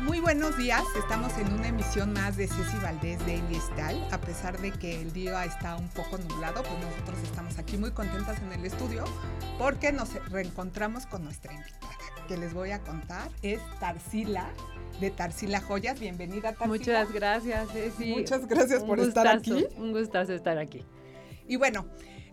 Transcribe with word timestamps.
Muy 0.00 0.20
buenos 0.20 0.56
días, 0.58 0.82
estamos 0.98 1.36
en 1.38 1.52
una 1.52 1.68
emisión 1.68 2.12
más 2.12 2.36
de 2.36 2.46
Ceci 2.46 2.76
Valdés 2.82 3.24
de 3.24 3.36
Elistal. 3.36 3.96
A 4.10 4.18
pesar 4.18 4.60
de 4.60 4.72
que 4.72 5.00
el 5.00 5.12
día 5.12 5.44
está 5.44 5.76
un 5.76 5.88
poco 5.88 6.18
nublado, 6.18 6.62
pues 6.62 6.74
nosotros 6.80 7.18
estamos 7.22 7.58
aquí 7.58 7.78
muy 7.78 7.92
contentas 7.92 8.40
en 8.42 8.52
el 8.52 8.64
estudio 8.64 9.04
porque 9.58 9.92
nos 9.92 10.12
reencontramos 10.30 11.06
con 11.06 11.24
nuestra 11.24 11.54
invitada, 11.54 11.96
que 12.28 12.36
les 12.36 12.52
voy 12.52 12.72
a 12.72 12.80
contar, 12.80 13.30
es 13.42 13.60
Tarsila 13.80 14.50
de 15.00 15.10
Tarsila 15.10 15.60
Joyas. 15.60 15.98
Bienvenida, 15.98 16.52
Tarsila. 16.52 16.66
Muchas 16.66 17.12
gracias, 17.12 17.70
Ceci. 17.72 18.14
Muchas 18.14 18.46
gracias 18.46 18.82
por 18.82 19.00
estar 19.00 19.26
aquí. 19.26 19.66
Un 19.76 19.92
gustazo 19.92 20.32
estar 20.34 20.58
aquí. 20.58 20.84
Y 21.46 21.56
bueno, 21.56 21.86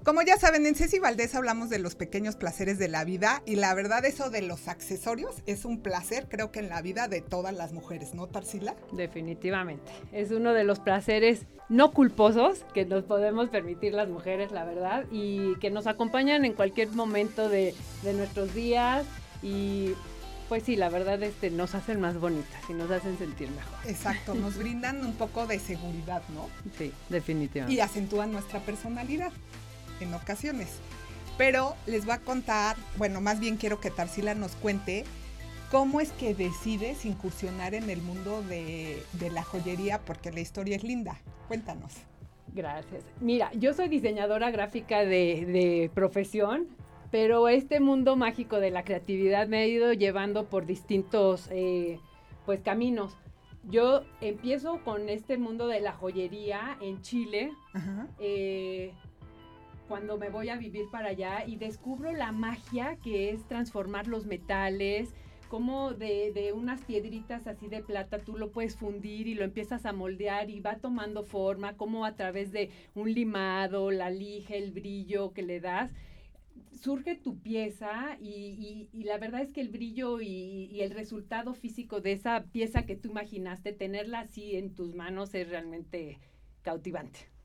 como 0.04 0.22
ya 0.22 0.38
saben, 0.38 0.66
en 0.66 0.76
Ceci 0.76 1.00
Valdés 1.00 1.36
hablamos 1.36 1.70
de 1.70 1.80
los 1.80 1.96
pequeños 1.96 2.36
placeres 2.36 2.80
de 2.80 2.88
la 2.88 3.04
vida 3.04 3.42
y 3.46 3.56
la 3.56 3.74
verdad 3.74 4.06
eso 4.06 4.30
de 4.30 4.42
los 4.42 4.68
accesorios 4.68 5.44
es 5.46 5.66
un 5.66 5.82
placer 5.82 6.28
creo 6.30 6.52
que 6.52 6.60
en 6.60 6.70
la 6.70 6.82
vida 6.82 7.08
de 7.08 7.22
todas 7.22 7.54
las 7.54 7.74
mujeres, 7.74 8.14
¿no, 8.14 8.28
Tarsila? 8.28 8.76
Definitivamente. 8.92 9.92
Es 10.12 10.32
uno 10.32 10.54
de 10.54 10.64
los 10.64 10.80
placeres 10.80 11.46
no 11.68 11.92
culposos 11.92 12.66
que 12.74 12.86
nos 12.86 13.04
podemos 13.04 13.50
permitir 13.50 13.94
las 13.94 14.10
mujeres, 14.10 14.52
la 14.52 14.66
verdad, 14.66 15.06
y 15.12 15.56
que 15.60 15.70
nos 15.70 15.86
acompañan 15.86 16.46
en 16.46 16.54
cualquier 16.54 16.90
momento 16.90 17.50
de, 17.50 17.76
de 18.04 18.14
nuestros 18.14 18.54
días 18.54 19.06
y 19.42 19.94
pues 20.50 20.64
sí, 20.64 20.76
la 20.76 20.90
verdad 20.90 21.22
este, 21.22 21.52
nos 21.52 21.76
hacen 21.76 22.02
más 22.02 22.20
bonitas 22.20 22.62
y 22.68 22.74
nos 22.74 22.90
hacen 22.90 23.18
sentir 23.20 23.50
mejor. 23.52 23.78
Exacto, 23.86 24.34
nos 24.34 24.58
brindan 24.58 25.06
un 25.06 25.14
poco 25.14 25.46
de 25.46 25.60
seguridad, 25.60 26.24
¿no? 26.34 26.50
Sí, 26.76 26.92
definitivamente. 27.10 27.76
Y 27.76 27.80
acentúan 27.82 28.32
nuestra 28.32 28.60
personalidad 28.60 29.32
en 30.02 30.14
ocasiones. 30.14 30.68
Pero 31.38 31.76
les 31.88 32.06
voy 32.06 32.16
a 32.16 32.20
contar, 32.20 32.76
bueno, 32.98 33.22
más 33.22 33.40
bien 33.40 33.58
quiero 33.58 33.80
que 33.80 33.92
Tarsila 33.92 34.36
nos 34.36 34.56
cuente 34.56 35.06
cómo 35.72 36.02
es 36.02 36.12
que 36.12 36.34
decides 36.34 37.06
incursionar 37.06 37.74
en 37.74 37.90
el 37.90 38.02
mundo 38.02 38.42
de, 38.44 39.04
la 39.32 39.44
joyería, 39.44 40.00
porque 40.00 40.32
la 40.32 40.42
historia 40.42 40.76
es 40.76 40.84
linda. 40.84 41.22
Cuéntanos. 41.48 41.94
Gracias. 42.54 43.04
Mira, 43.22 43.52
yo 43.54 43.74
soy 43.74 43.88
diseñadora 43.88 44.50
gráfica 44.52 45.06
de, 45.06 45.92
profesión, 45.94 46.68
pero 47.12 47.48
este 47.48 47.80
mundo 47.80 48.16
mágico 48.16 48.60
de 48.60 48.72
la 48.72 48.84
creatividad 48.84 49.48
me 49.48 49.60
ha 49.60 49.66
ido 49.68 49.94
llevando 49.94 50.46
por 50.46 50.66
distintos 50.66 51.48
eh, 51.52 52.00
pues 52.46 52.62
caminos. 52.62 53.16
Yo 53.64 54.04
empiezo 54.22 54.80
con 54.84 55.10
este 55.10 55.38
mundo 55.38 55.68
de 55.68 55.82
la 55.82 55.94
joyería 55.94 56.78
en 56.82 57.02
Chile. 57.02 57.52
Eh, 58.20 58.94
cuando 59.90 60.20
me 60.20 60.30
voy 60.30 60.50
a 60.50 60.56
vivir 60.56 60.86
para 60.92 61.10
allá 61.10 61.44
y 61.48 61.56
descubro 61.56 62.14
la 62.14 62.32
magia 62.32 62.98
que 63.04 63.32
es 63.32 63.44
transformar 63.48 64.08
los 64.08 64.28
metales, 64.28 65.16
como 65.50 65.96
de, 65.96 66.54
unas 66.56 66.82
piedritas 66.82 67.48
así 67.48 67.68
de 67.68 67.82
plata 67.82 68.20
tú 68.20 68.38
lo 68.38 68.52
puedes 68.52 68.78
fundir 68.78 69.28
y 69.28 69.34
lo 69.34 69.44
empiezas 69.44 69.88
a 69.88 69.92
moldear 69.92 70.52
y 70.52 70.60
va 70.60 70.76
tomando 70.76 71.24
forma, 71.24 71.76
como 71.76 72.06
a 72.06 72.16
través 72.16 72.52
de 72.52 72.70
un 72.94 73.12
limado, 73.12 73.90
la 73.90 74.12
lija, 74.12 74.54
el 74.54 74.72
brillo 74.72 75.34
que 75.34 75.42
le 75.42 75.60
das, 75.60 75.92
surge 76.80 77.16
tu 77.16 77.40
pieza 77.40 78.16
y, 78.22 78.90
la 78.94 79.18
verdad 79.18 79.42
es 79.42 79.52
que 79.52 79.62
el 79.62 79.70
brillo 79.70 80.22
y, 80.22 80.70
y, 80.72 80.82
el 80.82 80.92
resultado 80.92 81.56
físico 81.56 82.00
de 82.00 82.12
esa 82.12 82.44
pieza 82.44 82.86
que 82.86 82.96
tú 82.96 83.10
imaginaste, 83.10 83.74
tenerla 83.74 84.20
así 84.20 84.56
en 84.56 84.76
tus 84.76 84.94
manos 84.94 85.34
es 85.34 85.50
realmente 85.50 86.20
cautivante. 86.62 87.39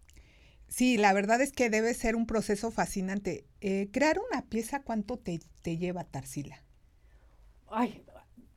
Sí, 0.74 0.96
la 0.96 1.12
verdad 1.12 1.40
es 1.40 1.52
que 1.52 1.70
debe 1.70 1.94
ser 1.94 2.16
un 2.16 2.26
proceso 2.26 2.72
fascinante. 2.72 3.44
Eh, 3.60 3.90
crear 3.92 4.18
una 4.18 4.44
pieza, 4.48 4.82
¿cuánto 4.82 5.16
te, 5.16 5.38
lleva, 5.78 6.02
Tarsila? 6.02 6.64
Ay, 7.68 8.02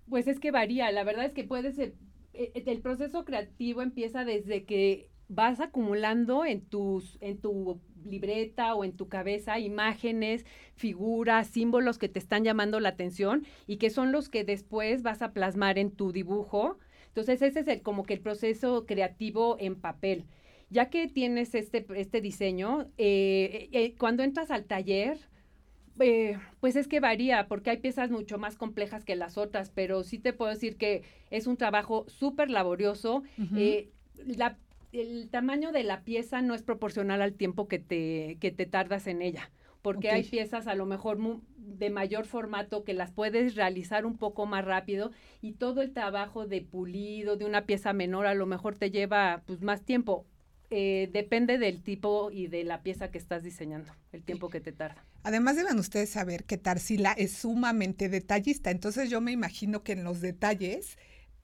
pues 0.10 0.28
es 0.28 0.40
que 0.40 0.50
varía. 0.50 0.92
La 0.92 1.04
verdad 1.04 1.26
es 1.26 1.34
que 1.34 1.44
puede 1.44 1.73
ser, 1.73 1.94
eh, 2.34 2.54
eh, 2.56 2.64
el 2.66 2.82
proceso 2.82 3.23
creativo 3.23 3.84
empieza 3.84 4.26
desde 4.26 4.66
que 4.66 5.11
vas 5.27 5.60
acumulando 5.60 6.44
en 6.44 6.61
tus, 6.61 7.20
en 7.22 7.38
tu 7.38 7.80
libreta 8.04 8.73
o 8.73 8.83
en 8.83 8.94
tu 8.94 9.10
cabeza 9.10 9.60
imágenes, 9.60 10.44
figuras, 10.76 11.45
símbolos 11.45 12.00
que 12.00 12.10
te 12.10 12.17
están 12.17 12.44
llamando 12.44 12.80
la 12.80 12.89
atención 12.89 13.45
y 13.67 13.77
que 13.77 13.92
son 13.92 14.11
los 14.11 14.27
que 14.27 14.44
después 14.44 15.04
vas 15.04 15.22
a 15.22 15.33
plasmar 15.33 15.77
en 15.77 15.92
tu 15.92 16.11
dibujo. 16.11 16.80
Entonces 17.10 17.44
ese 17.44 17.60
es 17.60 17.67
el, 17.67 17.83
como 17.83 18.06
que 18.06 18.16
el 18.16 18.22
proceso 18.22 18.88
creativo 18.88 19.58
en 19.60 19.76
papel 19.80 20.26
ya 20.70 20.89
que 20.89 21.08
tienes 21.08 21.55
este, 21.55 21.86
este 21.95 22.22
diseño, 22.22 22.88
eh, 22.98 23.70
eh, 23.72 23.95
cuando 23.98 24.23
entras 24.23 24.52
al 24.52 24.66
taller, 24.66 25.17
eh, 26.00 26.38
pues 26.60 26.76
es 26.76 26.88
que 26.88 27.00
varía, 27.00 27.48
porque 27.48 27.70
hay 27.70 27.78
piezas 27.78 28.11
mucho 28.11 28.38
más 28.38 28.55
complejas 28.58 29.06
que 29.06 29.16
las 29.16 29.38
otras, 29.38 29.72
pero 29.73 30.04
sí 30.04 30.20
te 30.20 30.33
puedo 30.33 30.52
decir 30.52 30.77
que 30.77 31.04
es 31.32 31.48
un 31.48 31.58
trabajo 31.58 32.06
súper 32.08 32.50
laborioso. 32.50 33.23
el 34.92 35.30
tamaño 35.30 35.72
de 35.72 35.83
la 35.83 36.02
pieza 36.02 36.42
no 36.42 36.54
es 36.54 36.64
proporcional 36.64 37.22
al 37.22 37.33
tiempo 37.33 37.67
que 37.67 37.80
te, 37.80 38.38
que 38.39 38.52
te 38.52 38.66
tardas 38.66 39.08
en 39.08 39.22
ella, 39.22 39.50
porque 39.82 40.10
hay 40.10 40.23
piezas 40.23 40.67
a 40.67 40.76
lo 40.76 40.86
mejor 40.86 41.17
de 41.56 41.89
mayor 41.89 42.26
formato 42.26 42.83
que 42.83 42.94
las 42.94 43.11
puedes 43.11 43.56
realizar 43.56 44.06
un 44.06 44.17
poco 44.17 44.45
más 44.45 44.66
rápido 44.66 45.11
y 45.42 45.54
todo 45.54 45.82
el 45.82 45.94
trabajo 45.94 46.45
de 46.45 46.61
pulido 46.61 47.38
de 47.38 47.45
una 47.45 47.66
pieza 47.66 47.94
menor 47.94 48.26
a 48.26 48.33
lo 48.33 48.45
mejor 48.45 48.76
te 48.76 48.92
lleva 48.92 49.44
pues 49.45 49.61
más 49.61 49.83
tiempo 49.83 50.26
eh, 50.70 51.10
depende 51.14 51.58
del 51.58 51.82
tipo 51.82 52.30
y 52.32 52.48
de 52.48 52.64
la 52.64 52.83
pieza 52.83 53.10
que 53.10 53.17
estás 53.17 53.44
diseñando, 53.44 53.94
el 54.11 54.23
tiempo 54.23 54.50
que 54.50 54.60
te 54.60 54.72
tarda. 54.72 55.04
Además 55.23 55.55
deben 55.55 55.80
ustedes 55.80 56.10
saber 56.10 56.44
que 56.44 56.58
Tarsila 56.58 57.14
es 57.14 57.33
sumamente 57.33 58.10
detallista, 58.10 58.72
entonces 58.72 59.10
yo 59.10 59.22
me 59.22 59.32
imagino 59.32 59.83
que 59.83 59.94
en 59.94 60.04
los 60.04 60.22
detalles 60.22 60.98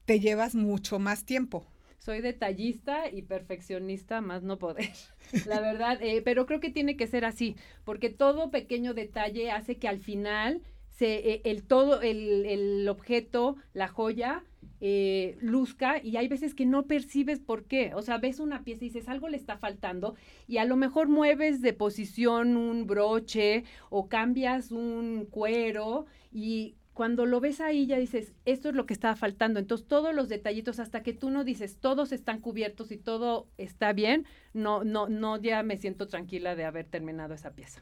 te 0.04 0.20
llevas 0.20 0.54
mucho 0.54 0.98
más 0.98 1.24
tiempo. 1.24 1.66
Soy 1.98 2.20
detallista 2.20 3.08
y 3.10 3.22
perfeccionista, 3.22 4.20
más 4.20 4.42
no 4.42 4.58
poder, 4.58 4.90
la 5.46 5.60
verdad, 5.60 6.02
eh, 6.02 6.20
pero 6.22 6.44
creo 6.44 6.60
que 6.60 6.70
tiene 6.70 6.98
que 6.98 7.06
ser 7.06 7.24
así, 7.24 7.56
porque 7.84 8.10
todo 8.10 8.50
pequeño 8.50 8.92
detalle 8.92 9.50
hace 9.50 9.78
que 9.78 9.88
al 9.88 10.00
final 10.00 10.60
se, 10.90 11.14
eh, 11.32 11.42
el 11.44 11.62
todo, 11.62 12.02
el, 12.02 12.44
el 12.44 12.88
objeto, 12.88 13.56
la 13.72 13.88
joya, 13.88 14.44
eh, 14.86 15.38
luzca 15.40 15.98
y 16.02 16.18
hay 16.18 16.28
veces 16.28 16.54
que 16.54 16.66
no 16.66 16.86
percibes 16.86 17.40
por 17.40 17.64
qué. 17.64 17.94
O 17.94 18.02
sea, 18.02 18.18
ves 18.18 18.38
una 18.38 18.64
pieza 18.64 18.84
y 18.84 18.88
dices, 18.88 19.08
algo 19.08 19.30
le 19.30 19.38
está 19.38 19.56
faltando 19.56 20.14
y 20.46 20.58
a 20.58 20.66
lo 20.66 20.76
mejor 20.76 21.08
mueves 21.08 21.62
de 21.62 21.72
posición 21.72 22.58
un 22.58 22.86
broche 22.86 23.64
o 23.88 24.10
cambias 24.10 24.72
un 24.72 25.26
cuero 25.30 26.04
y 26.30 26.74
cuando 26.92 27.24
lo 27.24 27.40
ves 27.40 27.62
ahí 27.62 27.86
ya 27.86 27.96
dices, 27.96 28.34
esto 28.44 28.68
es 28.68 28.74
lo 28.74 28.84
que 28.84 28.92
estaba 28.92 29.16
faltando. 29.16 29.58
Entonces 29.58 29.88
todos 29.88 30.14
los 30.14 30.28
detallitos, 30.28 30.78
hasta 30.78 31.02
que 31.02 31.14
tú 31.14 31.30
no 31.30 31.44
dices, 31.44 31.78
todos 31.78 32.12
están 32.12 32.42
cubiertos 32.42 32.92
y 32.92 32.98
todo 32.98 33.48
está 33.56 33.94
bien, 33.94 34.26
no, 34.52 34.84
no, 34.84 35.08
no, 35.08 35.40
ya 35.40 35.62
me 35.62 35.78
siento 35.78 36.08
tranquila 36.08 36.56
de 36.56 36.66
haber 36.66 36.84
terminado 36.84 37.32
esa 37.32 37.52
pieza. 37.52 37.80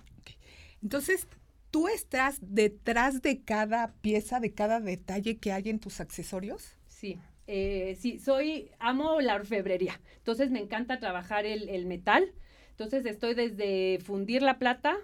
Entonces, 0.85 1.27
¿tú 1.73 1.89
estás 1.89 2.39
detrás 2.41 3.23
de 3.23 3.43
cada 3.43 3.93
pieza, 4.03 4.39
de 4.39 4.55
cada 4.55 4.79
detalle 4.79 5.39
que 5.39 5.51
hay 5.51 5.69
en 5.69 5.81
tus 5.81 5.99
accesorios? 5.99 6.77
Sí, 7.03 7.19
eh, 7.49 7.97
sí, 7.99 8.21
soy, 8.21 8.71
amo 8.79 9.21
la 9.21 9.35
orfebrería, 9.35 10.01
entonces 10.19 10.53
me 10.53 10.61
encanta 10.61 11.01
trabajar 11.01 11.47
el, 11.47 11.85
metal, 11.85 12.33
entonces 12.71 13.05
estoy 13.07 13.35
desde 13.35 13.99
fundir 13.99 14.41
la 14.41 14.61
plata, 14.61 14.97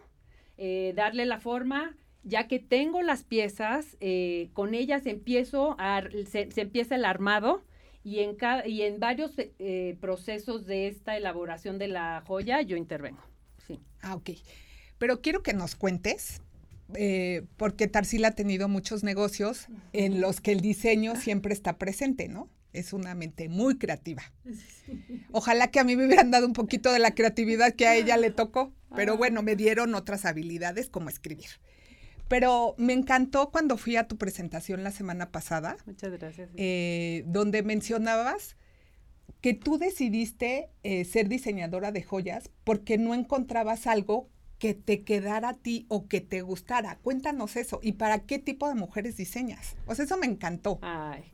eh, 0.59 0.93
darle 0.95 1.27
la 1.27 1.41
forma, 1.41 1.97
ya 2.23 2.47
que 2.47 2.61
tengo 2.61 3.03
las 3.03 3.25
piezas, 3.25 3.97
eh, 3.99 4.51
con 4.53 4.75
ellas 4.75 5.07
empiezo 5.07 5.75
a, 5.81 6.05
se, 6.31 6.49
empieza 6.55 6.95
el 6.95 7.05
armado 7.05 7.65
y 8.05 8.21
en, 8.21 8.37
cada, 8.37 8.65
y 8.65 8.83
en 8.83 9.01
varios 9.01 9.33
procesos 10.01 10.67
de 10.67 10.87
esta 10.87 11.17
elaboración 11.17 11.79
de 11.79 11.89
la 11.89 12.23
joya 12.25 12.63
yo 12.63 12.77
intervengo. 12.77 13.25
Sí. 13.67 13.81
Ah, 14.03 14.15
ok. 14.15 14.31
Pero 14.99 15.21
quiero 15.21 15.43
que 15.43 15.53
nos 15.53 15.75
cuentes, 15.75 16.43
eh, 16.95 17.47
porque 17.57 17.87
Tarsila 17.87 18.29
ha 18.29 18.33
tenido 18.33 18.69
muchos 18.69 19.03
negocios 19.05 19.67
en 19.93 20.21
los 20.21 20.41
que 20.41 20.53
el 20.53 20.61
diseño 20.61 21.17
siempre 21.17 21.53
está 21.53 21.79
presente, 21.79 22.29
¿no? 22.29 22.49
Es 22.73 22.93
una 22.93 23.15
mente 23.15 23.49
muy 23.49 23.79
creativa. 23.79 24.23
Ojalá 25.33 25.71
que 25.71 25.81
a 25.81 25.85
mí 25.85 25.97
me 25.97 26.07
hubieran 26.07 26.31
dado 26.31 26.47
un 26.47 26.53
poquito 26.53 26.93
de 26.93 26.99
la 26.99 27.15
creatividad 27.15 27.75
que 27.75 27.87
a 27.87 27.97
ella 27.97 28.17
le 28.17 28.31
tocó, 28.31 28.73
pero 28.95 29.17
bueno, 29.17 29.43
me 29.43 29.57
dieron 29.57 29.95
otras 29.95 30.25
habilidades 30.25 30.89
como 30.89 31.09
escribir. 31.09 31.49
Pero 32.29 32.75
me 32.77 32.93
encantó 32.93 33.51
cuando 33.51 33.79
fui 33.79 33.97
a 33.97 34.07
tu 34.07 34.19
presentación 34.19 34.85
la 34.85 34.91
semana 34.91 35.31
pasada. 35.31 35.77
Muchas 35.87 36.13
gracias. 36.13 36.51
Eh, 36.57 37.25
donde 37.27 37.63
mencionabas 37.63 38.57
que 39.41 39.55
tú 39.55 39.79
decidiste 39.79 40.69
eh, 40.83 41.05
ser 41.05 41.29
diseñadora 41.29 41.91
de 41.93 42.03
joyas 42.03 42.51
porque 42.65 42.99
no 42.99 43.15
encontrabas 43.15 43.87
algo 43.87 44.29
que 44.59 44.75
te 44.75 45.03
quedara 45.03 45.51
a 45.51 45.55
ti 45.55 45.87
o 45.89 46.09
que 46.09 46.21
te 46.21 46.43
gustara. 46.43 46.99
Cuéntanos 47.03 47.57
eso. 47.57 47.81
¿Y 47.83 47.93
para 47.93 48.21
qué 48.21 48.39
tipo 48.39 48.69
de 48.69 48.75
mujeres 48.75 49.17
diseñas? 49.17 49.77
O 49.87 49.95
sea, 49.95 50.05
eso 50.05 50.17
me 50.17 50.27
encantó. 50.27 50.79
Ay, 50.83 51.25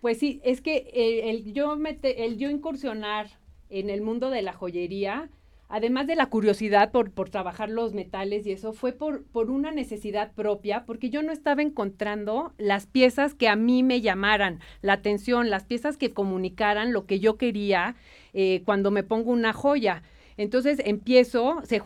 pues 0.00 0.18
sí, 0.18 0.40
es 0.44 0.60
que 0.60 0.90
el, 0.94 1.52
yo, 1.52 1.76
el 2.02 2.38
yo 2.38 2.50
incursionar 2.50 3.28
en 3.68 3.90
el 3.90 4.00
mundo 4.02 4.30
de 4.30 4.42
la 4.42 4.52
joyería 4.52 5.28
además 5.68 6.06
de 6.06 6.16
la 6.16 6.26
curiosidad 6.26 6.90
por, 6.90 7.10
por 7.12 7.30
trabajar 7.30 7.68
los 7.70 7.94
metales 7.94 8.46
y 8.46 8.52
eso, 8.52 8.72
fue 8.72 8.92
por, 8.92 9.24
por 9.24 9.50
una 9.50 9.70
necesidad 9.70 10.32
propia, 10.32 10.84
porque 10.86 11.10
yo 11.10 11.22
no 11.22 11.32
estaba 11.32 11.62
encontrando 11.62 12.52
las 12.58 12.86
piezas 12.86 13.34
que 13.34 13.48
a 13.48 13.56
mí 13.56 13.82
me 13.82 14.00
llamaran 14.00 14.60
la 14.80 14.94
atención, 14.94 15.50
las 15.50 15.64
piezas 15.64 15.96
que 15.96 16.12
comunicaran 16.12 16.92
lo 16.92 17.06
que 17.06 17.20
yo 17.20 17.36
quería 17.36 17.96
eh, 18.32 18.62
cuando 18.64 18.90
me 18.90 19.02
pongo 19.02 19.30
una 19.30 19.52
joya. 19.52 20.02
Entonces 20.38 20.80
empiezo, 20.84 21.60
se, 21.64 21.82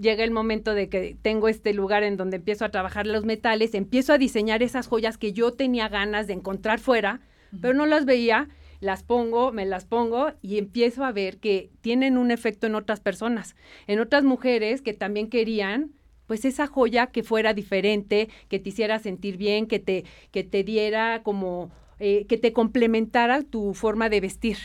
llega 0.00 0.24
el 0.24 0.30
momento 0.30 0.74
de 0.74 0.88
que 0.88 1.16
tengo 1.20 1.48
este 1.48 1.74
lugar 1.74 2.02
en 2.02 2.16
donde 2.16 2.38
empiezo 2.38 2.64
a 2.64 2.70
trabajar 2.70 3.06
los 3.06 3.24
metales, 3.24 3.74
empiezo 3.74 4.14
a 4.14 4.18
diseñar 4.18 4.62
esas 4.62 4.88
joyas 4.88 5.18
que 5.18 5.32
yo 5.32 5.52
tenía 5.52 5.88
ganas 5.88 6.26
de 6.26 6.32
encontrar 6.32 6.80
fuera, 6.80 7.20
pero 7.60 7.74
no 7.74 7.86
las 7.86 8.06
veía 8.06 8.48
las 8.80 9.04
pongo, 9.04 9.52
me 9.52 9.64
las 9.64 9.84
pongo 9.84 10.32
y 10.42 10.58
empiezo 10.58 11.04
a 11.04 11.12
ver 11.12 11.38
que 11.38 11.70
tienen 11.82 12.18
un 12.18 12.32
efecto 12.32 12.66
en 12.66 12.74
otras 12.74 12.98
personas, 12.98 13.54
en 13.86 14.00
otras 14.00 14.24
mujeres 14.24 14.82
que 14.82 14.92
también 14.92 15.28
querían 15.28 15.92
pues 16.26 16.44
esa 16.44 16.66
joya 16.66 17.08
que 17.08 17.22
fuera 17.22 17.54
diferente, 17.54 18.28
que 18.48 18.58
te 18.58 18.70
hiciera 18.70 18.98
sentir 18.98 19.36
bien, 19.36 19.66
que 19.66 19.78
te, 19.78 20.04
que 20.32 20.42
te 20.42 20.64
diera 20.64 21.22
como, 21.22 21.70
eh, 22.00 22.26
que 22.26 22.38
te 22.38 22.52
complementara 22.52 23.42
tu 23.42 23.74
forma 23.74 24.08
de 24.08 24.20
vestir. 24.20 24.56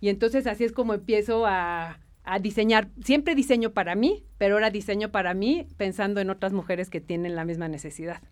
Y 0.00 0.08
entonces 0.08 0.46
así 0.46 0.64
es 0.64 0.72
como 0.72 0.94
empiezo 0.94 1.46
a, 1.46 2.01
a 2.24 2.38
diseñar, 2.38 2.88
siempre 3.04 3.34
diseño 3.34 3.72
para 3.72 3.94
mí, 3.94 4.24
pero 4.38 4.54
ahora 4.54 4.70
diseño 4.70 5.10
para 5.10 5.34
mí 5.34 5.66
pensando 5.76 6.20
en 6.20 6.30
otras 6.30 6.52
mujeres 6.52 6.90
que 6.90 7.00
tienen 7.00 7.34
la 7.34 7.44
misma 7.44 7.68
necesidad. 7.68 8.22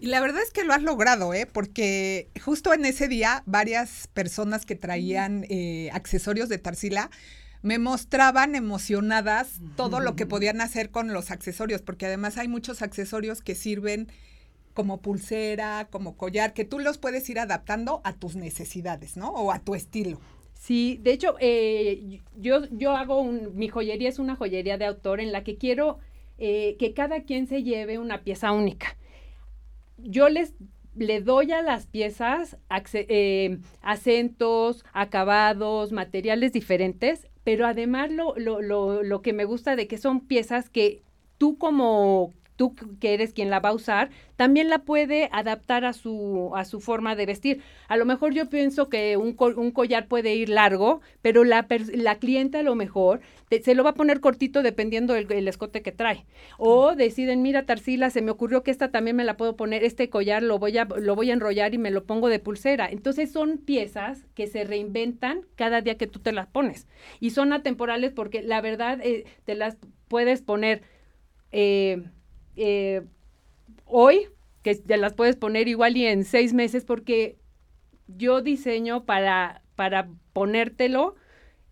Y 0.00 0.06
la 0.06 0.20
verdad 0.20 0.42
es 0.42 0.52
que 0.52 0.64
lo 0.64 0.74
has 0.74 0.82
logrado, 0.82 1.34
¿eh? 1.34 1.46
Porque 1.46 2.30
justo 2.40 2.72
en 2.72 2.84
ese 2.84 3.08
día 3.08 3.42
varias 3.46 4.06
personas 4.08 4.64
que 4.64 4.76
traían 4.76 5.44
eh, 5.48 5.90
accesorios 5.92 6.48
de 6.48 6.58
Tarsila 6.58 7.10
me 7.62 7.78
mostraban 7.78 8.54
emocionadas 8.54 9.60
todo 9.76 9.98
lo 9.98 10.14
que 10.14 10.26
podían 10.26 10.60
hacer 10.60 10.90
con 10.90 11.12
los 11.12 11.32
accesorios, 11.32 11.82
porque 11.82 12.06
además 12.06 12.38
hay 12.38 12.46
muchos 12.46 12.82
accesorios 12.82 13.42
que 13.42 13.56
sirven 13.56 14.08
como 14.74 15.00
pulsera, 15.02 15.88
como 15.90 16.16
collar, 16.16 16.54
que 16.54 16.64
tú 16.64 16.78
los 16.78 16.98
puedes 16.98 17.28
ir 17.28 17.40
adaptando 17.40 18.00
a 18.04 18.12
tus 18.12 18.36
necesidades, 18.36 19.16
¿no? 19.16 19.30
O 19.30 19.50
a 19.50 19.58
tu 19.58 19.74
estilo. 19.74 20.20
Sí, 20.58 20.98
de 21.02 21.12
hecho, 21.12 21.36
eh, 21.40 22.20
yo, 22.36 22.64
yo 22.72 22.90
hago 22.96 23.20
un, 23.20 23.56
mi 23.56 23.68
joyería 23.68 24.08
es 24.08 24.18
una 24.18 24.34
joyería 24.34 24.76
de 24.76 24.86
autor 24.86 25.20
en 25.20 25.30
la 25.30 25.44
que 25.44 25.56
quiero 25.56 26.00
eh, 26.36 26.76
que 26.80 26.94
cada 26.94 27.22
quien 27.22 27.46
se 27.46 27.62
lleve 27.62 27.98
una 27.98 28.22
pieza 28.24 28.50
única. 28.50 28.96
Yo 29.98 30.28
les 30.28 30.54
le 30.96 31.20
doy 31.20 31.52
a 31.52 31.62
las 31.62 31.86
piezas 31.86 32.56
eh, 32.92 33.58
acentos, 33.82 34.84
acabados, 34.92 35.92
materiales 35.92 36.52
diferentes, 36.52 37.28
pero 37.44 37.64
además 37.64 38.10
lo, 38.10 38.34
lo, 38.36 38.60
lo, 38.60 39.04
lo 39.04 39.22
que 39.22 39.32
me 39.32 39.44
gusta 39.44 39.76
de 39.76 39.86
que 39.86 39.96
son 39.96 40.26
piezas 40.26 40.70
que 40.70 41.02
tú 41.38 41.56
como 41.56 42.34
tú 42.58 42.74
que 43.00 43.14
eres 43.14 43.32
quien 43.32 43.48
la 43.48 43.60
va 43.60 43.70
a 43.70 43.74
usar, 43.74 44.10
también 44.36 44.68
la 44.68 44.80
puede 44.80 45.30
adaptar 45.32 45.84
a 45.84 45.92
su, 45.92 46.50
a 46.54 46.64
su 46.64 46.80
forma 46.80 47.14
de 47.14 47.24
vestir. 47.24 47.62
A 47.86 47.96
lo 47.96 48.04
mejor 48.04 48.34
yo 48.34 48.50
pienso 48.50 48.88
que 48.88 49.16
un, 49.16 49.36
un 49.38 49.70
collar 49.70 50.08
puede 50.08 50.34
ir 50.34 50.48
largo, 50.48 51.00
pero 51.22 51.44
la, 51.44 51.66
la 51.94 52.16
cliente 52.16 52.58
a 52.58 52.62
lo 52.62 52.74
mejor 52.74 53.20
se 53.62 53.74
lo 53.74 53.84
va 53.84 53.90
a 53.90 53.94
poner 53.94 54.20
cortito 54.20 54.62
dependiendo 54.62 55.14
del 55.14 55.48
escote 55.48 55.82
que 55.82 55.92
trae. 55.92 56.26
O 56.58 56.96
deciden, 56.96 57.42
mira, 57.42 57.64
Tarsila, 57.64 58.10
se 58.10 58.22
me 58.22 58.32
ocurrió 58.32 58.62
que 58.62 58.72
esta 58.72 58.90
también 58.90 59.16
me 59.16 59.24
la 59.24 59.36
puedo 59.36 59.56
poner, 59.56 59.84
este 59.84 60.10
collar 60.10 60.42
lo 60.42 60.58
voy 60.58 60.76
a, 60.78 60.84
lo 60.84 61.14
voy 61.14 61.30
a 61.30 61.34
enrollar 61.34 61.74
y 61.74 61.78
me 61.78 61.92
lo 61.92 62.04
pongo 62.04 62.28
de 62.28 62.40
pulsera. 62.40 62.88
Entonces 62.90 63.30
son 63.30 63.58
piezas 63.58 64.26
que 64.34 64.48
se 64.48 64.64
reinventan 64.64 65.42
cada 65.54 65.80
día 65.80 65.96
que 65.96 66.08
tú 66.08 66.18
te 66.18 66.32
las 66.32 66.48
pones. 66.48 66.88
Y 67.20 67.30
son 67.30 67.52
atemporales 67.52 68.12
porque 68.12 68.42
la 68.42 68.60
verdad 68.60 68.98
eh, 69.00 69.24
te 69.44 69.54
las 69.54 69.78
puedes 70.08 70.42
poner. 70.42 70.82
Eh, 71.52 72.02
eh, 72.58 73.02
hoy, 73.84 74.28
que 74.62 74.74
te 74.74 74.96
las 74.96 75.14
puedes 75.14 75.36
poner 75.36 75.68
igual 75.68 75.96
y 75.96 76.06
en 76.06 76.24
seis 76.24 76.52
meses, 76.52 76.84
porque 76.84 77.38
yo 78.08 78.42
diseño 78.42 79.04
para, 79.04 79.62
para 79.76 80.08
ponértelo 80.32 81.14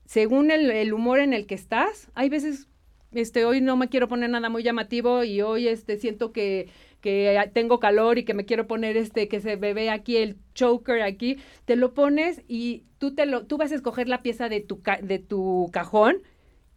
según 0.05 0.51
el, 0.51 0.93
humor 0.93 1.19
en 1.19 1.33
el 1.33 1.47
que 1.47 1.55
estás. 1.55 2.09
Hay 2.15 2.29
veces, 2.29 2.69
este, 3.13 3.45
hoy 3.45 3.61
no 3.61 3.77
me 3.77 3.89
quiero 3.89 4.09
poner 4.09 4.31
nada 4.31 4.49
muy 4.49 4.63
llamativo 4.63 5.25
y 5.25 5.43
hoy 5.43 5.69
este, 5.69 5.99
siento 5.99 6.33
que, 6.33 6.69
que 7.01 7.51
tengo 7.53 7.81
calor 7.81 8.19
y 8.19 8.25
que 8.25 8.35
me 8.35 8.45
quiero 8.45 8.67
poner 8.67 8.97
este, 8.97 9.29
que 9.29 9.41
se 9.41 9.57
me 9.57 9.75
ve 9.75 9.91
aquí 9.91 10.17
el 10.17 10.37
choker 10.55 11.03
aquí, 11.03 11.39
te 11.65 11.77
lo 11.77 11.93
pones 11.95 12.43
y 12.49 12.85
tú, 12.99 13.15
te 13.15 13.27
lo, 13.27 13.47
tú 13.47 13.57
vas 13.59 13.73
a 13.73 13.75
escoger 13.75 14.09
la 14.09 14.23
pieza 14.23 14.49
de 14.49 14.61
tu, 14.61 14.81
de 15.03 15.19
tu 15.19 15.69
cajón 15.73 16.23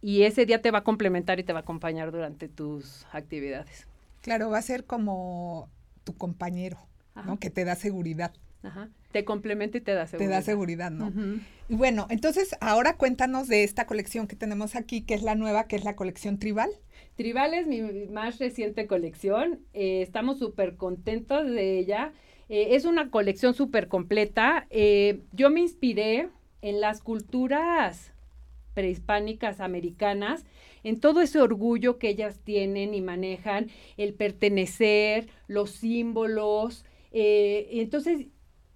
y 0.02 0.22
ese 0.22 0.46
día 0.46 0.62
te 0.62 0.70
va 0.70 0.78
a 0.78 0.84
complementar 0.84 1.38
y 1.40 1.44
te 1.44 1.52
va 1.52 1.60
a 1.60 1.62
acompañar 1.62 2.10
durante 2.10 2.48
tus 2.48 3.06
actividades. 3.12 3.89
Claro, 4.20 4.50
va 4.50 4.58
a 4.58 4.62
ser 4.62 4.84
como 4.84 5.70
tu 6.04 6.16
compañero, 6.16 6.78
¿no? 7.26 7.38
Que 7.38 7.50
te 7.50 7.64
da 7.64 7.74
seguridad. 7.74 8.32
Ajá. 8.62 8.90
Te 9.12 9.24
complementa 9.24 9.78
y 9.78 9.80
te 9.80 9.92
da 9.92 10.06
seguridad. 10.06 10.30
Te 10.30 10.34
da 10.34 10.42
seguridad, 10.42 10.90
¿no? 10.90 11.12
Y 11.68 11.74
bueno, 11.74 12.06
entonces 12.10 12.56
ahora 12.60 12.96
cuéntanos 12.96 13.48
de 13.48 13.64
esta 13.64 13.86
colección 13.86 14.26
que 14.26 14.36
tenemos 14.36 14.76
aquí, 14.76 15.02
que 15.02 15.14
es 15.14 15.22
la 15.22 15.34
nueva, 15.34 15.64
que 15.64 15.76
es 15.76 15.84
la 15.84 15.96
colección 15.96 16.38
Tribal. 16.38 16.70
Tribal 17.16 17.54
es 17.54 17.66
mi 17.66 17.80
más 18.10 18.38
reciente 18.38 18.86
colección. 18.86 19.60
Eh, 19.72 20.02
estamos 20.02 20.38
súper 20.38 20.76
contentos 20.76 21.46
de 21.46 21.78
ella. 21.78 22.12
Eh, 22.48 22.76
es 22.76 22.84
una 22.84 23.10
colección 23.10 23.54
súper 23.54 23.88
completa. 23.88 24.66
Eh, 24.70 25.22
yo 25.32 25.50
me 25.50 25.60
inspiré 25.60 26.28
en 26.62 26.80
las 26.80 27.00
culturas 27.00 28.12
prehispánicas 28.74 29.60
americanas 29.60 30.44
en 30.82 31.00
todo 31.00 31.20
ese 31.20 31.40
orgullo 31.40 31.98
que 31.98 32.08
ellas 32.08 32.40
tienen 32.42 32.94
y 32.94 33.00
manejan, 33.00 33.68
el 33.96 34.14
pertenecer, 34.14 35.28
los 35.46 35.70
símbolos. 35.70 36.84
Eh, 37.12 37.68
entonces 37.72 38.26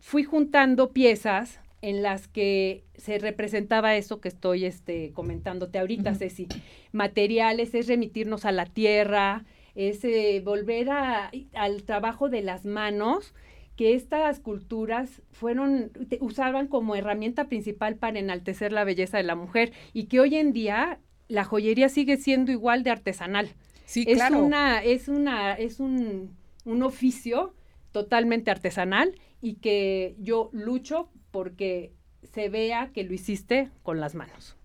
fui 0.00 0.25
juntando 0.25 0.93
piezas 0.93 1.61
en 1.81 2.02
las 2.02 2.29
que 2.29 2.85
se 2.96 3.19
representaba 3.19 3.96
eso 3.96 4.20
que 4.20 4.29
estoy 4.29 4.64
este, 4.64 5.12
comentándote 5.12 5.79
ahorita, 5.79 6.14
Ceci. 6.14 6.49
Materiales, 6.93 7.75
es 7.75 7.88
remitirnos 7.88 8.44
a 8.47 8.52
la 8.52 8.64
tierra, 8.64 9.44
es 9.75 10.05
eh, 10.05 10.40
volver 10.43 10.90
a, 10.90 11.31
al 11.52 11.82
trabajo 11.82 12.29
de 12.29 12.43
las 12.43 12.64
manos, 12.64 13.35
que 13.76 13.94
estas 13.94 14.41
culturas 14.41 15.23
fueron, 15.32 15.91
usaban 16.21 16.69
como 16.69 16.94
herramienta 16.94 17.49
principal 17.49 17.97
para 17.97 18.19
enaltecer 18.19 18.73
la 18.73 18.85
belleza 18.85 19.17
de 19.17 19.25
la 19.25 19.35
mujer 19.35 19.73
y 19.93 20.05
que 20.05 20.21
hoy 20.21 20.37
en 20.37 20.53
día 20.53 21.00
la 21.29 21.44
joyería 21.44 21.88
sigue 21.88 22.17
siendo 22.17 22.53
igual 22.53 22.82
de 22.85 22.91
artesanal. 22.91 23.50
Sí, 23.85 24.05
es 24.06 24.17
claro. 24.17 24.44
Una, 24.44 24.82
es 24.82 25.09
una, 25.09 25.55
es 25.55 25.81
un, 25.81 26.37
un 26.65 26.82
oficio 26.82 27.55
totalmente 27.93 28.50
artesanal 28.50 29.19
y 29.40 29.54
que 29.54 30.16
yo 30.19 30.50
lucho 30.52 31.11
porque 31.31 31.93
se 32.33 32.49
vea 32.49 32.90
que 32.93 33.04
lo 33.04 33.12
hiciste 33.12 33.71
con 33.83 34.00
las 34.00 34.14
manos. 34.14 34.57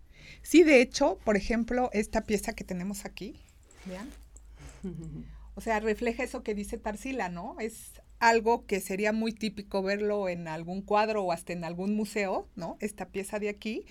Sí, 0.41 0.63
de 0.63 0.81
hecho, 0.81 1.19
por 1.25 1.35
ejemplo, 1.35 1.89
esta 1.93 2.23
pieza 2.23 2.53
que 2.53 2.63
tenemos 2.63 3.05
aquí, 3.05 3.39
vean. 3.85 4.09
O 5.55 5.61
sea, 5.61 5.81
refleja 5.81 6.23
eso 6.23 6.41
que 6.41 6.55
dice 6.55 6.77
Tarsila, 6.77 7.27
¿no? 7.27 7.57
Es 7.59 8.01
algo 8.19 8.65
que 8.65 8.79
sería 8.79 9.13
muy 9.13 9.31
típico 9.31 9.81
verlo 9.81 10.29
en 10.29 10.47
algún 10.47 10.81
cuadro 10.81 11.23
o 11.23 11.31
hasta 11.31 11.53
en 11.53 11.63
algún 11.63 11.95
museo, 11.95 12.47
¿no? 12.55 12.77
Esta 12.79 13.07
pieza 13.07 13.39
de 13.39 13.49
aquí, 13.49 13.85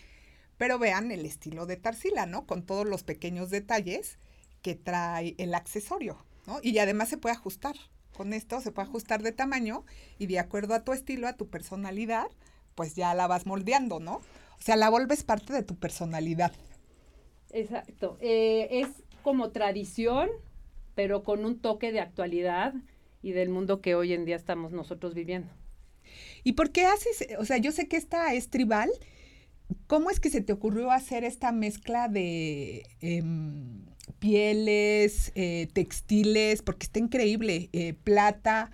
pero 0.59 0.79
vean 0.79 1.11
el 1.11 1.25
estilo 1.25 1.67
de 1.67 1.77
Tarsila, 1.77 2.27
¿no? 2.27 2.47
Con 2.47 2.63
todos 2.63 2.87
los 2.87 3.03
pequeños 3.03 3.51
detalles 3.51 4.19
que 4.63 4.75
trae 4.75 5.35
el 5.39 5.55
accesorio, 5.55 6.19
¿no? 6.47 6.59
Y 6.63 6.79
además 6.79 7.09
se 7.09 7.17
puede 7.17 7.35
ajustar. 7.35 7.77
Con 8.17 8.33
esto 8.33 8.61
se 8.61 8.73
puede 8.73 8.89
ajustar 8.89 9.23
de 9.23 9.33
tamaño 9.33 9.85
y 10.19 10.27
de 10.27 10.41
acuerdo 10.41 10.75
a 10.75 10.85
tu 10.85 10.93
estilo, 10.93 11.29
a 11.29 11.37
tu 11.37 11.49
personalidad, 11.49 12.29
pues 12.75 12.97
ya 12.97 13.15
la 13.15 13.27
vas 13.27 13.47
moldeando, 13.47 14.01
¿no? 14.01 14.17
O 14.17 14.61
sea, 14.61 14.77
la 14.77 14.91
vuelves 14.91 15.23
parte 15.23 15.53
de 15.53 15.63
tu 15.63 15.77
personalidad. 15.77 16.53
Exacto. 17.51 18.19
Eh, 18.21 18.69
es 18.71 18.89
como 19.23 19.51
tradición, 19.51 20.29
pero 20.95 21.23
con 21.23 21.45
un 21.45 21.61
toque 21.61 21.93
de 21.93 22.01
actualidad 22.01 22.75
y 23.23 23.33
del 23.33 23.49
mundo 23.49 23.81
que 23.81 23.95
hoy 23.95 24.13
en 24.13 24.25
día 24.25 24.37
estamos 24.37 24.73
nosotros 24.73 25.15
viviendo. 25.15 25.53
¿Y 26.45 26.53
por 26.53 26.71
qué 26.71 26.87
haces, 26.87 27.27
o 27.39 27.45
sea, 27.45 27.59
yo 27.59 27.73
sé 27.73 27.89
que 27.89 27.97
esta 27.97 28.33
es 28.35 28.49
tribal, 28.49 28.91
¿Cómo 29.87 30.11
es 30.11 30.21
que 30.21 30.31
se 30.31 30.41
te 30.41 30.53
ocurrió 30.53 30.91
hacer 30.91 31.25
esta 31.25 31.53
mezcla 31.53 32.09
de 32.09 32.85
em, 33.01 33.85
pieles, 34.19 35.33
eh, 35.35 35.69
textiles? 35.73 36.63
Porque 36.63 36.87
está 36.87 36.99
increíble, 36.99 37.69
eh, 37.73 37.93
plata. 37.93 38.71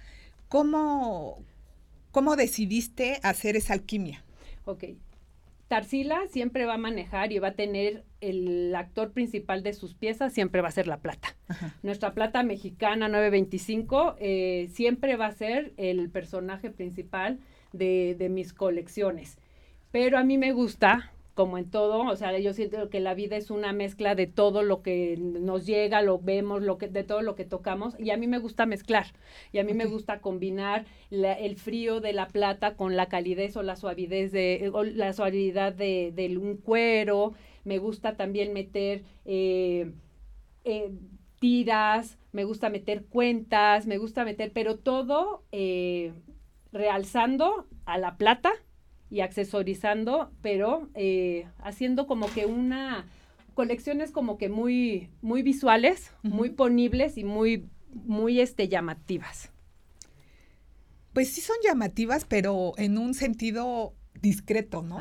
¿Cómo, 0.48 1.42
¿Cómo 2.12 2.36
decidiste 2.36 3.18
hacer 3.22 3.56
esa 3.56 3.74
alquimia? 3.74 4.24
Ok. 4.64 4.84
Tarsila 5.66 6.20
siempre 6.30 6.66
va 6.66 6.74
a 6.74 6.78
manejar 6.78 7.32
y 7.32 7.38
va 7.40 7.48
a 7.48 7.54
tener 7.54 8.04
el 8.28 8.74
actor 8.74 9.12
principal 9.12 9.62
de 9.62 9.72
sus 9.72 9.94
piezas, 9.94 10.32
siempre 10.32 10.60
va 10.60 10.68
a 10.68 10.72
ser 10.72 10.86
la 10.86 10.98
plata. 10.98 11.36
Nuestra 11.82 12.14
plata 12.14 12.42
mexicana 12.42 13.08
925 13.08 14.16
eh, 14.18 14.68
siempre 14.72 15.16
va 15.16 15.26
a 15.26 15.32
ser 15.32 15.72
el 15.76 16.10
personaje 16.10 16.70
principal 16.70 17.38
de, 17.72 18.16
de 18.18 18.28
mis 18.28 18.52
colecciones. 18.52 19.38
Pero 19.90 20.18
a 20.18 20.24
mí 20.24 20.38
me 20.38 20.52
gusta 20.52 21.12
como 21.34 21.58
en 21.58 21.68
todo, 21.68 22.02
o 22.02 22.16
sea, 22.16 22.38
yo 22.38 22.52
siento 22.52 22.88
que 22.88 23.00
la 23.00 23.14
vida 23.14 23.36
es 23.36 23.50
una 23.50 23.72
mezcla 23.72 24.14
de 24.14 24.28
todo 24.28 24.62
lo 24.62 24.82
que 24.82 25.16
nos 25.18 25.66
llega, 25.66 26.00
lo 26.00 26.18
vemos, 26.18 26.62
lo 26.62 26.78
que, 26.78 26.88
de 26.88 27.02
todo 27.02 27.22
lo 27.22 27.34
que 27.34 27.44
tocamos, 27.44 27.98
y 27.98 28.10
a 28.10 28.16
mí 28.16 28.28
me 28.28 28.38
gusta 28.38 28.66
mezclar, 28.66 29.06
y 29.52 29.58
a 29.58 29.64
mí 29.64 29.74
me 29.74 29.86
gusta 29.86 30.20
combinar 30.20 30.86
el 31.10 31.56
frío 31.56 32.00
de 32.00 32.12
la 32.12 32.28
plata 32.28 32.76
con 32.76 32.96
la 32.96 33.06
calidez 33.06 33.56
o 33.56 33.62
la 33.62 33.74
suavidez 33.74 34.30
de, 34.30 34.70
la 34.94 35.12
suavidad 35.12 35.72
de, 35.72 36.38
un 36.40 36.56
cuero, 36.56 37.34
me 37.64 37.78
gusta 37.78 38.16
también 38.16 38.52
meter 38.52 39.02
eh, 39.24 39.92
eh, 40.64 40.92
tiras, 41.40 42.18
me 42.32 42.44
gusta 42.44 42.70
meter 42.70 43.04
cuentas, 43.06 43.86
me 43.86 43.98
gusta 43.98 44.24
meter, 44.24 44.52
pero 44.52 44.78
todo 44.78 45.44
eh, 45.52 46.12
realzando 46.72 47.66
a 47.84 47.98
la 47.98 48.16
plata, 48.16 48.52
y 49.10 49.20
accesorizando, 49.20 50.32
pero 50.42 50.88
haciendo 51.62 52.08
como 52.08 52.26
que 52.32 52.46
una 52.46 53.06
colecciones 53.52 54.10
como 54.10 54.38
que 54.38 54.48
muy 54.48 55.08
muy 55.22 55.42
visuales, 55.42 56.10
muy 56.22 56.50
ponibles 56.50 57.16
y 57.16 57.22
muy 57.22 57.68
muy 57.92 58.40
este 58.40 58.68
llamativas. 58.68 59.50
Pues 61.12 61.32
sí 61.32 61.42
son 61.42 61.54
llamativas, 61.64 62.24
pero 62.24 62.72
en 62.76 62.98
un 62.98 63.14
sentido 63.14 63.94
discreto, 64.20 64.82
¿no? 64.82 64.98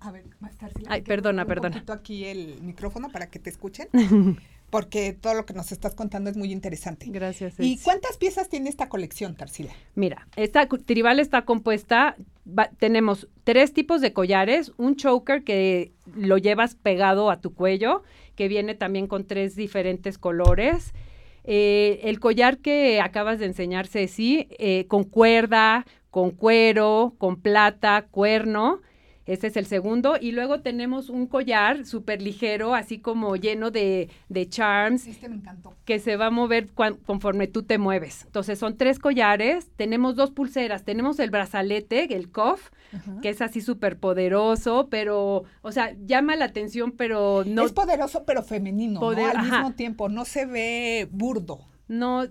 A 0.00 0.10
ver, 0.10 0.24
más 0.40 0.56
tarde. 0.56 0.82
Ay, 0.86 1.02
perdona, 1.02 1.44
perdona. 1.46 1.84
Un 1.86 1.92
aquí 1.92 2.24
el 2.24 2.60
micrófono 2.62 3.10
para 3.10 3.30
que 3.30 3.38
te 3.38 3.50
escuchen. 3.50 3.88
porque 4.74 5.12
todo 5.12 5.34
lo 5.34 5.46
que 5.46 5.54
nos 5.54 5.70
estás 5.70 5.94
contando 5.94 6.30
es 6.30 6.36
muy 6.36 6.50
interesante. 6.50 7.06
Gracias. 7.08 7.54
¿Y 7.58 7.78
cuántas 7.78 8.16
piezas 8.16 8.48
tiene 8.48 8.68
esta 8.68 8.88
colección, 8.88 9.36
Tarsila? 9.36 9.72
Mira, 9.94 10.26
esta 10.34 10.66
tribal 10.66 11.20
está 11.20 11.44
compuesta, 11.44 12.16
tenemos 12.80 13.28
tres 13.44 13.72
tipos 13.72 14.00
de 14.00 14.12
collares, 14.12 14.72
un 14.76 14.96
choker 14.96 15.44
que 15.44 15.92
lo 16.16 16.38
llevas 16.38 16.74
pegado 16.74 17.30
a 17.30 17.40
tu 17.40 17.54
cuello, 17.54 18.02
que 18.34 18.48
viene 18.48 18.74
también 18.74 19.06
con 19.06 19.28
tres 19.28 19.54
diferentes 19.54 20.18
colores. 20.18 20.92
Eh, 21.44 22.00
el 22.02 22.18
collar 22.18 22.58
que 22.58 23.00
acabas 23.00 23.38
de 23.38 23.46
enseñarse, 23.46 24.08
sí, 24.08 24.48
eh, 24.58 24.86
con 24.88 25.04
cuerda, 25.04 25.86
con 26.10 26.32
cuero, 26.32 27.14
con 27.18 27.36
plata, 27.40 28.06
cuerno 28.10 28.80
este 29.26 29.46
es 29.46 29.56
el 29.56 29.66
segundo. 29.66 30.16
Y 30.20 30.32
luego 30.32 30.60
tenemos 30.60 31.08
un 31.08 31.26
collar 31.26 31.86
súper 31.86 32.20
ligero, 32.20 32.74
así 32.74 32.98
como 32.98 33.36
lleno 33.36 33.70
de, 33.70 34.10
de 34.28 34.48
charms. 34.48 35.06
Este 35.06 35.28
me 35.28 35.36
encantó. 35.36 35.74
Que 35.84 35.98
se 35.98 36.16
va 36.16 36.26
a 36.26 36.30
mover 36.30 36.68
conforme 37.06 37.46
tú 37.46 37.62
te 37.62 37.78
mueves. 37.78 38.24
Entonces 38.26 38.58
son 38.58 38.76
tres 38.76 38.98
collares, 38.98 39.70
tenemos 39.76 40.16
dos 40.16 40.30
pulseras, 40.30 40.84
tenemos 40.84 41.18
el 41.20 41.30
brazalete, 41.30 42.14
el 42.14 42.30
cuff, 42.30 42.70
que 43.22 43.28
es 43.30 43.40
así 43.40 43.60
súper 43.60 43.98
poderoso, 43.98 44.88
pero, 44.90 45.44
o 45.62 45.72
sea, 45.72 45.96
llama 46.04 46.36
la 46.36 46.44
atención, 46.44 46.92
pero 46.92 47.44
no. 47.46 47.64
Es 47.64 47.72
poderoso, 47.72 48.24
pero 48.24 48.42
femenino, 48.42 49.00
¿no? 49.00 49.08
Al 49.08 49.42
mismo 49.42 49.72
tiempo, 49.74 50.08
no 50.08 50.24
se 50.24 50.46
ve 50.46 51.08
burdo. 51.10 51.60
No, 51.86 52.24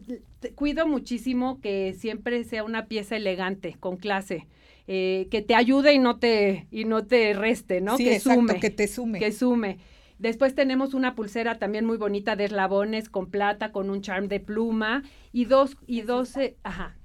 cuido 0.55 0.87
muchísimo 0.87 1.59
que 1.61 1.93
siempre 1.93 2.43
sea 2.43 2.63
una 2.63 2.87
pieza 2.87 3.15
elegante, 3.15 3.75
con 3.79 3.97
clase. 3.97 4.47
Eh, 4.87 5.27
que 5.31 5.41
te 5.41 5.55
ayude 5.55 5.93
y 5.93 5.99
no 5.99 6.19
te, 6.19 6.67
y 6.69 6.83
no 6.83 7.05
te 7.05 7.33
reste, 7.33 7.79
¿no? 7.79 7.97
que 7.97 8.19
sume. 8.19 8.59
Que 8.59 8.69
te 8.69 8.87
sume. 8.87 9.19
Que 9.19 9.31
sume. 9.31 9.77
Después 10.19 10.55
tenemos 10.55 10.93
una 10.93 11.15
pulsera 11.15 11.57
también 11.57 11.85
muy 11.85 11.97
bonita 11.97 12.35
de 12.35 12.45
eslabones 12.45 13.09
con 13.09 13.29
plata, 13.29 13.71
con 13.71 13.89
un 13.89 14.01
charm 14.01 14.27
de 14.27 14.39
pluma 14.39 15.03
y 15.31 15.45
dos, 15.45 15.77
y 15.87 16.01
dos, 16.01 16.35
ajá. 16.63 16.97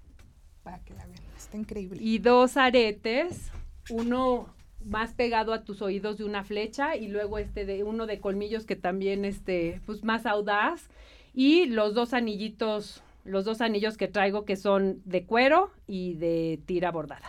Para 0.62 0.80
que 0.84 0.94
la 0.94 1.06
vean, 1.06 1.20
está 1.36 1.56
increíble. 1.56 1.98
Y 2.00 2.18
dos 2.18 2.56
aretes, 2.56 3.50
uno 3.90 4.54
más 4.84 5.14
pegado 5.14 5.52
a 5.52 5.64
tus 5.64 5.82
oídos 5.82 6.18
de 6.18 6.24
una 6.24 6.44
flecha 6.44 6.96
y 6.96 7.08
luego 7.08 7.38
este 7.38 7.64
de 7.64 7.84
uno 7.84 8.06
de 8.06 8.20
colmillos 8.20 8.66
que 8.66 8.76
también 8.76 9.24
este, 9.24 9.80
pues 9.86 10.04
más 10.04 10.26
audaz 10.26 10.88
y 11.34 11.66
los 11.66 11.94
dos 11.94 12.14
anillitos, 12.14 13.02
los 13.24 13.44
dos 13.44 13.60
anillos 13.60 13.96
que 13.96 14.08
traigo 14.08 14.44
que 14.44 14.56
son 14.56 15.02
de 15.04 15.24
cuero 15.24 15.70
y 15.86 16.14
de 16.14 16.60
tira 16.66 16.90
bordada. 16.90 17.28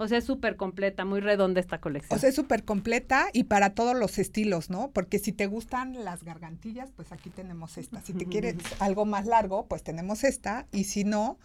O 0.00 0.08
sea, 0.08 0.16
es 0.16 0.24
súper 0.24 0.56
completa, 0.56 1.04
muy 1.04 1.20
redonda 1.20 1.60
esta 1.60 1.78
colección. 1.78 2.16
O 2.16 2.18
sea, 2.18 2.30
es 2.30 2.34
súper 2.34 2.64
completa 2.64 3.26
y 3.34 3.44
para 3.44 3.74
todos 3.74 3.94
los 3.94 4.18
estilos, 4.18 4.70
¿no? 4.70 4.90
Porque 4.92 5.18
si 5.18 5.30
te 5.30 5.46
gustan 5.46 6.06
las 6.06 6.24
gargantillas, 6.24 6.90
pues 6.90 7.12
aquí 7.12 7.28
tenemos 7.28 7.76
esta. 7.76 8.00
Si 8.00 8.14
te 8.14 8.24
quieres 8.24 8.56
algo 8.80 9.04
más 9.04 9.26
largo, 9.26 9.66
pues 9.66 9.82
tenemos 9.82 10.24
esta. 10.24 10.66
Y 10.72 10.84
si 10.84 11.04
no, 11.04 11.38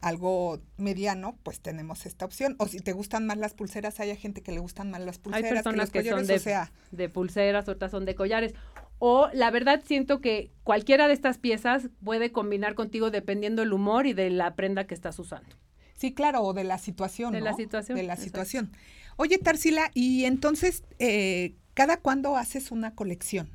algo 0.00 0.62
mediano, 0.78 1.36
pues 1.42 1.60
tenemos 1.60 2.06
esta 2.06 2.24
opción. 2.24 2.56
O 2.58 2.66
si 2.66 2.80
te 2.80 2.94
gustan 2.94 3.26
más 3.26 3.36
las 3.36 3.52
pulseras, 3.52 4.00
hay 4.00 4.16
gente 4.16 4.40
que 4.40 4.52
le 4.52 4.60
gustan 4.60 4.90
más 4.90 5.02
las 5.02 5.18
pulseras. 5.18 5.44
Hay 5.44 5.52
personas 5.52 5.90
que, 5.90 6.02
son 6.02 6.26
de, 6.26 6.38
sea... 6.38 6.72
de 6.92 7.10
pulseras, 7.10 7.68
otras 7.68 7.90
son 7.90 8.06
de 8.06 8.14
collares. 8.14 8.54
O 9.00 9.28
la 9.34 9.50
verdad 9.50 9.82
siento 9.84 10.22
que 10.22 10.50
cualquiera 10.64 11.08
de 11.08 11.12
estas 11.12 11.36
piezas 11.36 11.90
puede 12.02 12.32
combinar 12.32 12.74
contigo 12.74 13.10
dependiendo 13.10 13.60
del 13.60 13.74
humor 13.74 14.06
y 14.06 14.14
de 14.14 14.30
la 14.30 14.54
prenda 14.54 14.86
que 14.86 14.94
estás 14.94 15.18
usando. 15.18 15.54
Sí, 16.02 16.12
claro, 16.12 16.42
o 16.42 16.52
de 16.52 16.64
la 16.64 16.78
situación. 16.78 17.32
De 17.32 17.40
la 17.40 17.54
situación. 17.54 17.96
De 17.96 18.02
la 18.02 18.16
situación. 18.16 18.72
Oye, 19.14 19.38
Tarsila, 19.38 19.92
y 19.94 20.24
entonces, 20.24 20.82
eh, 20.98 21.54
¿cada 21.74 21.98
cuándo 21.98 22.36
haces 22.36 22.72
una 22.72 22.96
colección? 22.96 23.48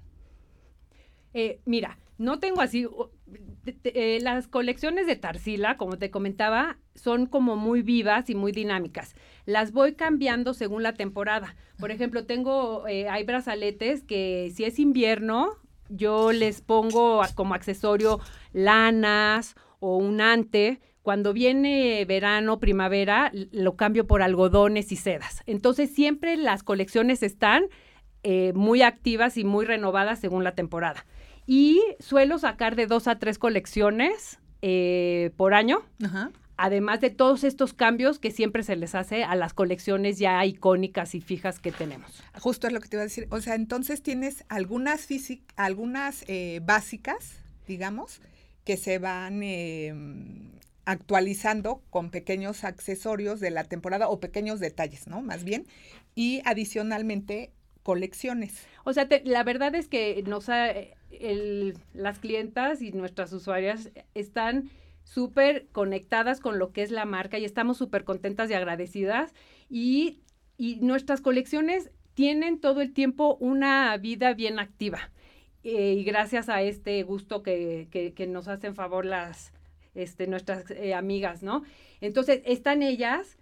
Eh, 1.33 1.59
mira, 1.65 1.99
no 2.17 2.39
tengo 2.39 2.61
así. 2.61 2.87
Eh, 3.83 4.19
las 4.21 4.47
colecciones 4.47 5.07
de 5.07 5.17
Tarsila, 5.17 5.75
como 5.75 5.97
te 5.97 6.09
comentaba, 6.09 6.77
son 6.95 7.25
como 7.25 7.57
muy 7.57 7.81
vivas 7.81 8.29
y 8.29 8.35
muy 8.35 8.53
dinámicas. 8.53 9.13
Las 9.45 9.73
voy 9.73 9.95
cambiando 9.95 10.53
según 10.53 10.83
la 10.83 10.93
temporada. 10.93 11.57
Por 11.77 11.91
ejemplo, 11.91 12.25
tengo, 12.25 12.85
hay 12.85 13.25
brazaletes 13.25 14.05
que 14.05 14.53
si 14.55 14.63
es 14.63 14.79
invierno, 14.79 15.49
yo 15.89 16.31
les 16.31 16.61
pongo 16.61 17.21
como 17.35 17.55
accesorio 17.55 18.21
lanas 18.53 19.57
o 19.81 19.97
un 19.97 20.21
ante 20.21 20.79
cuando 21.07 21.31
viene 21.31 22.03
verano, 22.03 22.59
primavera, 22.59 23.31
lo 23.53 23.77
cambio 23.77 24.05
por 24.07 24.21
algodones 24.21 24.91
y 24.91 24.97
sedas. 24.97 25.41
Entonces 25.45 25.89
siempre 25.89 26.35
las 26.35 26.63
colecciones 26.63 27.23
están 27.23 27.67
eh, 28.23 28.51
muy 28.53 28.81
activas 28.81 29.37
y 29.37 29.45
muy 29.45 29.65
renovadas 29.65 30.19
según 30.19 30.43
la 30.43 30.53
temporada. 30.53 31.05
Y 31.45 31.81
suelo 32.01 32.39
sacar 32.39 32.75
de 32.75 32.87
dos 32.87 33.07
a 33.07 33.19
tres 33.19 33.39
colecciones 33.39 34.39
eh, 34.61 35.31
por 35.37 35.53
año. 35.53 35.81
Además 36.57 36.99
de 36.99 37.09
todos 37.09 37.45
estos 37.45 37.73
cambios 37.73 38.19
que 38.19 38.31
siempre 38.31 38.61
se 38.63 38.75
les 38.75 38.93
hace 38.93 39.23
a 39.23 39.35
las 39.35 39.53
colecciones 39.53 40.19
ya 40.19 40.45
icónicas 40.45 41.15
y 41.15 41.21
fijas 41.21 41.61
que 41.61 41.71
tenemos. 41.71 42.21
Justo 42.37 42.67
es 42.67 42.73
lo 42.73 42.81
que 42.81 42.89
te 42.89 42.97
iba 42.97 43.03
a 43.03 43.05
decir. 43.05 43.27
O 43.29 43.39
sea, 43.39 43.55
entonces 43.55 44.03
tienes 44.03 44.43
algunas, 44.49 45.07
algunas 45.55 46.25
eh, 46.27 46.59
básicas, 46.65 47.39
digamos, 47.65 48.19
que 48.65 48.75
se 48.75 48.99
van 48.99 49.41
em, 49.41 50.51
actualizando 50.87 51.83
con 51.89 52.11
pequeños 52.11 52.63
accesorios 52.63 53.41
de 53.41 53.51
la 53.51 53.65
temporada 53.65 54.07
o 54.07 54.21
pequeños 54.21 54.61
detalles, 54.61 55.05
¿no? 55.05 55.21
Más 55.21 55.43
bien. 55.43 55.67
Y 56.15 56.41
adicionalmente 56.45 57.51
colecciones. 57.83 58.65
O 58.85 58.93
sea, 58.93 59.07
la 59.25 59.43
verdad 59.43 59.75
es 59.75 59.89
que 59.89 60.23
nos 60.25 60.47
las 60.47 62.19
clientas 62.19 62.81
y 62.81 62.93
nuestras 62.93 63.33
usuarias 63.33 63.91
están 64.13 64.69
súper 65.03 65.67
conectadas 65.73 66.39
con 66.39 66.57
lo 66.57 66.71
que 66.71 66.83
es 66.83 66.91
la 66.91 67.03
marca 67.03 67.37
y 67.37 67.43
estamos 67.43 67.77
súper 67.77 68.05
contentas 68.05 68.49
y 68.49 68.53
agradecidas. 68.53 69.33
Y, 69.69 70.21
nuestras 70.57 71.21
colecciones 71.21 71.91
tienen 72.15 72.59
todo 72.59 72.81
el 72.81 72.93
tiempo 72.93 73.35
una 73.41 73.95
vida 73.97 74.33
bien 74.33 74.57
activa. 74.57 75.11
Eh, 75.63 75.95
y 75.99 76.03
gracias 76.03 76.49
a 76.49 76.61
este 76.61 77.03
gusto 77.03 77.43
que, 77.43 77.89
que 77.91 78.27
nos 78.27 78.47
hacen 78.47 78.73
favor 78.73 79.05
las, 79.05 79.51
este, 79.97 80.27
nuestras 80.27 80.69
eh, 80.71 80.93
amigas, 80.93 81.43
¿no? 81.43 81.63
Entonces, 81.99 82.41
están 82.45 82.83
ellas 82.83 83.37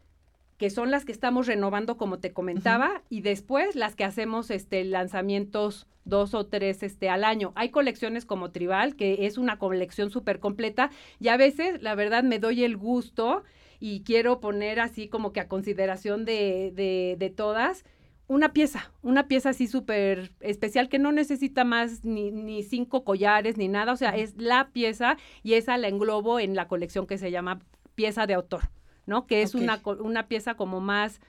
que 0.58 0.70
son 0.70 0.90
las 0.90 1.04
que 1.04 1.12
estamos 1.12 1.48
renovando, 1.48 1.98
como 1.98 2.20
te 2.20 2.32
comentaba, 2.32 3.04
y 3.10 3.22
después 3.22 3.76
las 3.76 3.96
que 3.96 4.06
hacemos 4.06 4.50
este, 4.50 4.86
lanzamientos 4.86 5.86
dos 6.06 6.34
o 6.34 6.46
tres 6.46 6.82
este, 6.82 7.10
al 7.10 7.26
año. 7.26 7.52
Hay 7.56 7.70
colecciones 7.70 8.26
como 8.26 8.52
Tribal, 8.52 8.96
que 8.96 9.26
es 9.26 9.38
una 9.38 9.60
colección 9.60 10.12
súper 10.12 10.40
completa, 10.40 10.92
y 11.20 11.28
a 11.28 11.38
veces, 11.38 11.82
la 11.82 11.94
verdad, 11.96 12.24
me 12.24 12.40
doy 12.40 12.64
el 12.64 12.78
gusto 12.78 13.44
y 13.82 14.04
quiero 14.04 14.40
poner 14.40 14.80
así 14.80 15.10
como 15.10 15.34
que 15.34 15.42
a 15.42 15.50
consideración 15.50 16.24
de, 16.24 16.72
de, 16.74 17.18
de 17.20 17.30
todas 17.30 17.84
una 18.28 18.54
pieza, 18.54 18.92
una 19.04 19.28
pieza 19.28 19.50
así 19.50 19.68
súper 19.68 20.32
especial 20.40 20.90
que 20.90 21.00
no 21.00 21.12
necesita 21.12 21.64
más 21.64 22.04
ni, 22.04 22.32
ni, 22.32 22.64
cinco 22.64 23.04
collares 23.04 23.58
ni 23.58 23.68
nada, 23.68 23.94
o 23.94 23.98
sea, 23.98 24.16
es 24.16 24.36
la 24.38 24.70
pieza 24.70 25.18
y 25.44 25.54
esa 25.54 25.78
la 25.78 25.88
englobo 25.88 26.40
en 26.40 26.56
la 26.56 26.68
colección 26.68 27.06
que 27.06 27.18
se 27.18 27.32
llama 27.32 27.60
pieza 27.94 28.26
de 28.26 28.34
autor, 28.34 28.70
¿no? 29.06 29.28
Que 29.28 29.42
es 29.42 29.54
una, 29.54 29.82
una 30.00 30.28
pieza 30.28 30.56
como 30.56 30.82
más, 30.82 31.22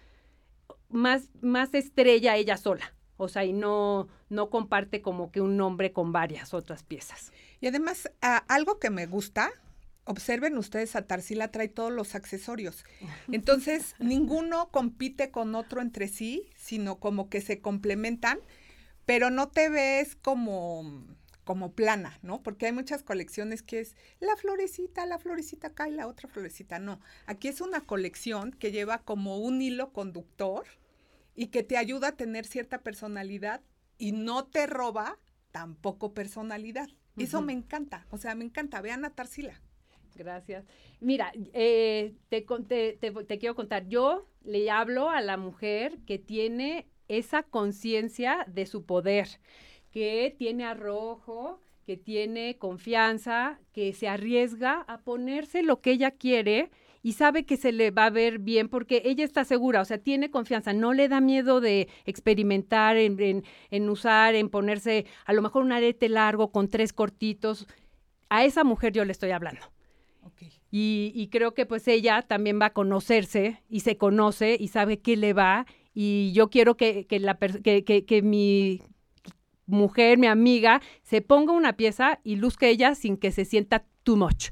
más, 0.89 1.29
más 1.43 1.75
estrella 1.75 2.37
ella 2.37 2.57
sola, 2.57 2.95
o 3.19 3.29
sea, 3.29 3.45
y 3.45 3.53
no, 3.53 4.09
no 4.31 4.49
comparte 4.49 5.03
como 5.03 5.31
que 5.31 5.43
un 5.43 5.57
nombre 5.57 5.93
con 5.93 6.13
varias 6.13 6.55
otras 6.55 6.83
piezas. 6.83 7.33
Y 7.61 7.67
además, 7.67 8.11
algo 8.49 8.79
que 8.79 8.91
me 8.91 9.07
gusta 9.07 9.51
observen 10.07 10.57
ustedes, 10.57 10.97
a 10.97 11.07
Tarsila 11.07 11.51
trae 11.51 11.69
todos 11.69 11.93
los 11.93 12.15
accesorios. 12.15 12.85
Entonces, 13.31 13.95
ninguno 13.99 14.71
compite 14.71 15.31
con 15.31 15.55
otro 15.55 15.83
entre 15.83 16.09
sí, 16.09 16.49
sino 16.57 16.99
como 16.99 17.29
que 17.29 17.41
se 17.43 17.61
complementan, 17.61 18.39
pero 19.05 19.31
no 19.31 19.49
te 19.49 19.69
ves 19.69 20.17
como 20.17 21.05
como 21.45 21.75
plana, 21.75 22.19
¿no? 22.23 22.43
Porque 22.43 22.67
hay 22.67 22.73
muchas 22.73 23.05
colecciones 23.05 23.63
que 23.63 23.79
es 23.79 23.95
la 24.19 24.35
florecita, 24.35 25.07
la 25.07 25.21
florecita 25.21 25.69
acá 25.69 25.89
y 25.89 25.93
la 25.93 26.09
otra 26.09 26.29
florecita. 26.29 26.81
No, 26.81 27.01
aquí 27.27 27.47
es 27.47 27.61
una 27.61 27.83
colección 27.83 28.51
que 28.51 28.73
lleva 28.73 28.99
como 28.99 29.39
un 29.39 29.63
hilo 29.63 29.93
conductor 29.93 30.67
y 31.37 31.47
que 31.47 31.63
te 31.63 31.77
ayuda 31.77 32.09
a 32.09 32.17
tener 32.17 32.47
cierta 32.47 32.79
personalidad 32.79 33.61
y 33.97 34.11
no 34.11 34.47
te 34.47 34.67
roba 34.67 35.21
tampoco 35.53 36.15
personalidad. 36.15 36.89
Eso 37.17 37.41
me 37.41 37.53
encanta, 37.53 38.09
o 38.11 38.19
sea, 38.19 38.35
me 38.35 38.45
encanta. 38.45 38.81
Vean 38.81 39.05
a 39.05 39.11
Tarsila. 39.11 39.63
Gracias. 40.17 40.65
Mira, 41.01 41.33
eh, 41.53 42.15
te, 42.29 42.41
te, 42.41 43.39
quiero 43.39 43.55
contar, 43.55 43.87
yo 43.87 44.27
le 44.45 44.71
hablo 44.71 45.11
a 45.11 45.21
la 45.21 45.37
mujer 45.37 45.99
que 46.07 46.19
tiene 46.19 46.87
esa 47.09 47.43
conciencia 47.43 48.45
de 48.49 48.67
su 48.67 48.85
poder, 48.85 49.29
que 49.91 50.35
tiene 50.39 50.65
arrojo, 50.65 51.61
que 51.85 51.97
tiene 51.97 52.57
confianza, 52.59 53.61
que 53.73 53.93
se 53.93 54.09
arriesga 54.09 54.85
a 54.89 54.99
ponerse 55.03 55.63
lo 55.63 55.81
que 55.81 55.93
ella 55.93 56.11
quiere 56.11 56.71
y 57.03 57.13
sabe 57.13 57.45
que 57.45 57.57
se 57.57 57.71
le 57.71 57.93
va 57.93 58.07
a 58.07 58.11
ver 58.11 58.41
bien 58.41 58.69
porque 58.69 59.03
ella 59.05 59.25
está 59.25 59.45
segura, 59.45 59.81
o 59.81 59.85
sea, 59.85 59.99
tiene 59.99 60.31
confianza, 60.31 60.73
no 60.73 60.93
le 60.93 61.09
da 61.09 61.21
miedo 61.21 61.61
de 61.61 61.89
experimentar, 62.05 62.97
en, 62.97 63.45
en 63.71 63.89
usar, 63.89 64.35
en 64.35 64.49
ponerse 64.49 65.07
a 65.25 65.33
lo 65.33 65.43
mejor 65.43 65.63
un 65.63 65.71
arete 65.71 66.09
largo 66.09 66.51
con 66.51 66.69
tres 66.69 66.93
cortitos. 66.93 67.69
A 68.29 68.45
esa 68.45 68.65
mujer 68.65 68.93
yo 68.93 69.05
le 69.05 69.13
estoy 69.13 69.31
hablando. 69.31 69.76
Y, 70.71 71.29
creo 71.31 71.55
que 71.55 71.67
pues 71.67 71.89
ella 71.89 72.23
también 72.23 72.61
va 72.61 72.67
a 72.67 72.73
conocerse 72.73 73.63
y 73.69 73.81
se 73.81 73.97
conoce 73.97 74.57
y 74.59 74.69
sabe 74.69 75.01
qué 75.01 75.17
le 75.17 75.33
va. 75.33 75.67
Y 75.95 76.33
yo 76.33 76.51
quiero 76.51 76.77
que, 76.77 77.07
que, 77.07 77.19
la, 77.21 77.39
que, 77.39 77.85
que, 77.85 78.23
mi 78.23 78.83
mujer, 79.67 80.19
mi 80.19 80.27
amiga, 80.27 80.83
se 81.03 81.23
ponga 81.23 81.53
una 81.53 81.77
pieza 81.77 82.21
y 82.25 82.37
luzca 82.37 82.67
ella 82.67 82.95
sin 82.95 83.17
que 83.17 83.33
se 83.33 83.45
sienta 83.45 83.87
too 84.03 84.17
much. 84.17 84.51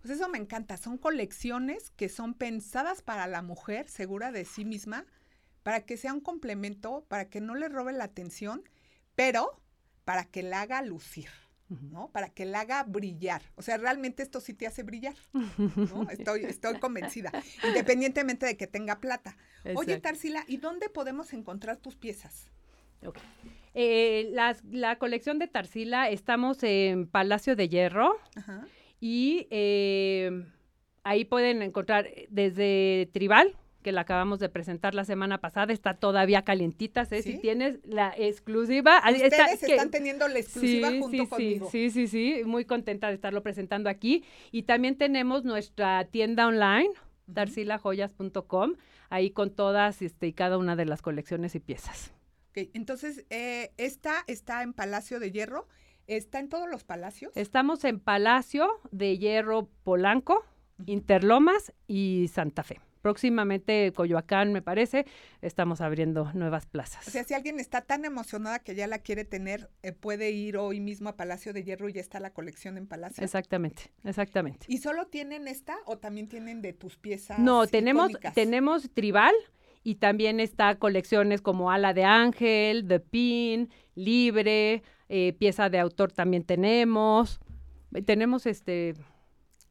Pues 0.00 0.14
eso 0.14 0.28
me 0.28 0.38
encanta. 0.38 0.76
Son 0.76 0.96
colecciones 0.96 1.90
que 1.90 2.08
son 2.08 2.34
pensadas 2.34 3.02
para 3.02 3.26
la 3.26 3.42
mujer 3.42 3.88
segura 3.88 4.30
de 4.30 4.44
sí 4.44 4.64
misma, 4.64 5.06
para 5.62 5.84
que 5.84 5.96
sea 5.96 6.12
un 6.12 6.20
complemento, 6.20 7.04
para 7.08 7.28
que 7.28 7.40
no 7.40 7.54
le 7.54 7.68
robe 7.68 7.92
la 7.92 8.04
atención, 8.04 8.62
pero 9.14 9.60
para 10.04 10.24
que 10.24 10.42
la 10.42 10.62
haga 10.62 10.80
lucir. 10.82 11.28
¿No? 11.68 12.10
Para 12.10 12.30
que 12.30 12.44
la 12.44 12.60
haga 12.60 12.82
brillar. 12.84 13.42
O 13.56 13.62
sea, 13.62 13.76
realmente 13.76 14.22
esto 14.22 14.40
sí 14.40 14.54
te 14.54 14.66
hace 14.66 14.82
brillar, 14.82 15.14
¿no? 15.32 16.08
Estoy, 16.10 16.44
estoy 16.44 16.78
convencida, 16.78 17.32
independientemente 17.66 18.46
de 18.46 18.56
que 18.56 18.66
tenga 18.66 19.00
plata. 19.00 19.36
Oye, 19.74 19.98
Tarsila, 20.00 20.44
¿y 20.46 20.58
dónde 20.58 20.88
podemos 20.88 21.32
encontrar 21.32 21.76
tus 21.76 21.96
piezas? 21.96 22.50
Eh, 23.74 24.32
la 24.32 24.98
colección 24.98 25.38
de 25.38 25.46
Tarsila, 25.46 26.08
estamos 26.08 26.62
en 26.62 27.06
Palacio 27.06 27.54
de 27.54 27.68
Hierro 27.68 28.18
y 29.00 29.46
eh, 29.50 30.46
ahí 31.04 31.24
pueden 31.24 31.62
encontrar 31.62 32.08
desde 32.28 33.08
Tribal, 33.12 33.56
que 33.88 33.92
la 33.92 34.02
acabamos 34.02 34.38
de 34.38 34.50
presentar 34.50 34.94
la 34.94 35.06
semana 35.06 35.40
pasada, 35.40 35.72
está 35.72 35.94
todavía 35.94 36.42
calientita, 36.42 37.06
¿sí? 37.06 37.22
Si 37.22 37.38
tienes 37.38 37.78
la 37.86 38.12
exclusiva. 38.18 39.00
Ustedes 39.10 39.62
están 39.62 39.90
teniendo 39.90 40.28
la 40.28 40.40
exclusiva 40.40 40.90
junto 40.90 41.08
sí, 41.08 41.26
conmigo. 41.26 41.70
Sí, 41.70 41.88
sí, 41.88 42.06
sí, 42.06 42.42
muy 42.44 42.66
contenta 42.66 43.08
de 43.08 43.14
estarlo 43.14 43.42
presentando 43.42 43.88
aquí. 43.88 44.24
Y 44.52 44.64
también 44.64 44.98
tenemos 44.98 45.44
nuestra 45.44 46.04
tienda 46.04 46.46
online, 46.46 46.90
darcilajoyas.com, 47.28 48.74
ahí 49.08 49.30
con 49.30 49.54
todas 49.54 50.02
este, 50.02 50.26
y 50.26 50.34
cada 50.34 50.58
una 50.58 50.76
de 50.76 50.84
las 50.84 51.00
colecciones 51.00 51.54
y 51.54 51.60
piezas. 51.60 52.12
Ok, 52.50 52.68
entonces, 52.74 53.24
eh, 53.30 53.72
esta 53.78 54.22
está 54.26 54.62
en 54.62 54.74
Palacio 54.74 55.18
de 55.18 55.32
Hierro, 55.32 55.66
¿está 56.06 56.40
en 56.40 56.50
todos 56.50 56.68
los 56.68 56.84
palacios? 56.84 57.34
Estamos 57.38 57.84
en 57.84 58.00
Palacio 58.00 58.68
de 58.90 59.16
Hierro 59.16 59.70
Polanco, 59.82 60.44
Interlomas 60.84 61.72
y 61.86 62.28
Santa 62.30 62.62
Fe 62.62 62.82
próximamente 63.00 63.92
Coyoacán, 63.94 64.52
me 64.52 64.62
parece, 64.62 65.06
estamos 65.42 65.80
abriendo 65.80 66.32
nuevas 66.34 66.66
plazas. 66.66 67.06
O 67.06 67.10
sea, 67.10 67.24
si 67.24 67.34
alguien 67.34 67.60
está 67.60 67.80
tan 67.82 68.04
emocionada 68.04 68.58
que 68.58 68.74
ya 68.74 68.86
la 68.86 68.98
quiere 68.98 69.24
tener, 69.24 69.70
eh, 69.82 69.92
puede 69.92 70.30
ir 70.30 70.56
hoy 70.56 70.80
mismo 70.80 71.08
a 71.08 71.16
Palacio 71.16 71.52
de 71.52 71.64
Hierro 71.64 71.88
y 71.88 71.94
ya 71.94 72.00
está 72.00 72.20
la 72.20 72.32
colección 72.32 72.76
en 72.76 72.86
Palacio. 72.86 73.22
Exactamente, 73.22 73.92
exactamente. 74.04 74.66
¿Y 74.68 74.78
solo 74.78 75.06
tienen 75.06 75.48
esta 75.48 75.76
o 75.86 75.98
también 75.98 76.28
tienen 76.28 76.62
de 76.62 76.72
tus 76.72 76.96
piezas? 76.96 77.38
No, 77.38 77.66
tenemos, 77.66 78.12
tenemos 78.34 78.90
tribal 78.92 79.34
y 79.82 79.96
también 79.96 80.40
está 80.40 80.78
colecciones 80.78 81.40
como 81.40 81.70
Ala 81.70 81.94
de 81.94 82.04
Ángel, 82.04 82.86
The 82.86 83.00
Pin, 83.00 83.70
Libre, 83.94 84.82
eh, 85.08 85.32
pieza 85.38 85.70
de 85.70 85.78
autor 85.78 86.12
también 86.12 86.44
tenemos. 86.44 87.40
Tenemos 88.04 88.46
este. 88.46 88.94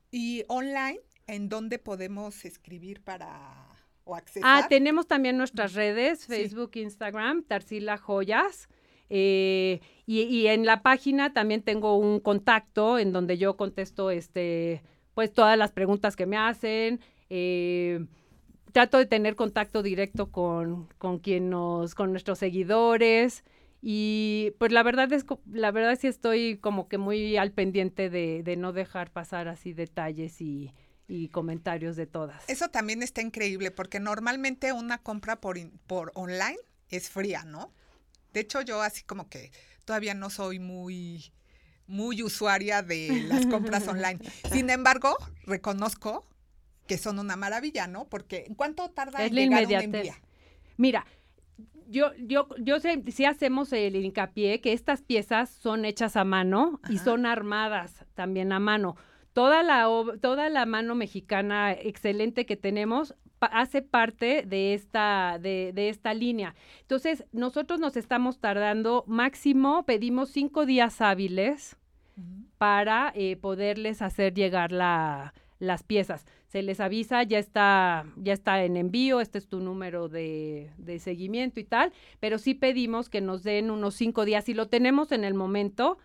¿Y 0.09 0.43
online? 0.47 0.99
¿En 1.27 1.49
dónde 1.49 1.77
podemos 1.77 2.45
escribir 2.45 3.01
para 3.01 3.67
o 4.05 4.15
acceder? 4.15 4.45
Ah, 4.47 4.67
tenemos 4.69 5.07
también 5.07 5.37
nuestras 5.37 5.73
redes, 5.73 6.25
Facebook, 6.25 6.71
Instagram, 6.75 7.43
Tarsila 7.43 7.97
Joyas. 7.97 8.69
Eh, 9.09 9.81
y, 10.05 10.47
en 10.47 10.65
la 10.65 10.81
página 10.81 11.33
también 11.33 11.61
tengo 11.61 11.97
un 11.97 12.21
contacto 12.21 12.97
en 12.97 13.11
donde 13.11 13.37
yo 13.37 13.57
contesto 13.57 14.09
este, 14.09 14.81
pues 15.13 15.31
todas 15.33 15.57
las 15.57 15.73
preguntas 15.73 16.15
que 16.15 16.25
me 16.25 16.37
hacen. 16.37 17.01
Eh, 17.29 18.05
trato 18.71 18.97
de 18.97 19.05
tener 19.05 19.35
contacto 19.35 19.83
directo 19.83 20.31
con, 20.31 20.87
con 20.97 21.19
quien 21.19 21.49
nos, 21.49 21.93
con 21.93 22.11
nuestros 22.11 22.39
seguidores. 22.39 23.43
Y 23.81 24.53
pues 24.59 24.71
la 24.71 24.81
verdad 24.81 25.11
es, 25.11 25.25
la 25.51 25.71
verdad 25.71 25.97
sí 25.99 26.07
estoy 26.07 26.57
como 26.57 26.87
que 26.87 26.97
muy 26.97 27.35
al 27.35 27.51
pendiente 27.51 28.09
de, 28.09 28.43
de 28.43 28.55
no 28.55 28.71
dejar 28.71 29.11
pasar 29.11 29.49
así 29.49 29.73
detalles 29.73 30.41
y, 30.41 30.71
y 31.07 31.29
comentarios 31.29 31.95
de 31.95 32.05
todas. 32.05 32.43
Eso 32.47 32.69
también 32.69 33.01
está 33.01 33.21
increíble 33.21 33.71
porque 33.71 33.99
normalmente 33.99 34.73
una 34.73 34.97
compra 34.97 35.39
por, 35.39 35.57
por 35.87 36.11
online 36.15 36.57
es 36.89 37.09
fría, 37.09 37.43
¿no? 37.45 37.71
De 38.33 38.41
hecho, 38.41 38.61
yo 38.61 38.81
así 38.81 39.03
como 39.03 39.29
que 39.29 39.51
todavía 39.85 40.13
no 40.13 40.29
soy 40.29 40.59
muy, 40.59 41.31
muy 41.87 42.21
usuaria 42.23 42.81
de 42.81 43.25
las 43.27 43.45
compras 43.45 43.87
online. 43.87 44.19
Sin 44.51 44.69
embargo, 44.69 45.15
reconozco 45.45 46.25
que 46.87 46.97
son 46.97 47.19
una 47.19 47.35
maravilla, 47.35 47.87
¿no? 47.87 48.05
Porque 48.05 48.45
¿en 48.47 48.55
cuánto 48.55 48.89
tarda 48.89 49.25
en 49.25 49.33
llegar 49.33 49.65
una 49.65 49.81
envía? 49.81 50.21
Mira, 50.75 51.05
yo, 51.87 52.13
yo, 52.15 52.47
yo 52.59 52.79
sé, 52.79 53.01
sí 53.11 53.25
hacemos 53.25 53.71
el 53.71 53.95
hincapié 53.95 54.59
que 54.59 54.73
estas 54.73 55.01
piezas 55.01 55.49
son 55.49 55.85
hechas 55.85 56.17
a 56.17 56.25
mano 56.25 56.81
y 56.89 56.97
son 56.97 57.25
armadas 57.25 58.05
también 58.13 58.51
a 58.51 58.59
mano 58.59 58.97
toda 59.37 59.61
la, 59.61 59.87
toda 60.19 60.49
la 60.49 60.65
mano 60.65 60.95
mexicana 60.95 61.71
excelente 61.71 62.47
que 62.47 62.57
tenemos 62.57 63.13
hace 63.39 63.83
parte 63.83 64.41
de 64.41 64.73
esta, 64.73 65.37
de, 65.39 65.71
esta 65.89 66.15
línea. 66.15 66.55
Entonces, 66.81 67.23
nosotros 67.33 67.79
nos 67.79 67.97
estamos 67.97 68.39
tardando 68.39 69.03
máximo, 69.05 69.85
pedimos 69.85 70.31
cinco 70.31 70.65
días 70.65 71.01
hábiles 71.01 71.77
para 72.57 73.11
eh, 73.13 73.35
poderles 73.35 74.01
hacer 74.01 74.33
llegar 74.33 74.71
la, 74.71 75.35
las 75.59 75.83
piezas. 75.83 76.25
Se 76.47 76.63
les 76.63 76.79
avisa, 76.79 77.21
ya 77.21 77.37
está, 77.37 78.07
ya 78.15 78.33
está 78.33 78.63
en 78.63 78.75
envío, 78.75 79.21
este 79.21 79.37
es 79.37 79.47
tu 79.47 79.59
número 79.59 80.09
de, 80.09 80.71
de 80.79 80.97
seguimiento 80.97 81.59
y 81.59 81.63
tal, 81.63 81.93
pero 82.19 82.39
sí 82.39 82.55
pedimos 82.55 83.07
que 83.07 83.21
nos 83.21 83.43
den 83.43 83.69
unos 83.69 83.93
cinco 83.93 84.25
días. 84.25 84.49
y 84.49 84.55
lo 84.55 84.67
tenemos 84.67 85.11
en 85.11 85.23
el 85.23 85.35
momento, 85.35 85.99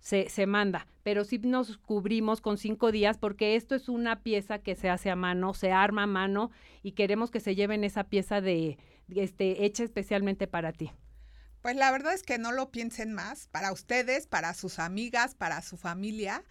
se, 0.00 0.28
se 0.28 0.46
manda, 0.46 0.86
pero 1.02 1.24
sí 1.24 1.38
nos 1.38 1.78
cubrimos 1.78 2.40
con 2.40 2.58
cinco 2.58 2.92
días 2.92 3.18
porque 3.18 3.56
esto 3.56 3.74
es 3.74 3.88
una 3.88 4.22
pieza 4.22 4.58
que 4.58 4.74
se 4.74 4.88
hace 4.88 5.10
a 5.10 5.16
mano, 5.16 5.54
se 5.54 5.72
arma 5.72 6.04
a 6.04 6.06
mano 6.06 6.50
y 6.82 6.92
queremos 6.92 7.30
que 7.30 7.40
se 7.40 7.54
lleven 7.54 7.84
esa 7.84 8.04
pieza 8.04 8.40
de, 8.40 8.78
este, 9.14 9.64
hecha 9.64 9.84
especialmente 9.84 10.46
para 10.46 10.72
ti. 10.72 10.92
Pues 11.62 11.76
la 11.76 11.90
verdad 11.90 12.14
es 12.14 12.22
que 12.22 12.38
no 12.38 12.52
lo 12.52 12.70
piensen 12.70 13.12
más, 13.12 13.48
para 13.48 13.72
ustedes, 13.72 14.26
para 14.26 14.54
sus 14.54 14.78
amigas, 14.78 15.34
para 15.34 15.62
su 15.62 15.76
familia 15.76 16.44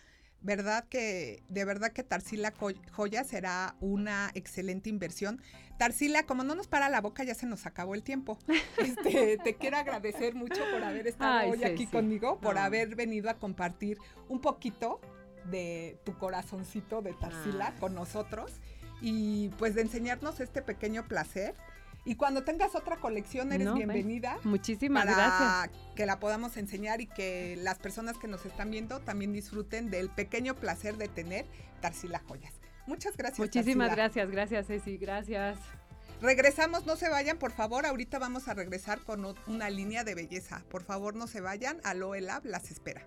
verdad 0.45 0.85
que, 0.87 1.43
de 1.49 1.65
verdad 1.65 1.91
que 1.91 2.03
Tarsila 2.03 2.53
Joya 2.91 3.23
será 3.23 3.75
una 3.81 4.31
excelente 4.35 4.89
inversión. 4.89 5.41
Tarsila, 5.77 6.25
como 6.25 6.43
no 6.43 6.55
nos 6.55 6.67
para 6.67 6.87
la 6.87 7.01
boca, 7.01 7.23
ya 7.23 7.33
se 7.33 7.47
nos 7.47 7.65
acabó 7.65 7.95
el 7.95 8.03
tiempo. 8.03 8.37
Este, 8.77 9.37
te 9.43 9.55
quiero 9.55 9.77
agradecer 9.77 10.35
mucho 10.35 10.61
por 10.71 10.83
haber 10.83 11.07
estado 11.07 11.49
hoy 11.49 11.63
aquí 11.63 11.87
conmigo, 11.87 12.39
por 12.39 12.57
haber 12.57 12.95
venido 12.95 13.29
a 13.29 13.35
compartir 13.35 13.97
un 14.29 14.39
poquito 14.39 15.01
de 15.49 15.97
tu 16.05 16.17
corazoncito 16.17 17.01
de 17.01 17.13
Tarsila 17.13 17.73
con 17.79 17.95
nosotros 17.95 18.61
y 19.01 19.49
pues 19.57 19.75
de 19.75 19.81
enseñarnos 19.81 20.39
este 20.39 20.61
pequeño 20.61 21.07
placer 21.07 21.55
Y 22.05 22.15
cuando 22.15 22.43
tengas 22.43 22.75
otra 22.75 22.97
colección, 22.97 23.51
eres 23.51 23.73
bienvenida. 23.73 24.37
Muchísimas 24.43 25.05
para 25.05 25.69
Que 25.95 26.05
la 26.05 26.19
podamos 26.19 26.55
enseñar 26.55 27.01
y 27.01 27.07
que 27.07 27.55
las 27.57 27.79
personas 27.79 28.17
que 28.19 28.27
nos 28.27 28.45
están 28.45 28.69
viendo 28.69 28.99
también 28.99 29.33
disfruten 29.33 29.89
del 29.89 30.09
pequeño 30.09 30.55
placer 30.55 30.97
de 30.97 31.07
tener 31.07 31.47
Tarsila 31.81 32.19
Joyas. 32.27 32.53
Muchas 32.85 33.17
gracias. 33.17 33.39
Muchísimas 33.39 33.95
gracias, 33.95 34.29
gracias 34.29 34.67
Ceci, 34.67 34.97
gracias. 34.97 35.57
Regresamos, 36.21 36.85
no 36.85 36.95
se 36.95 37.09
vayan, 37.09 37.37
por 37.39 37.51
favor. 37.51 37.87
Ahorita 37.87 38.19
vamos 38.19 38.47
a 38.47 38.53
regresar 38.53 38.99
con 38.99 39.35
una 39.47 39.69
línea 39.71 40.03
de 40.03 40.13
belleza. 40.15 40.63
Por 40.69 40.83
favor, 40.83 41.15
no 41.15 41.25
se 41.25 41.41
vayan. 41.41 41.81
Aloe 41.83 42.21
Lab 42.21 42.45
las 42.45 42.71
espera. 42.71 43.01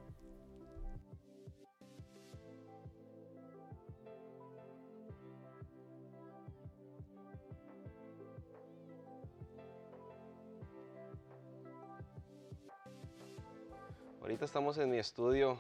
Ahorita 14.29 14.45
estamos 14.45 14.77
en 14.77 14.91
mi 14.91 14.99
estudio, 14.99 15.59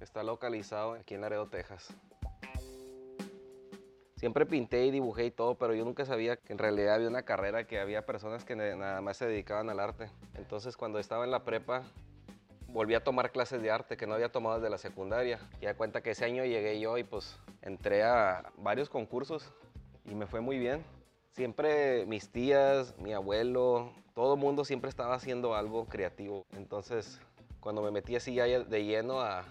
está 0.00 0.24
localizado 0.24 0.94
aquí 0.94 1.14
en 1.14 1.20
Laredo, 1.20 1.46
Texas. 1.46 1.94
Siempre 4.16 4.46
pinté 4.46 4.84
y 4.84 4.90
dibujé 4.90 5.26
y 5.26 5.30
todo, 5.30 5.54
pero 5.54 5.74
yo 5.74 5.84
nunca 5.84 6.04
sabía 6.04 6.34
que 6.34 6.52
en 6.52 6.58
realidad 6.58 6.96
había 6.96 7.06
una 7.06 7.22
carrera, 7.22 7.68
que 7.68 7.78
había 7.78 8.04
personas 8.04 8.44
que 8.44 8.56
nada 8.56 9.00
más 9.00 9.18
se 9.18 9.28
dedicaban 9.28 9.70
al 9.70 9.78
arte. 9.78 10.10
Entonces 10.34 10.76
cuando 10.76 10.98
estaba 10.98 11.22
en 11.22 11.30
la 11.30 11.44
prepa, 11.44 11.84
volví 12.66 12.96
a 12.96 13.04
tomar 13.04 13.30
clases 13.30 13.62
de 13.62 13.70
arte 13.70 13.96
que 13.96 14.08
no 14.08 14.14
había 14.14 14.32
tomado 14.32 14.56
desde 14.56 14.70
la 14.70 14.78
secundaria. 14.78 15.38
Y 15.60 15.66
da 15.66 15.74
cuenta 15.74 16.02
que 16.02 16.10
ese 16.10 16.24
año 16.24 16.44
llegué 16.44 16.80
yo 16.80 16.98
y 16.98 17.04
pues 17.04 17.38
entré 17.62 18.02
a 18.02 18.50
varios 18.56 18.90
concursos 18.90 19.52
y 20.04 20.16
me 20.16 20.26
fue 20.26 20.40
muy 20.40 20.58
bien. 20.58 20.84
Siempre 21.30 22.06
mis 22.06 22.28
tías, 22.28 22.98
mi 22.98 23.12
abuelo, 23.12 23.92
todo 24.16 24.34
el 24.34 24.40
mundo 24.40 24.64
siempre 24.64 24.90
estaba 24.90 25.14
haciendo 25.14 25.54
algo 25.54 25.86
creativo. 25.86 26.44
Entonces 26.56 27.20
cuando 27.64 27.80
me 27.80 27.90
metí 27.90 28.14
así 28.14 28.34
ya 28.34 28.44
de 28.44 28.84
lleno 28.84 29.22
a, 29.22 29.42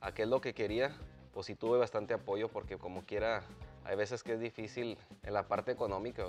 a 0.00 0.14
qué 0.14 0.22
es 0.22 0.28
lo 0.28 0.40
que 0.40 0.54
quería, 0.54 0.96
pues 1.32 1.46
sí 1.46 1.56
tuve 1.56 1.76
bastante 1.76 2.14
apoyo 2.14 2.48
porque 2.48 2.78
como 2.78 3.04
quiera, 3.04 3.42
hay 3.84 3.96
veces 3.96 4.22
que 4.22 4.34
es 4.34 4.40
difícil 4.40 4.96
en 5.24 5.34
la 5.34 5.48
parte 5.48 5.72
económica, 5.72 6.24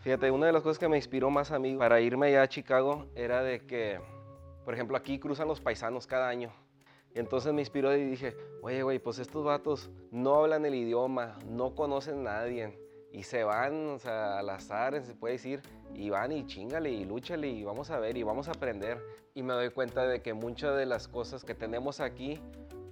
Fíjate, 0.00 0.30
una 0.30 0.46
de 0.46 0.52
las 0.52 0.62
cosas 0.62 0.78
que 0.78 0.88
me 0.88 0.96
inspiró 0.96 1.30
más 1.30 1.50
a 1.50 1.58
mí 1.58 1.76
para 1.76 2.00
irme 2.00 2.28
allá 2.28 2.42
a 2.42 2.48
Chicago 2.48 3.08
era 3.16 3.42
de 3.42 3.66
que, 3.66 4.00
por 4.64 4.72
ejemplo, 4.72 4.96
aquí 4.96 5.18
cruzan 5.18 5.48
los 5.48 5.60
paisanos 5.60 6.06
cada 6.06 6.28
año. 6.28 6.52
Entonces 7.12 7.52
me 7.52 7.60
inspiró 7.60 7.94
y 7.94 8.04
dije, 8.04 8.36
oye, 8.62 8.84
güey, 8.84 9.00
pues 9.00 9.18
estos 9.18 9.44
vatos 9.44 9.90
no 10.12 10.36
hablan 10.36 10.64
el 10.64 10.76
idioma, 10.76 11.36
no 11.44 11.74
conocen 11.74 12.20
a 12.20 12.34
nadie 12.34 12.85
y 13.16 13.22
se 13.22 13.44
van, 13.44 13.96
al 14.04 14.50
azar, 14.50 15.02
se 15.02 15.14
puede 15.14 15.32
decir, 15.32 15.62
y 15.94 16.10
van 16.10 16.32
y 16.32 16.46
chingale 16.46 16.90
y 16.90 17.06
lúchale 17.06 17.48
y 17.48 17.64
vamos 17.64 17.90
a 17.90 17.98
ver 17.98 18.18
y 18.18 18.22
vamos 18.22 18.48
a 18.48 18.50
aprender. 18.50 19.02
Y 19.32 19.42
me 19.42 19.54
doy 19.54 19.70
cuenta 19.70 20.06
de 20.06 20.20
que 20.20 20.34
muchas 20.34 20.76
de 20.76 20.84
las 20.84 21.08
cosas 21.08 21.42
que 21.42 21.54
tenemos 21.54 22.00
aquí 22.00 22.38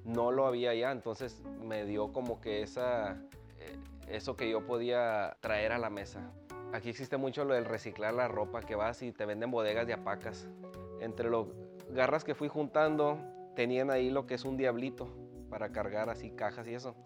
no 0.03 0.33
lo 0.33 0.47
había 0.47 0.71
allá, 0.71 0.93
entonces 0.93 1.43
me 1.63 1.85
dio 1.85 2.11
como 2.15 2.41
que 2.41 2.63
esa, 2.63 3.19
eh, 3.59 3.77
eso 4.09 4.35
que 4.35 4.49
yo 4.49 4.67
podía 4.67 5.37
traer 5.41 5.73
a 5.73 5.79
la 5.79 5.91
mesa. 5.91 6.33
Aquí 6.73 6.89
existe 6.89 7.19
mucho 7.19 7.45
lo 7.45 7.53
del 7.53 7.67
reciclar 7.67 8.15
la 8.15 8.27
ropa, 8.27 8.63
que 8.63 8.77
vas 8.77 9.03
y 9.03 9.13
te 9.13 9.27
venden 9.27 9.51
bodegas 9.51 9.87
de 9.87 9.93
apacas. 9.93 10.49
Entre 11.01 11.29
los 11.29 11.49
garras 11.91 12.25
que 12.25 12.35
fui 12.35 12.49
juntando, 12.49 13.19
tenían 13.55 13.91
ahí 13.91 14.09
lo 14.09 14.27
que 14.27 14.37
es 14.37 14.47
un 14.47 14.57
diablito 14.57 15.15
para 15.51 15.71
cargar 15.71 16.09
así 16.09 16.31
cajas 16.31 16.67
y 16.67 16.75
eso. 16.75 16.97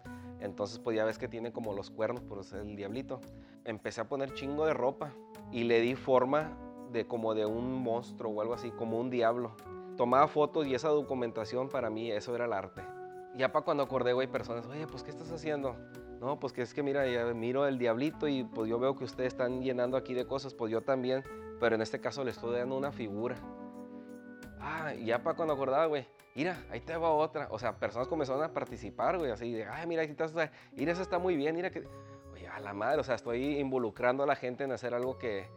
Entonces, 0.41 0.79
pues 0.79 0.95
ya 0.95 1.05
ves 1.05 1.17
que 1.17 1.27
tiene 1.27 1.51
como 1.51 1.73
los 1.73 1.89
cuernos, 1.89 2.23
por 2.23 2.43
ser 2.43 2.61
el 2.61 2.75
diablito. 2.75 3.19
Empecé 3.65 4.01
a 4.01 4.09
poner 4.09 4.33
chingo 4.33 4.65
de 4.65 4.73
ropa 4.73 5.13
y 5.51 5.63
le 5.63 5.81
di 5.81 5.95
forma 5.95 6.57
de 6.91 7.05
como 7.05 7.35
de 7.35 7.45
un 7.45 7.73
monstruo 7.81 8.31
o 8.31 8.41
algo 8.41 8.53
así, 8.53 8.71
como 8.71 8.99
un 8.99 9.09
diablo. 9.09 9.55
Tomaba 9.97 10.27
fotos 10.27 10.65
y 10.65 10.75
esa 10.75 10.89
documentación 10.89 11.69
para 11.69 11.89
mí, 11.89 12.11
eso 12.11 12.33
era 12.33 12.45
el 12.45 12.53
arte. 12.53 12.81
Ya 13.35 13.51
para 13.51 13.65
cuando 13.65 13.83
acordé, 13.83 14.13
güey, 14.13 14.27
personas, 14.27 14.65
oye, 14.67 14.87
pues, 14.87 15.03
¿qué 15.03 15.11
estás 15.11 15.31
haciendo? 15.31 15.75
No, 16.19 16.39
pues 16.39 16.51
que 16.51 16.61
es 16.61 16.73
que 16.73 16.83
mira, 16.83 17.07
ya 17.07 17.25
miro 17.33 17.65
el 17.65 17.77
diablito 17.77 18.27
y 18.27 18.43
pues 18.43 18.69
yo 18.69 18.77
veo 18.77 18.95
que 18.95 19.05
ustedes 19.05 19.33
están 19.33 19.61
llenando 19.61 19.95
aquí 19.95 20.13
de 20.13 20.25
cosas, 20.25 20.53
pues 20.53 20.69
yo 20.69 20.81
también, 20.81 21.23
pero 21.61 21.75
en 21.75 21.81
este 21.81 22.01
caso 22.01 22.25
le 22.25 22.31
estoy 22.31 22.57
dando 22.57 22.77
una 22.77 22.91
figura. 22.91 23.37
Ah, 24.59 24.93
ya 24.93 25.23
para 25.23 25.35
cuando 25.35 25.53
acordaba, 25.53 25.85
güey, 25.85 26.07
mira, 26.35 26.57
ahí 26.69 26.79
te 26.79 26.95
va 26.95 27.11
otra. 27.11 27.47
O 27.51 27.59
sea, 27.59 27.77
personas 27.77 28.07
comenzaron 28.07 28.43
a 28.43 28.53
participar, 28.53 29.17
güey, 29.17 29.31
así 29.31 29.53
de, 29.53 29.65
ay, 29.65 29.87
mira, 29.87 30.01
ahí 30.01 30.09
estás, 30.09 30.33
mira, 30.33 30.91
eso 30.91 31.01
está 31.01 31.19
muy 31.19 31.35
bien, 31.35 31.55
mira 31.55 31.69
que, 31.69 31.85
oye, 32.33 32.47
a 32.47 32.59
la 32.59 32.73
madre, 32.73 32.99
o 32.99 33.03
sea, 33.03 33.15
estoy 33.15 33.57
involucrando 33.57 34.23
a 34.23 34.25
la 34.25 34.35
gente 34.35 34.63
en 34.63 34.71
hacer 34.71 34.93
algo 34.93 35.17
que, 35.17 35.47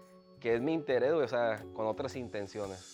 que 0.41 0.55
es 0.55 0.61
mi 0.61 0.73
interés, 0.73 1.12
güey, 1.12 1.25
o 1.25 1.29
sea, 1.29 1.62
con 1.75 1.87
otras 1.87 2.17
intenciones. 2.17 2.91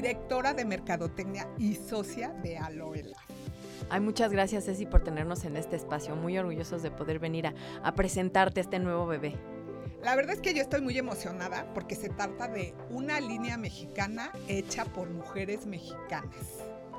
Directora 0.00 0.54
de 0.54 0.64
Mercadotecnia 0.64 1.48
y 1.58 1.74
socia 1.74 2.28
de 2.28 2.56
Aloe 2.56 3.02
Lab. 3.02 3.16
Ay, 3.90 3.98
muchas 3.98 4.30
gracias 4.30 4.66
Ceci 4.66 4.86
por 4.86 5.02
tenernos 5.02 5.44
en 5.44 5.56
este 5.56 5.74
espacio, 5.74 6.14
muy 6.14 6.38
orgullosos 6.38 6.84
de 6.84 6.92
poder 6.92 7.18
venir 7.18 7.48
a, 7.48 7.54
a 7.82 7.96
presentarte 7.96 8.60
este 8.60 8.78
nuevo 8.78 9.08
bebé. 9.08 9.34
La 10.04 10.14
verdad 10.14 10.36
es 10.36 10.40
que 10.40 10.54
yo 10.54 10.62
estoy 10.62 10.82
muy 10.82 10.96
emocionada 10.96 11.66
porque 11.74 11.96
se 11.96 12.10
trata 12.10 12.46
de 12.46 12.76
una 12.90 13.18
línea 13.18 13.56
mexicana 13.56 14.30
hecha 14.46 14.84
por 14.84 15.10
mujeres 15.10 15.66
mexicanas. 15.66 16.46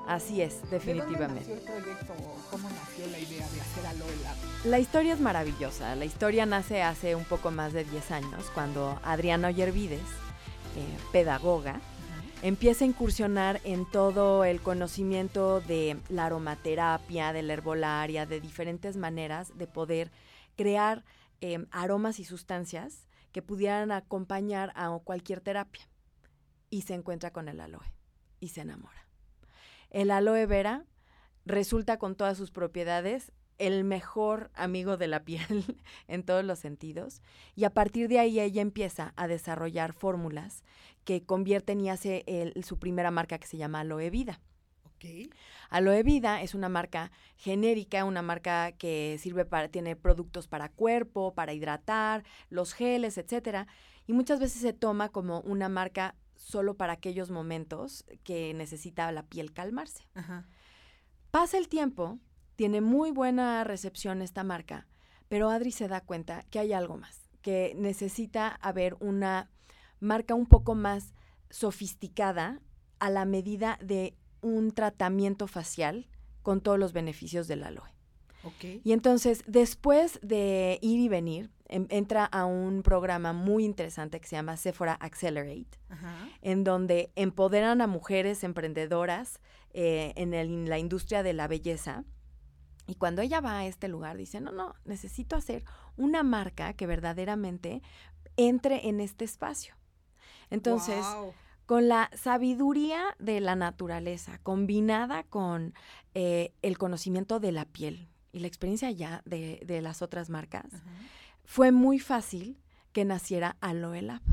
Así 0.06 0.42
es, 0.42 0.70
definitivamente. 0.70 1.46
¿De 1.46 1.56
nació 1.56 1.74
el 1.74 1.82
proyecto? 1.82 2.14
¿Cómo 2.52 2.70
nació 2.70 3.08
la 3.08 3.20
idea 3.20 3.48
de 3.48 3.62
hacer 3.62 3.86
Aloe 3.86 4.24
Lab? 4.24 4.36
La 4.66 4.80
historia 4.80 5.14
es 5.14 5.22
maravillosa. 5.22 5.96
La 5.96 6.04
historia 6.04 6.46
nace 6.46 6.82
hace 6.82 7.16
un 7.16 7.24
poco 7.24 7.50
más 7.50 7.72
de 7.72 7.86
10 7.86 8.12
años, 8.12 8.52
cuando 8.54 9.00
Adriana 9.04 9.48
Oyervides, 9.48 10.02
eh, 10.02 10.98
pedagoga, 11.14 11.80
empieza 12.42 12.86
a 12.86 12.88
incursionar 12.88 13.60
en 13.64 13.86
todo 13.86 14.46
el 14.46 14.62
conocimiento 14.62 15.62
de 15.62 15.98
la 16.10 16.26
aromaterapia, 16.26 17.34
de 17.34 17.42
la 17.44 17.54
herbolaria, 17.54 18.26
de 18.26 18.40
diferentes 18.40 18.96
maneras 18.96 19.58
de 19.58 19.68
poder 19.68 20.12
crear 20.56 21.04
em, 21.42 21.68
aromas 21.72 22.20
y 22.20 22.24
sustancias 22.24 23.08
que 23.32 23.42
pudieran 23.42 23.92
acompañar 23.92 24.72
a 24.76 24.98
cualquier 25.04 25.42
terapia. 25.42 25.88
Y 26.70 26.84
se 26.84 26.94
encuentra 26.94 27.32
con 27.32 27.50
el 27.50 27.60
aloe 27.60 27.92
y 28.40 28.50
se 28.50 28.62
enamora. 28.62 29.08
El 29.90 30.12
aloe 30.12 30.46
vera 30.46 30.86
resulta 31.46 31.98
con 31.98 32.16
todas 32.16 32.38
sus 32.38 32.52
propiedades 32.52 33.32
el 33.60 33.84
mejor 33.84 34.50
amigo 34.56 34.98
de 34.98 35.08
la 35.08 35.24
piel 35.24 35.78
en 36.08 36.24
todos 36.24 36.44
los 36.44 36.60
sentidos. 36.60 37.22
Y 37.56 37.66
a 37.66 37.74
partir 37.74 38.08
de 38.08 38.20
ahí 38.20 38.40
ella 38.40 38.62
empieza 38.62 39.14
a 39.16 39.28
desarrollar 39.28 39.94
fórmulas 39.94 40.64
que 41.04 41.24
convierten 41.24 41.82
y 41.82 41.90
hace 41.90 42.24
su 42.64 42.80
primera 42.80 43.12
marca 43.12 43.38
que 43.38 43.48
se 43.48 43.58
llama 43.58 43.82
Aloe 43.82 44.10
Vida. 44.10 44.40
Okay. 44.96 45.30
Aloe 45.70 46.04
Vida 46.04 46.42
es 46.42 46.56
una 46.56 46.68
marca 46.68 47.12
genérica, 47.38 48.04
una 48.04 48.22
marca 48.22 48.74
que 48.74 49.18
sirve 49.20 49.46
para, 49.46 49.70
tiene 49.70 49.96
productos 49.96 50.50
para 50.50 50.70
cuerpo, 50.70 51.34
para 51.34 51.54
hidratar, 51.54 52.26
los 52.50 52.74
geles, 52.74 53.18
etcétera. 53.18 53.68
Y 54.08 54.14
muchas 54.14 54.40
veces 54.42 54.62
se 54.62 54.74
toma 54.74 55.08
como 55.10 55.40
una 55.42 55.70
marca 55.70 56.16
solo 56.36 56.76
para 56.76 56.94
aquellos 56.94 57.30
momentos 57.32 58.06
que 58.24 58.54
necesita 58.54 59.12
la 59.12 59.24
piel 59.24 59.54
calmarse. 59.54 60.04
Pasa 61.32 61.58
el 61.58 61.70
tiempo, 61.70 62.20
tiene 62.60 62.82
muy 62.82 63.12
buena 63.12 63.64
recepción 63.64 64.22
esta 64.22 64.44
marca, 64.44 64.86
pero 65.30 65.50
Adri 65.50 65.72
se 65.72 65.88
da 65.88 66.02
cuenta 66.02 66.44
que 66.50 66.60
hay 66.60 66.74
algo 66.74 66.98
más, 66.98 67.30
que 67.42 67.74
necesita 67.78 68.50
haber 68.50 68.98
una 69.00 69.50
marca 70.02 70.36
un 70.36 70.46
poco 70.46 70.76
más 70.76 71.14
sofisticada 71.50 72.60
a 73.00 73.10
la 73.12 73.24
medida 73.24 73.80
de 73.82 74.18
un 74.42 74.74
tratamiento 74.74 75.48
facial 75.48 76.10
con 76.42 76.60
todos 76.60 76.78
los 76.78 76.92
beneficios 76.92 77.48
del 77.48 77.64
aloe. 77.64 77.94
Y 78.84 78.92
entonces, 78.92 79.42
después 79.48 80.20
de 80.22 80.80
ir 80.82 81.00
y 81.00 81.08
venir, 81.08 81.52
em, 81.70 81.88
entra 81.90 82.26
a 82.26 82.44
un 82.44 82.84
programa 82.84 83.32
muy 83.32 83.64
interesante 83.64 84.20
que 84.20 84.28
se 84.28 84.36
llama 84.36 84.58
Sephora 84.58 84.96
Accelerate, 84.96 85.80
en 86.42 86.66
donde 86.66 87.14
empoderan 87.16 87.80
a 87.80 87.88
mujeres 87.88 88.44
emprendedoras 88.44 89.40
eh, 89.72 90.12
en, 90.18 90.68
la 90.68 90.78
industria 90.78 91.24
de 91.24 91.32
la 91.32 91.48
belleza. 91.48 92.04
Y 92.90 92.96
cuando 92.96 93.22
ella 93.22 93.40
va 93.40 93.60
a 93.60 93.66
este 93.68 93.88
lugar, 93.88 94.18
dice, 94.18 94.42
no, 94.42 94.52
no, 94.52 94.74
necesito 94.84 95.36
hacer 95.36 95.64
una 95.96 96.24
marca 96.24 96.74
que 96.74 96.88
verdaderamente 96.88 97.84
entre 98.36 98.90
en 98.90 99.00
este 99.00 99.26
espacio. 99.26 99.76
Entonces, 100.50 101.06
con 101.68 101.88
la 101.88 102.10
sabiduría 102.16 103.16
de 103.20 103.42
la 103.42 103.56
naturaleza, 103.56 104.40
combinada 104.42 105.22
con 105.22 105.76
eh, 106.16 106.52
el 106.64 106.80
conocimiento 106.80 107.40
de 107.40 107.52
la 107.52 107.66
piel 107.66 108.10
y 108.32 108.40
la 108.40 108.48
experiencia 108.48 108.90
ya 108.90 109.22
de, 109.24 109.80
las 109.84 110.02
otras 110.02 110.32
marcas, 110.32 110.66
fue 111.46 111.72
muy 111.72 112.00
fácil 112.00 112.58
que 112.92 113.06
naciera 113.06 113.56
Aloe 113.62 114.02
Lab. 114.02 114.24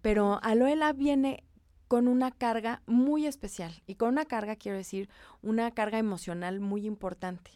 Pero 0.00 0.40
Aloe 0.42 0.74
Lab 0.74 0.96
viene 0.96 1.44
con 1.92 2.08
una 2.08 2.30
carga 2.30 2.80
muy 2.86 3.26
especial. 3.26 3.82
Y 3.86 3.96
con 3.96 4.08
una 4.08 4.24
carga, 4.24 4.56
quiero 4.56 4.78
decir, 4.78 5.10
una 5.42 5.72
carga 5.72 5.98
emocional 5.98 6.58
muy 6.58 6.86
importante, 6.86 7.50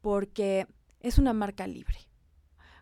porque 0.00 0.68
es 1.00 1.18
una 1.18 1.32
marca 1.32 1.66
libre. 1.66 1.98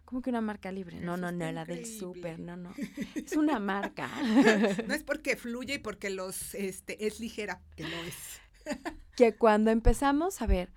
¿Cómo 0.04 0.20
que 0.20 0.28
una 0.28 0.42
marca 0.42 0.70
libre? 0.70 1.00
No, 1.00 1.16
no, 1.16 1.32
no, 1.32 1.50
la 1.50 1.64
del 1.64 1.86
súper, 1.86 2.38
no, 2.38 2.58
no. 2.58 2.74
Es 3.14 3.34
una 3.38 3.58
marca. 3.58 4.10
no 4.86 4.92
es 4.92 5.02
porque 5.02 5.34
fluye 5.34 5.76
y 5.76 5.78
porque 5.78 6.10
los 6.10 6.54
este 6.54 7.06
es 7.06 7.20
ligera, 7.20 7.62
que 7.74 7.84
no 7.84 7.96
es. 8.02 8.42
que 9.16 9.34
cuando 9.34 9.70
empezamos 9.70 10.42
a 10.42 10.46
ver 10.46 10.74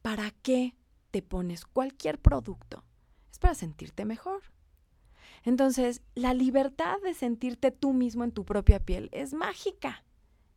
para 0.00 0.30
qué 0.42 0.76
te 1.10 1.22
pones 1.22 1.64
cualquier 1.64 2.20
producto, 2.20 2.84
es 3.32 3.40
para 3.40 3.56
sentirte 3.56 4.04
mejor. 4.04 4.44
Entonces, 5.46 6.02
la 6.16 6.34
libertad 6.34 6.96
de 7.04 7.14
sentirte 7.14 7.70
tú 7.70 7.92
mismo 7.92 8.24
en 8.24 8.32
tu 8.32 8.44
propia 8.44 8.84
piel 8.84 9.08
es 9.12 9.32
mágica. 9.32 10.04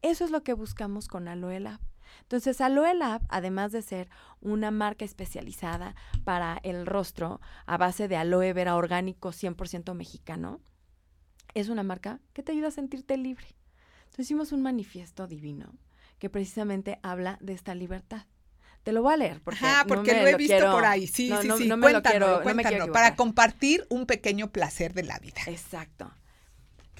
Eso 0.01 0.25
es 0.25 0.31
lo 0.31 0.41
que 0.41 0.53
buscamos 0.53 1.07
con 1.07 1.27
Aloe 1.27 1.59
Lab. 1.59 1.79
Entonces, 2.23 2.59
Aloe 2.59 2.95
Lab, 2.95 3.21
además 3.29 3.71
de 3.71 3.83
ser 3.83 4.09
una 4.41 4.71
marca 4.71 5.05
especializada 5.05 5.93
para 6.23 6.59
el 6.63 6.87
rostro 6.87 7.39
a 7.67 7.77
base 7.77 8.07
de 8.07 8.17
aloe 8.17 8.51
vera 8.51 8.75
orgánico 8.75 9.29
100% 9.29 9.93
mexicano, 9.93 10.59
es 11.53 11.69
una 11.69 11.83
marca 11.83 12.19
que 12.33 12.41
te 12.41 12.53
ayuda 12.53 12.69
a 12.69 12.71
sentirte 12.71 13.15
libre. 13.15 13.45
Entonces, 14.05 14.25
hicimos 14.25 14.51
un 14.51 14.63
manifiesto 14.63 15.27
divino 15.27 15.75
que 16.17 16.31
precisamente 16.31 16.97
habla 17.03 17.37
de 17.41 17.53
esta 17.53 17.75
libertad. 17.75 18.25
Te 18.89 18.93
lo 18.93 19.03
voy 19.03 19.13
a 19.13 19.17
leer 19.17 19.41
porque, 19.41 19.65
porque 19.87 20.13
lo 20.13 20.27
he 20.27 20.35
visto 20.35 20.71
por 20.71 20.83
ahí. 20.83 21.05
Sí, 21.05 21.31
sí, 21.41 21.49
sí. 21.57 21.67
No 21.67 21.79
quiero, 22.01 22.41
cuéntalo, 22.41 22.91
para 22.91 23.15
compartir 23.15 23.85
un 23.89 24.05
pequeño 24.05 24.51
placer 24.51 24.93
de 24.93 25.03
la 25.03 25.19
vida. 25.19 25.41
Exacto. 25.45 26.11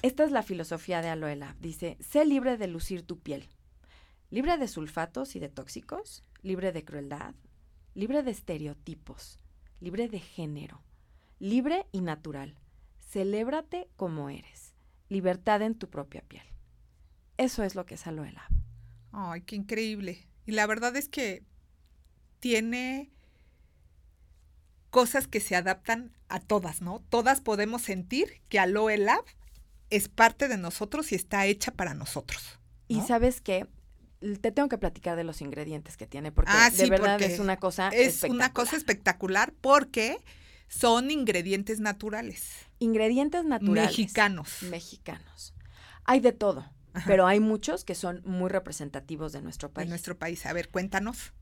Esta 0.02 0.24
es 0.24 0.30
la 0.30 0.42
filosofía 0.42 1.02
de 1.02 1.08
Aloe 1.08 1.36
Lab. 1.36 1.56
Dice, 1.58 1.98
sé 2.00 2.24
libre 2.24 2.56
de 2.56 2.68
lucir 2.68 3.02
tu 3.02 3.18
piel 3.18 3.48
libre 4.30 4.56
de 4.58 4.68
sulfatos 4.68 5.34
y 5.36 5.40
de 5.40 5.48
tóxicos, 5.48 6.24
libre 6.42 6.72
de 6.72 6.84
crueldad, 6.84 7.34
libre 7.94 8.22
de 8.22 8.30
estereotipos, 8.30 9.40
libre 9.80 10.08
de 10.08 10.20
género, 10.20 10.82
libre 11.38 11.86
y 11.92 12.00
natural. 12.00 12.56
Celébrate 13.00 13.88
como 13.96 14.30
eres. 14.30 14.74
Libertad 15.08 15.62
en 15.62 15.74
tu 15.74 15.90
propia 15.90 16.22
piel. 16.22 16.44
Eso 17.36 17.64
es 17.64 17.74
lo 17.74 17.84
que 17.84 17.94
es 17.94 18.06
Aloe 18.06 18.30
Lab. 18.30 18.50
Ay, 19.10 19.42
qué 19.42 19.56
increíble. 19.56 20.28
Y 20.46 20.52
la 20.52 20.66
verdad 20.66 20.94
es 20.94 21.08
que 21.08 21.42
tiene 22.40 23.10
cosas 24.90 25.28
que 25.28 25.40
se 25.40 25.54
adaptan 25.54 26.12
a 26.28 26.40
todas, 26.40 26.82
¿no? 26.82 27.00
Todas 27.08 27.40
podemos 27.40 27.82
sentir 27.82 28.42
que 28.48 28.58
Aloe 28.58 28.96
Lab 28.96 29.24
es 29.90 30.08
parte 30.08 30.48
de 30.48 30.56
nosotros 30.56 31.12
y 31.12 31.14
está 31.14 31.46
hecha 31.46 31.72
para 31.72 31.94
nosotros. 31.94 32.58
Y 32.88 33.00
sabes 33.02 33.40
que 33.40 33.68
te 34.40 34.52
tengo 34.52 34.68
que 34.68 34.78
platicar 34.78 35.16
de 35.16 35.24
los 35.24 35.40
ingredientes 35.40 35.96
que 35.96 36.06
tiene, 36.06 36.32
porque 36.32 36.52
ah, 36.52 36.70
de 36.70 36.90
verdad 36.90 37.22
es 37.22 37.38
una 37.38 37.56
cosa 37.58 37.88
Es 37.88 38.22
una 38.24 38.52
cosa 38.52 38.76
espectacular 38.76 39.54
porque 39.60 40.18
son 40.68 41.10
ingredientes 41.10 41.80
naturales. 41.80 42.52
Ingredientes 42.78 43.44
naturales. 43.44 43.90
Mexicanos. 43.90 44.62
Mexicanos. 44.62 45.54
Hay 46.04 46.20
de 46.20 46.32
todo, 46.32 46.70
pero 47.06 47.26
hay 47.26 47.40
muchos 47.40 47.84
que 47.84 47.94
son 47.94 48.22
muy 48.24 48.50
representativos 48.50 49.32
de 49.32 49.42
nuestro 49.42 49.70
país. 49.70 49.86
De 49.86 49.90
nuestro 49.90 50.18
país. 50.18 50.46
A 50.46 50.52
ver, 50.52 50.68
cuéntanos. 50.68 51.32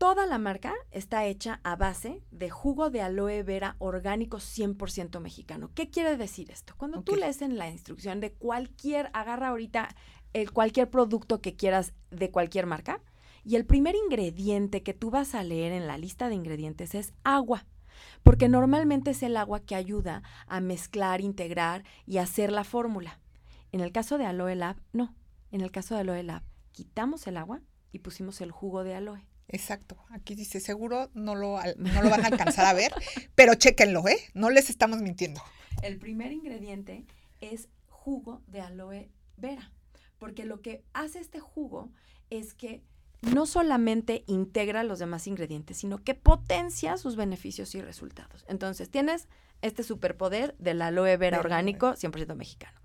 Toda 0.00 0.24
la 0.24 0.38
marca 0.38 0.72
está 0.92 1.26
hecha 1.26 1.60
a 1.62 1.76
base 1.76 2.22
de 2.30 2.48
jugo 2.48 2.88
de 2.88 3.02
aloe 3.02 3.42
vera 3.42 3.76
orgánico 3.78 4.38
100% 4.38 5.20
mexicano. 5.20 5.70
¿Qué 5.74 5.90
quiere 5.90 6.16
decir 6.16 6.50
esto? 6.50 6.72
Cuando 6.78 7.02
tú 7.02 7.16
lees 7.16 7.42
en 7.42 7.58
la 7.58 7.68
instrucción 7.68 8.18
de 8.18 8.32
cualquier, 8.32 9.10
agarra 9.12 9.48
ahorita 9.48 9.94
el, 10.32 10.52
cualquier 10.52 10.88
producto 10.88 11.42
que 11.42 11.54
quieras 11.54 11.92
de 12.10 12.30
cualquier 12.30 12.64
marca. 12.64 13.02
Y 13.44 13.56
el 13.56 13.66
primer 13.66 13.94
ingrediente 13.94 14.82
que 14.82 14.94
tú 14.94 15.10
vas 15.10 15.34
a 15.34 15.42
leer 15.42 15.70
en 15.72 15.86
la 15.86 15.98
lista 15.98 16.30
de 16.30 16.34
ingredientes 16.34 16.94
es 16.94 17.12
agua, 17.22 17.66
porque 18.22 18.48
normalmente 18.48 19.10
es 19.10 19.22
el 19.22 19.36
agua 19.36 19.60
que 19.60 19.74
ayuda 19.74 20.22
a 20.46 20.62
mezclar, 20.62 21.20
integrar 21.20 21.84
y 22.06 22.16
hacer 22.16 22.52
la 22.52 22.64
fórmula. 22.64 23.20
En 23.70 23.80
el 23.80 23.92
caso 23.92 24.16
de 24.16 24.24
Aloe 24.24 24.54
Lab, 24.54 24.76
no. 24.94 25.14
En 25.52 25.60
el 25.60 25.70
caso 25.70 25.94
de 25.94 26.00
Aloe 26.00 26.22
Lab, 26.22 26.42
quitamos 26.72 27.26
el 27.26 27.36
agua 27.36 27.60
y 27.92 27.98
pusimos 27.98 28.40
el 28.40 28.50
jugo 28.50 28.82
de 28.82 28.94
aloe. 28.94 29.29
Exacto. 29.50 29.96
Aquí 30.10 30.34
dice, 30.34 30.60
seguro 30.60 31.10
no 31.14 31.34
lo, 31.34 31.58
no 31.76 32.02
lo 32.02 32.10
van 32.10 32.24
a 32.24 32.28
alcanzar 32.28 32.66
a 32.66 32.72
ver, 32.72 32.92
pero 33.34 33.54
chéquenlo, 33.54 34.06
¿eh? 34.08 34.18
No 34.34 34.50
les 34.50 34.70
estamos 34.70 35.00
mintiendo. 35.00 35.42
El 35.82 35.98
primer 35.98 36.32
ingrediente 36.32 37.04
es 37.40 37.68
jugo 37.88 38.42
de 38.46 38.60
aloe 38.60 39.10
vera 39.36 39.72
porque 40.20 40.44
lo 40.44 40.60
que 40.60 40.84
hace 40.92 41.18
este 41.18 41.40
jugo 41.40 41.90
es 42.28 42.54
que 42.54 42.82
no 43.22 43.46
solamente 43.46 44.22
integra 44.28 44.84
los 44.84 45.00
demás 45.00 45.26
ingredientes, 45.26 45.78
sino 45.78 45.98
que 45.98 46.14
potencia 46.14 46.96
sus 46.96 47.16
beneficios 47.16 47.74
y 47.74 47.82
resultados. 47.82 48.44
Entonces, 48.46 48.88
tienes 48.88 49.26
este 49.62 49.82
superpoder 49.82 50.54
del 50.58 50.80
aloe 50.80 51.16
vera 51.16 51.40
orgánico 51.40 51.94
100% 51.94 52.34
mexicano, 52.36 52.78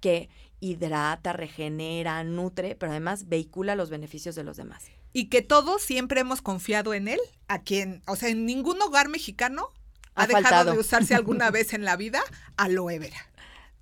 que 0.00 0.28
hidrata, 0.60 1.32
regenera, 1.32 2.22
nutre, 2.24 2.74
pero 2.76 2.92
además 2.92 3.28
vehicula 3.28 3.76
los 3.76 3.90
beneficios 3.90 4.34
de 4.34 4.44
los 4.44 4.56
demás. 4.56 4.86
Y 5.12 5.28
que 5.28 5.42
todos 5.42 5.82
siempre 5.82 6.20
hemos 6.20 6.42
confiado 6.42 6.94
en 6.94 7.08
él, 7.08 7.20
a 7.48 7.62
quien, 7.62 8.02
o 8.06 8.16
sea, 8.16 8.28
en 8.28 8.44
ningún 8.44 8.80
hogar 8.82 9.08
mexicano 9.08 9.70
ha, 10.14 10.26
dejado 10.26 10.72
de 10.72 10.78
usarse 10.78 11.14
alguna 11.14 11.50
vez 11.52 11.72
en 11.72 11.84
la 11.84 11.96
vida 11.96 12.20
aloe 12.56 12.98
vera. 12.98 13.18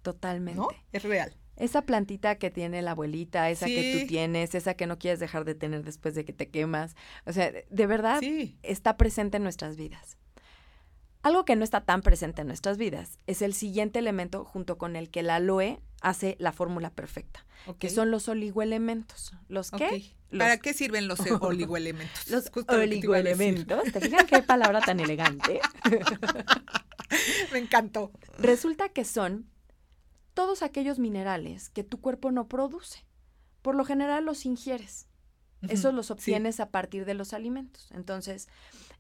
Totalmente. 0.03 0.61
¿No? 0.61 0.69
Es 0.93 1.03
real. 1.03 1.35
Esa 1.57 1.83
plantita 1.83 2.37
que 2.37 2.51
tiene 2.51 2.83
la 2.83 2.93
abuelita, 2.93 3.49
esa 3.49 3.67
que 3.67 4.01
tú 4.01 4.09
tienes, 4.09 4.55
esa 4.55 4.75
que 4.75 4.87
no 4.87 4.99
quieres 4.99 5.21
dejar 5.21 5.45
de 5.45 5.55
tener 5.55 5.85
después 5.85 6.15
de 6.15 6.25
que 6.25 6.33
te 6.33 6.51
quemas. 6.51 6.97
O 7.27 7.33
sea, 7.33 7.53
de 7.53 7.87
verdad 7.87 8.21
está 8.63 8.97
presente 8.97 9.37
en 9.37 9.45
nuestras 9.45 9.77
vidas. 9.77 10.19
Algo 11.23 11.45
que 11.45 11.57
no 11.57 11.65
está 11.65 11.81
tan 11.81 12.03
presente 12.03 12.43
en 12.43 12.49
nuestras 12.49 12.77
vidas 12.77 13.19
es 13.27 13.41
el 13.41 13.55
siguiente 13.55 13.99
elemento 13.99 14.45
junto 14.45 14.77
con 14.77 14.95
el 14.95 15.11
que 15.11 15.23
la 15.23 15.37
aloe 15.37 15.81
hace 16.03 16.37
la 16.39 16.53
fórmula 16.53 16.91
perfecta, 16.91 17.47
que 17.79 17.89
son 17.89 18.11
los 18.11 18.29
oligoelementos. 18.29 19.33
¿Los 19.49 19.71
qué? 19.71 20.13
¿Para 20.39 20.59
qué 20.59 20.75
sirven 20.75 21.09
los 21.09 21.21
oligoelementos? 21.41 22.31
los 22.31 22.51
oligoelementos. 22.69 23.93
¿Te 23.93 24.01
fijas 24.01 24.25
qué 24.25 24.43
palabra 24.43 24.81
tan 24.81 25.01
elegante? 25.01 25.61
Me 27.53 27.59
encantó. 27.59 28.11
Resulta 28.39 28.89
que 28.89 29.05
son 29.05 29.49
todos 30.35 30.63
aquellos 30.63 30.99
minerales 30.99 31.71
que 31.71 31.85
tu 31.85 32.01
cuerpo 32.01 32.33
no 32.33 32.49
produce. 32.49 33.05
Por 33.63 33.75
lo 33.75 33.85
general 33.85 34.25
los 34.25 34.45
ingieres. 34.45 35.07
Esos 35.69 35.95
los 35.95 36.11
obtienes 36.11 36.61
a 36.61 36.71
partir 36.71 37.07
de 37.07 37.15
los 37.15 37.33
alimentos. 37.33 37.89
Entonces, 37.93 38.49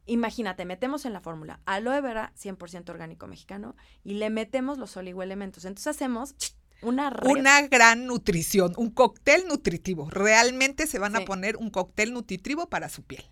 imagínate, 0.06 0.64
metemos 0.64 1.04
en 1.04 1.12
la 1.12 1.20
fórmula 1.20 1.60
aloe 1.66 2.00
vera 2.00 2.32
100% 2.40 2.88
orgánico 2.88 3.26
mexicano 3.26 3.76
y 4.02 4.14
le 4.14 4.30
metemos 4.30 4.78
los 4.78 4.96
oligoelementos. 4.96 5.66
Entonces 5.66 5.88
hacemos 5.88 6.34
una 6.82 7.12
Una 7.24 7.66
gran 7.68 8.06
nutrición, 8.06 8.72
un 8.76 8.90
cóctel 8.90 9.46
nutritivo. 9.48 10.10
Realmente 10.10 10.86
se 10.86 10.98
van 10.98 11.16
a 11.16 11.24
poner 11.24 11.56
un 11.56 11.70
cóctel 11.70 12.12
nutritivo 12.12 12.68
para 12.68 12.88
su 12.88 13.02
piel. 13.02 13.24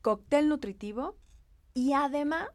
Cóctel 0.00 0.48
nutritivo 0.48 1.16
y 1.74 1.92
además 1.92 2.48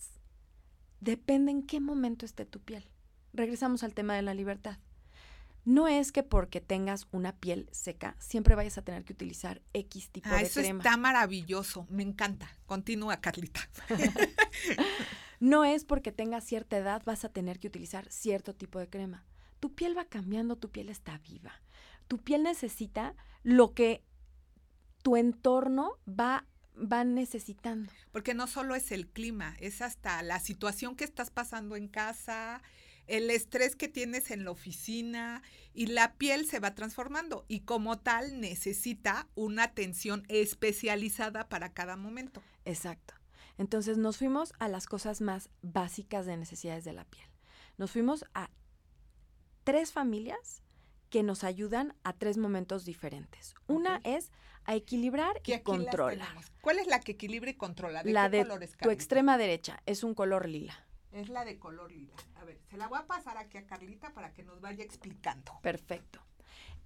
depende 1.00 1.52
en 1.52 1.64
qué 1.64 1.80
momento 1.80 2.26
esté 2.26 2.46
tu 2.46 2.60
piel. 2.60 2.90
Regresamos 3.34 3.84
al 3.84 3.94
tema 3.94 4.16
de 4.16 4.22
la 4.22 4.34
libertad 4.34 4.80
no 5.68 5.90
es 5.90 6.14
que 6.14 6.24
porque 6.24 6.62
tengas 6.62 7.08
una 7.12 7.36
piel 7.36 7.68
seca 7.74 8.16
siempre 8.20 8.56
vayas 8.56 8.78
a 8.78 8.84
tener 8.84 9.04
que 9.04 9.12
utilizar 9.12 9.62
X 9.74 10.10
tipo 10.12 10.30
ah, 10.32 10.38
de 10.38 10.44
eso 10.44 10.62
crema. 10.62 10.82
Está 10.82 10.96
maravilloso, 10.96 11.86
me 11.90 12.04
encanta. 12.04 12.50
Continúa, 12.66 13.18
Carlita. 13.18 13.60
no 15.42 15.66
es 15.66 15.84
porque 15.84 16.14
tengas 16.14 16.46
cierta 16.46 16.78
edad 16.78 17.04
vas 17.06 17.26
a 17.26 17.30
tener 17.30 17.60
que 17.60 17.68
utilizar 17.68 18.10
cierto 18.10 18.56
tipo 18.56 18.80
de 18.80 18.88
crema. 18.88 19.26
Tu 19.60 19.74
piel 19.74 19.98
va 19.98 20.06
cambiando, 20.06 20.56
tu 20.58 20.70
piel 20.70 20.90
está 20.90 21.18
viva. 21.20 21.62
Tu 22.08 22.18
piel 22.20 22.44
necesita 22.44 23.16
lo 23.44 23.74
que 23.74 24.04
tu 25.02 25.18
entorno 25.18 25.98
va 26.08 26.46
van 26.80 27.16
necesitando. 27.16 27.92
Porque 28.12 28.34
no 28.34 28.48
solo 28.48 28.76
es 28.76 28.92
el 28.92 29.08
clima, 29.08 29.56
es 29.60 29.82
hasta 29.82 30.22
la 30.22 30.40
situación 30.40 30.96
que 30.96 31.04
estás 31.04 31.32
pasando 31.32 31.76
en 31.76 31.88
casa, 31.88 32.62
el 33.08 33.32
estrés 33.32 33.76
que 33.76 33.88
tienes 33.88 34.32
en 34.32 34.44
la 34.44 34.52
oficina 34.52 35.42
y 35.74 35.88
la 35.88 36.14
piel 36.16 36.46
se 36.46 36.60
va 36.60 36.76
transformando 36.76 37.46
y 37.48 37.62
como 37.62 37.98
tal 37.98 38.40
necesita 38.40 39.28
una 39.36 39.64
atención 39.64 40.24
especializada 40.28 41.48
para 41.50 41.74
cada 41.74 41.96
momento. 41.96 42.42
Exacto. 42.66 43.14
Entonces 43.58 43.98
nos 43.98 44.18
fuimos 44.18 44.54
a 44.60 44.68
las 44.68 44.86
cosas 44.86 45.22
más 45.22 45.50
básicas 45.62 46.26
de 46.26 46.38
necesidades 46.38 46.84
de 46.84 46.94
la 46.94 47.06
piel. 47.06 47.28
Nos 47.78 47.92
fuimos 47.92 48.26
a 48.34 48.50
tres 49.68 49.92
familias 49.92 50.64
que 51.10 51.24
nos 51.24 51.44
ayudan 51.44 51.94
a 52.06 52.14
tres 52.14 52.38
momentos 52.38 52.86
diferentes. 52.86 53.54
Una 53.68 54.00
es 54.06 54.32
a 54.64 54.76
equilibrar 54.76 55.42
y 55.46 55.60
controlar. 55.60 56.38
¿Cuál 56.62 56.80
es 56.80 56.88
la 56.88 57.02
que 57.02 57.12
equilibra 57.12 57.50
y 57.50 57.56
controla? 57.56 58.02
la 58.06 58.30
de 58.30 58.46
tu 58.82 58.90
extrema 58.92 59.38
derecha 59.38 59.84
es 59.86 60.06
un 60.06 60.14
color 60.14 60.48
lila. 60.48 60.88
Es 61.12 61.28
la 61.28 61.44
de 61.44 61.60
color 61.60 61.92
lila. 61.92 62.16
A 62.36 62.46
ver, 62.46 62.62
se 62.70 62.78
la 62.78 62.88
voy 62.88 62.98
a 62.98 63.08
pasar 63.08 63.38
aquí 63.38 63.58
a 63.58 63.66
Carlita 63.66 64.14
para 64.14 64.32
que 64.32 64.42
nos 64.42 64.62
vaya 64.62 64.86
explicando. 64.86 65.60
Perfecto. 65.62 66.22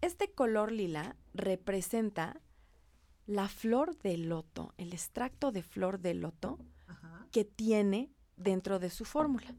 Este 0.02 0.32
color 0.32 0.72
lila 0.72 1.16
representa 1.36 2.42
la 3.28 3.48
flor 3.48 3.96
de 4.00 4.18
loto, 4.18 4.74
el 4.80 4.94
extracto 4.94 5.52
de 5.52 5.62
flor 5.62 6.00
de 6.00 6.16
loto 6.16 6.58
que 7.32 7.46
tiene 7.46 8.12
dentro 8.38 8.80
de 8.80 8.90
su 8.90 9.06
fórmula. 9.06 9.54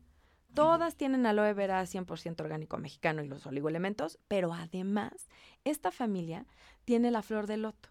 Todas 0.54 0.96
tienen 0.96 1.26
aloe 1.26 1.54
vera 1.54 1.82
100% 1.82 2.40
orgánico 2.40 2.76
mexicano 2.76 3.22
y 3.22 3.28
los 3.28 3.46
oligoelementos, 3.46 4.18
pero 4.28 4.52
además, 4.52 5.28
esta 5.64 5.90
familia 5.90 6.46
tiene 6.84 7.10
la 7.10 7.22
flor 7.22 7.46
de 7.46 7.56
loto. 7.56 7.88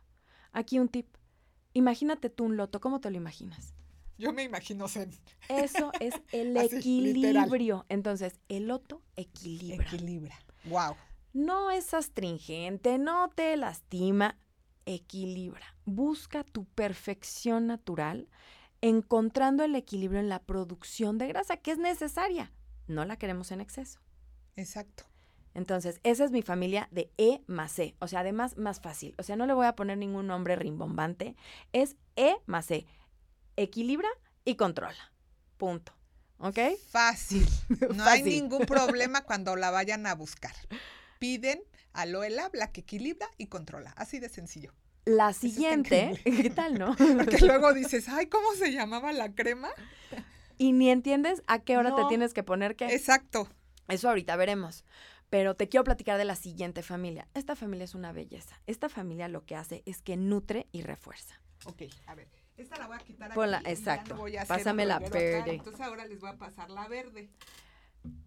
Aquí 0.51 0.79
un 0.79 0.89
tip. 0.89 1.07
Imagínate 1.73 2.29
tú 2.29 2.45
un 2.45 2.57
loto, 2.57 2.79
¿cómo 2.81 2.99
te 2.99 3.09
lo 3.09 3.17
imaginas? 3.17 3.73
Yo 4.17 4.33
me 4.33 4.43
imagino 4.43 4.87
zen. 4.87 5.11
Eso 5.49 5.91
es 5.99 6.13
el 6.31 6.55
equilibrio. 6.55 7.85
Entonces, 7.89 8.39
el 8.49 8.67
loto 8.67 9.01
equilibra. 9.15 9.87
Equilibra. 9.87 10.35
Wow. 10.65 10.95
No 11.33 11.71
es 11.71 11.93
astringente, 11.93 12.97
no 12.97 13.29
te 13.29 13.55
lastima, 13.57 14.37
equilibra. 14.85 15.75
Busca 15.85 16.43
tu 16.43 16.65
perfección 16.65 17.67
natural 17.67 18.27
encontrando 18.81 19.63
el 19.63 19.75
equilibrio 19.75 20.19
en 20.19 20.29
la 20.29 20.43
producción 20.43 21.17
de 21.17 21.27
grasa 21.27 21.57
que 21.57 21.71
es 21.71 21.77
necesaria. 21.77 22.51
No 22.87 23.05
la 23.05 23.17
queremos 23.17 23.51
en 23.51 23.61
exceso. 23.61 23.99
Exacto. 24.55 25.05
Entonces, 25.53 25.99
esa 26.03 26.23
es 26.23 26.31
mi 26.31 26.41
familia 26.41 26.87
de 26.91 27.11
E 27.17 27.41
más 27.47 27.77
E. 27.79 27.95
O 27.99 28.07
sea, 28.07 28.21
además, 28.21 28.57
más 28.57 28.79
fácil. 28.79 29.15
O 29.17 29.23
sea, 29.23 29.35
no 29.35 29.45
le 29.45 29.53
voy 29.53 29.65
a 29.65 29.75
poner 29.75 29.97
ningún 29.97 30.27
nombre 30.27 30.55
rimbombante. 30.55 31.35
Es 31.73 31.95
E 32.15 32.35
más 32.45 32.71
E. 32.71 32.85
Equilibra 33.57 34.07
y 34.45 34.55
controla. 34.55 35.11
Punto. 35.57 35.93
¿Ok? 36.37 36.57
Fácil. 36.89 37.47
No 37.95 38.03
hay 38.05 38.23
ningún 38.23 38.65
problema 38.65 39.21
cuando 39.25 39.55
la 39.55 39.71
vayan 39.71 40.07
a 40.07 40.15
buscar. 40.15 40.55
Piden 41.19 41.61
Aloe 41.93 42.29
la 42.29 42.71
que 42.71 42.81
equilibra 42.81 43.29
y 43.37 43.47
controla. 43.47 43.93
Así 43.97 44.19
de 44.19 44.29
sencillo. 44.29 44.73
La 45.05 45.33
siguiente, 45.33 46.19
¿qué 46.23 46.49
tal, 46.49 46.77
no? 46.77 46.95
Porque 46.97 47.39
luego 47.45 47.73
dices, 47.73 48.07
ay, 48.09 48.27
¿cómo 48.27 48.53
se 48.53 48.71
llamaba 48.71 49.11
la 49.11 49.33
crema? 49.33 49.69
Y 50.57 50.73
ni 50.73 50.89
entiendes 50.91 51.41
a 51.47 51.59
qué 51.59 51.77
hora 51.77 51.95
te 51.95 52.03
tienes 52.05 52.33
que 52.33 52.43
poner 52.43 52.75
qué. 52.75 52.85
Exacto. 52.93 53.47
Eso 53.87 54.09
ahorita 54.09 54.35
veremos. 54.35 54.85
Pero 55.31 55.55
te 55.55 55.69
quiero 55.69 55.83
platicar 55.83 56.17
de 56.17 56.25
la 56.25 56.35
siguiente 56.35 56.83
familia. 56.83 57.27
Esta 57.33 57.55
familia 57.55 57.85
es 57.85 57.95
una 57.95 58.11
belleza. 58.11 58.61
Esta 58.67 58.89
familia 58.89 59.27
lo 59.27 59.45
que 59.45 59.55
hace 59.55 59.81
es 59.85 60.01
que 60.01 60.17
nutre 60.17 60.67
y 60.71 60.83
refuerza. 60.83 61.41
Ok, 61.65 61.83
a 62.05 62.15
ver. 62.15 62.27
Esta 62.57 62.77
la 62.77 62.87
voy 62.87 62.97
a 62.97 62.99
quitar 62.99 63.31
aquí. 63.31 63.69
exacto. 63.69 64.17
Pásame 64.47 64.85
la 64.85 64.99
verde. 64.99 65.55
Entonces 65.55 65.81
ahora 65.81 66.05
les 66.05 66.19
voy 66.19 66.29
a 66.29 66.37
pasar 66.37 66.69
la 66.69 66.87
verde. 66.87 67.31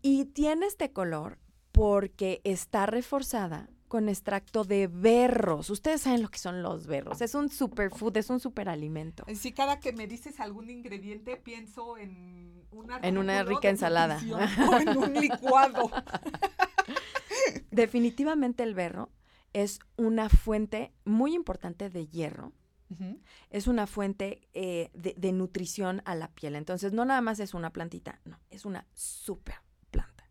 Y 0.02 0.24
tiene 0.26 0.66
este 0.66 0.92
color 0.92 1.38
porque 1.70 2.40
está 2.44 2.86
reforzada 2.86 3.68
con 3.94 4.08
extracto 4.08 4.64
de 4.64 4.88
berros. 4.88 5.70
Ustedes 5.70 6.00
saben 6.00 6.20
lo 6.20 6.28
que 6.28 6.40
son 6.40 6.64
los 6.64 6.88
berros. 6.88 7.20
Es 7.20 7.36
un 7.36 7.48
superfood, 7.48 8.16
es 8.16 8.28
un 8.28 8.40
superalimento. 8.40 9.24
Sí, 9.36 9.52
cada 9.52 9.78
que 9.78 9.92
me 9.92 10.08
dices 10.08 10.40
algún 10.40 10.68
ingrediente 10.68 11.36
pienso 11.36 11.96
en 11.96 12.66
una, 12.72 12.98
en 13.04 13.18
una 13.18 13.44
rica 13.44 13.68
ensalada. 13.68 14.20
O 14.68 14.76
en 14.78 14.98
un 14.98 15.14
licuado. 15.20 15.92
Definitivamente 17.70 18.64
el 18.64 18.74
berro 18.74 19.12
es 19.52 19.78
una 19.96 20.28
fuente 20.28 20.92
muy 21.04 21.32
importante 21.32 21.88
de 21.88 22.08
hierro. 22.08 22.52
Es 23.50 23.68
una 23.68 23.86
fuente 23.86 24.48
eh, 24.54 24.90
de, 24.92 25.32
nutrición 25.32 26.02
a 26.04 26.16
la 26.16 26.32
piel. 26.32 26.56
Entonces, 26.56 26.92
no 26.92 27.04
nada 27.04 27.20
más 27.20 27.38
es 27.38 27.54
una 27.54 27.70
plantita, 27.70 28.18
no, 28.24 28.40
es 28.50 28.64
una 28.64 28.88
super 28.92 29.54
planta 29.92 30.28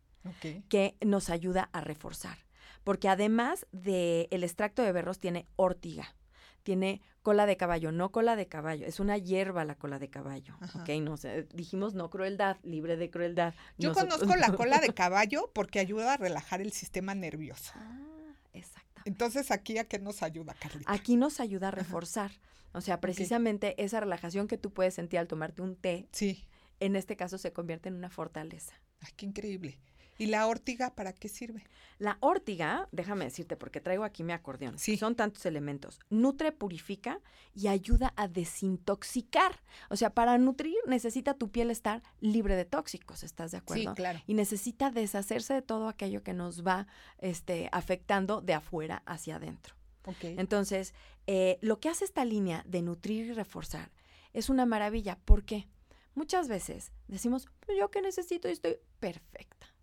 que 0.68 0.98
nos 1.00 1.30
ayuda 1.30 1.70
a 1.72 1.80
reforzar 1.80 2.43
porque 2.84 3.08
además 3.08 3.66
del 3.72 4.28
el 4.30 4.44
extracto 4.44 4.82
de 4.82 4.92
berros 4.92 5.18
tiene 5.18 5.46
ortiga, 5.56 6.14
tiene 6.62 7.00
cola 7.22 7.46
de 7.46 7.56
caballo, 7.56 7.90
no 7.90 8.12
cola 8.12 8.36
de 8.36 8.46
caballo, 8.46 8.86
es 8.86 9.00
una 9.00 9.16
hierba 9.16 9.64
la 9.64 9.76
cola 9.76 9.98
de 9.98 10.10
caballo, 10.10 10.56
¿ok? 10.74 10.90
No 11.00 11.16
sé, 11.16 11.48
dijimos 11.54 11.94
no 11.94 12.10
crueldad, 12.10 12.58
libre 12.62 12.96
de 12.96 13.10
crueldad. 13.10 13.54
Yo 13.78 13.94
conozco 13.94 14.36
la 14.36 14.52
cola 14.56 14.78
de 14.78 14.92
caballo 14.92 15.50
porque 15.54 15.78
ayuda 15.78 16.12
a 16.12 16.16
relajar 16.18 16.60
el 16.60 16.72
sistema 16.72 17.14
nervioso. 17.14 17.72
Ah, 17.76 18.34
exactamente. 18.52 19.08
Entonces, 19.08 19.50
¿aquí 19.50 19.78
a 19.78 19.84
qué 19.84 19.98
nos 19.98 20.22
ayuda, 20.22 20.54
Carlita? 20.54 20.92
Aquí 20.92 21.16
nos 21.16 21.40
ayuda 21.40 21.68
a 21.68 21.70
reforzar, 21.70 22.30
o 22.72 22.80
sea, 22.80 23.00
precisamente 23.00 23.82
esa 23.82 24.00
relajación 24.00 24.46
que 24.46 24.58
tú 24.58 24.72
puedes 24.72 24.94
sentir 24.94 25.18
al 25.18 25.28
tomarte 25.28 25.62
un 25.62 25.76
té, 25.76 26.08
sí. 26.12 26.46
en 26.80 26.96
este 26.96 27.16
caso 27.16 27.38
se 27.38 27.52
convierte 27.52 27.88
en 27.88 27.94
una 27.94 28.10
fortaleza. 28.10 28.74
Ay, 29.00 29.12
qué 29.16 29.26
increíble. 29.26 29.78
¿Y 30.18 30.26
la 30.26 30.46
órtiga 30.46 30.94
para 30.94 31.12
qué 31.12 31.28
sirve? 31.28 31.64
La 31.98 32.18
órtiga, 32.20 32.88
déjame 32.92 33.24
decirte, 33.24 33.56
porque 33.56 33.80
traigo 33.80 34.04
aquí 34.04 34.22
mi 34.22 34.32
acordeón. 34.32 34.78
Sí. 34.78 34.96
Son 34.96 35.14
tantos 35.14 35.46
elementos. 35.46 36.00
Nutre, 36.10 36.52
purifica 36.52 37.20
y 37.54 37.68
ayuda 37.68 38.12
a 38.16 38.28
desintoxicar. 38.28 39.60
O 39.90 39.96
sea, 39.96 40.10
para 40.10 40.36
nutrir 40.38 40.76
necesita 40.86 41.34
tu 41.34 41.50
piel 41.50 41.70
estar 41.70 42.02
libre 42.20 42.56
de 42.56 42.64
tóxicos, 42.64 43.22
¿estás 43.22 43.52
de 43.52 43.58
acuerdo? 43.58 43.90
Sí, 43.90 43.96
claro. 43.96 44.20
Y 44.26 44.34
necesita 44.34 44.90
deshacerse 44.90 45.54
de 45.54 45.62
todo 45.62 45.88
aquello 45.88 46.22
que 46.22 46.32
nos 46.32 46.66
va 46.66 46.86
este, 47.18 47.68
afectando 47.72 48.40
de 48.40 48.54
afuera 48.54 49.02
hacia 49.06 49.36
adentro. 49.36 49.74
Okay. 50.06 50.34
Entonces, 50.38 50.94
eh, 51.26 51.58
lo 51.62 51.80
que 51.80 51.88
hace 51.88 52.04
esta 52.04 52.24
línea 52.24 52.62
de 52.66 52.82
nutrir 52.82 53.26
y 53.26 53.32
reforzar 53.32 53.90
es 54.32 54.50
una 54.50 54.66
maravilla. 54.66 55.18
¿Por 55.24 55.44
qué? 55.44 55.68
Muchas 56.14 56.48
veces 56.48 56.92
decimos, 57.08 57.48
yo 57.78 57.90
que 57.90 58.02
necesito 58.02 58.48
y 58.48 58.52
estoy 58.52 58.76
perfecta 59.00 59.73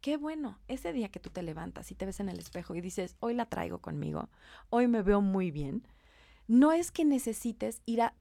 qué 0.00 0.16
bueno, 0.16 0.58
ese 0.68 0.92
día 0.92 1.10
que 1.10 1.20
tú 1.20 1.30
te 1.30 1.42
levantas 1.42 1.90
y 1.90 1.94
te 1.94 2.06
ves 2.06 2.20
en 2.20 2.28
el 2.28 2.38
espejo 2.38 2.74
y 2.74 2.80
dices, 2.80 3.16
hoy 3.20 3.34
la 3.34 3.46
traigo 3.46 3.80
conmigo, 3.80 4.28
hoy 4.70 4.88
me 4.88 5.02
veo 5.02 5.20
muy 5.20 5.50
bien, 5.50 5.86
no 6.46 6.72
es 6.72 6.90
que 6.90 7.04
necesites 7.04 7.82
ir 7.86 8.02
a 8.02 8.14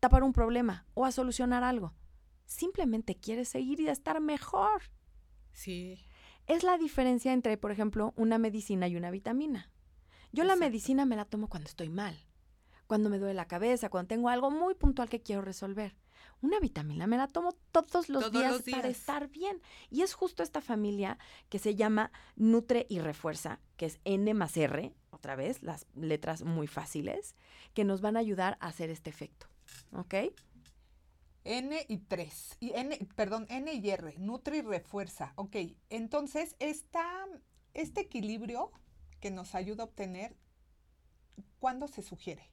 tapar 0.00 0.22
un 0.22 0.32
problema 0.32 0.86
o 0.94 1.04
a 1.04 1.12
solucionar 1.12 1.64
algo. 1.64 1.94
Simplemente 2.44 3.16
quieres 3.16 3.48
seguir 3.48 3.80
y 3.80 3.88
estar 3.88 4.20
mejor. 4.20 4.82
Sí. 5.52 5.98
Es 6.46 6.62
la 6.62 6.76
diferencia 6.76 7.32
entre, 7.32 7.56
por 7.56 7.72
ejemplo, 7.72 8.12
una 8.16 8.38
medicina 8.38 8.86
y 8.86 8.96
una 8.96 9.10
vitamina. 9.10 9.70
Yo 10.32 10.44
la 10.44 10.56
medicina 10.56 11.06
me 11.06 11.16
la 11.16 11.24
tomo 11.24 11.48
cuando 11.48 11.68
estoy 11.68 11.88
mal, 11.88 12.16
cuando 12.86 13.08
me 13.08 13.18
duele 13.18 13.34
la 13.34 13.48
cabeza, 13.48 13.88
cuando 13.88 14.08
tengo 14.08 14.28
algo 14.28 14.50
muy 14.50 14.74
puntual 14.74 15.08
que 15.08 15.22
quiero 15.22 15.42
resolver. 15.42 15.96
Una 16.44 16.60
vitamina 16.60 17.06
me 17.06 17.16
la 17.16 17.26
tomo 17.26 17.52
todos 17.72 18.10
los, 18.10 18.30
días, 18.30 18.62
para 18.70 18.88
estar 18.88 19.28
bien. 19.30 19.62
Y 19.88 20.02
es 20.02 20.12
justo 20.12 20.42
esta 20.42 20.60
familia 20.60 21.16
que 21.48 21.58
se 21.58 21.74
llama 21.74 22.12
Nutre 22.36 22.84
y 22.90 22.98
Refuerza, 22.98 23.60
que 23.78 23.86
es 23.86 23.98
N 24.04 24.34
más 24.34 24.54
R, 24.54 24.92
otra 25.08 25.36
vez, 25.36 25.62
las 25.62 25.86
letras 25.94 26.42
muy 26.42 26.66
fáciles, 26.66 27.34
que 27.72 27.84
nos 27.84 28.02
van 28.02 28.18
a 28.18 28.20
ayudar 28.20 28.58
a 28.60 28.66
hacer 28.66 28.90
este 28.90 29.08
efecto. 29.08 29.46
¿Ok? 29.94 30.16
N 31.44 31.86
y 31.88 31.96
3. 31.96 32.58
Y 32.60 32.72
N, 32.74 32.98
perdón, 33.16 33.46
N 33.48 33.72
y 33.72 33.90
R, 33.90 34.14
nutre 34.18 34.58
y 34.58 34.60
refuerza. 34.60 35.32
Ok, 35.36 35.56
entonces 35.88 36.56
esta, 36.58 37.24
este 37.72 38.02
equilibrio 38.02 38.70
que 39.20 39.30
nos 39.30 39.54
ayuda 39.54 39.84
a 39.84 39.86
obtener, 39.86 40.36
¿cuándo 41.58 41.88
se 41.88 42.02
sugiere? 42.02 42.50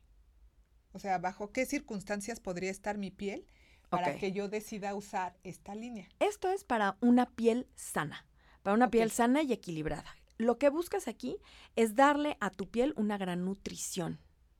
O 0.94 1.00
sea, 1.00 1.18
¿bajo 1.18 1.52
qué 1.52 1.66
circunstancias 1.66 2.40
podría 2.40 2.72
estar 2.72 2.98
mi 2.98 3.12
piel 3.12 3.46
para 3.92 4.18
que 4.18 4.32
yo 4.32 4.48
decida 4.48 4.96
usar 4.96 5.38
esta 5.44 5.76
línea. 5.76 6.08
Esto 6.20 6.50
es 6.50 6.64
para 6.64 6.98
una 7.02 7.30
piel 7.30 7.68
sana, 7.76 8.26
para 8.64 8.74
una 8.74 8.90
piel 8.90 9.12
sana 9.12 9.44
y 9.44 9.52
equilibrada. 9.52 10.16
Lo 10.38 10.58
que 10.58 10.70
buscas 10.70 11.08
aquí 11.08 11.38
es 11.76 11.94
darle 11.94 12.38
a 12.40 12.50
tu 12.50 12.70
piel 12.70 12.94
una 12.96 13.18
gran 13.18 13.44
nutrición. 13.44 14.20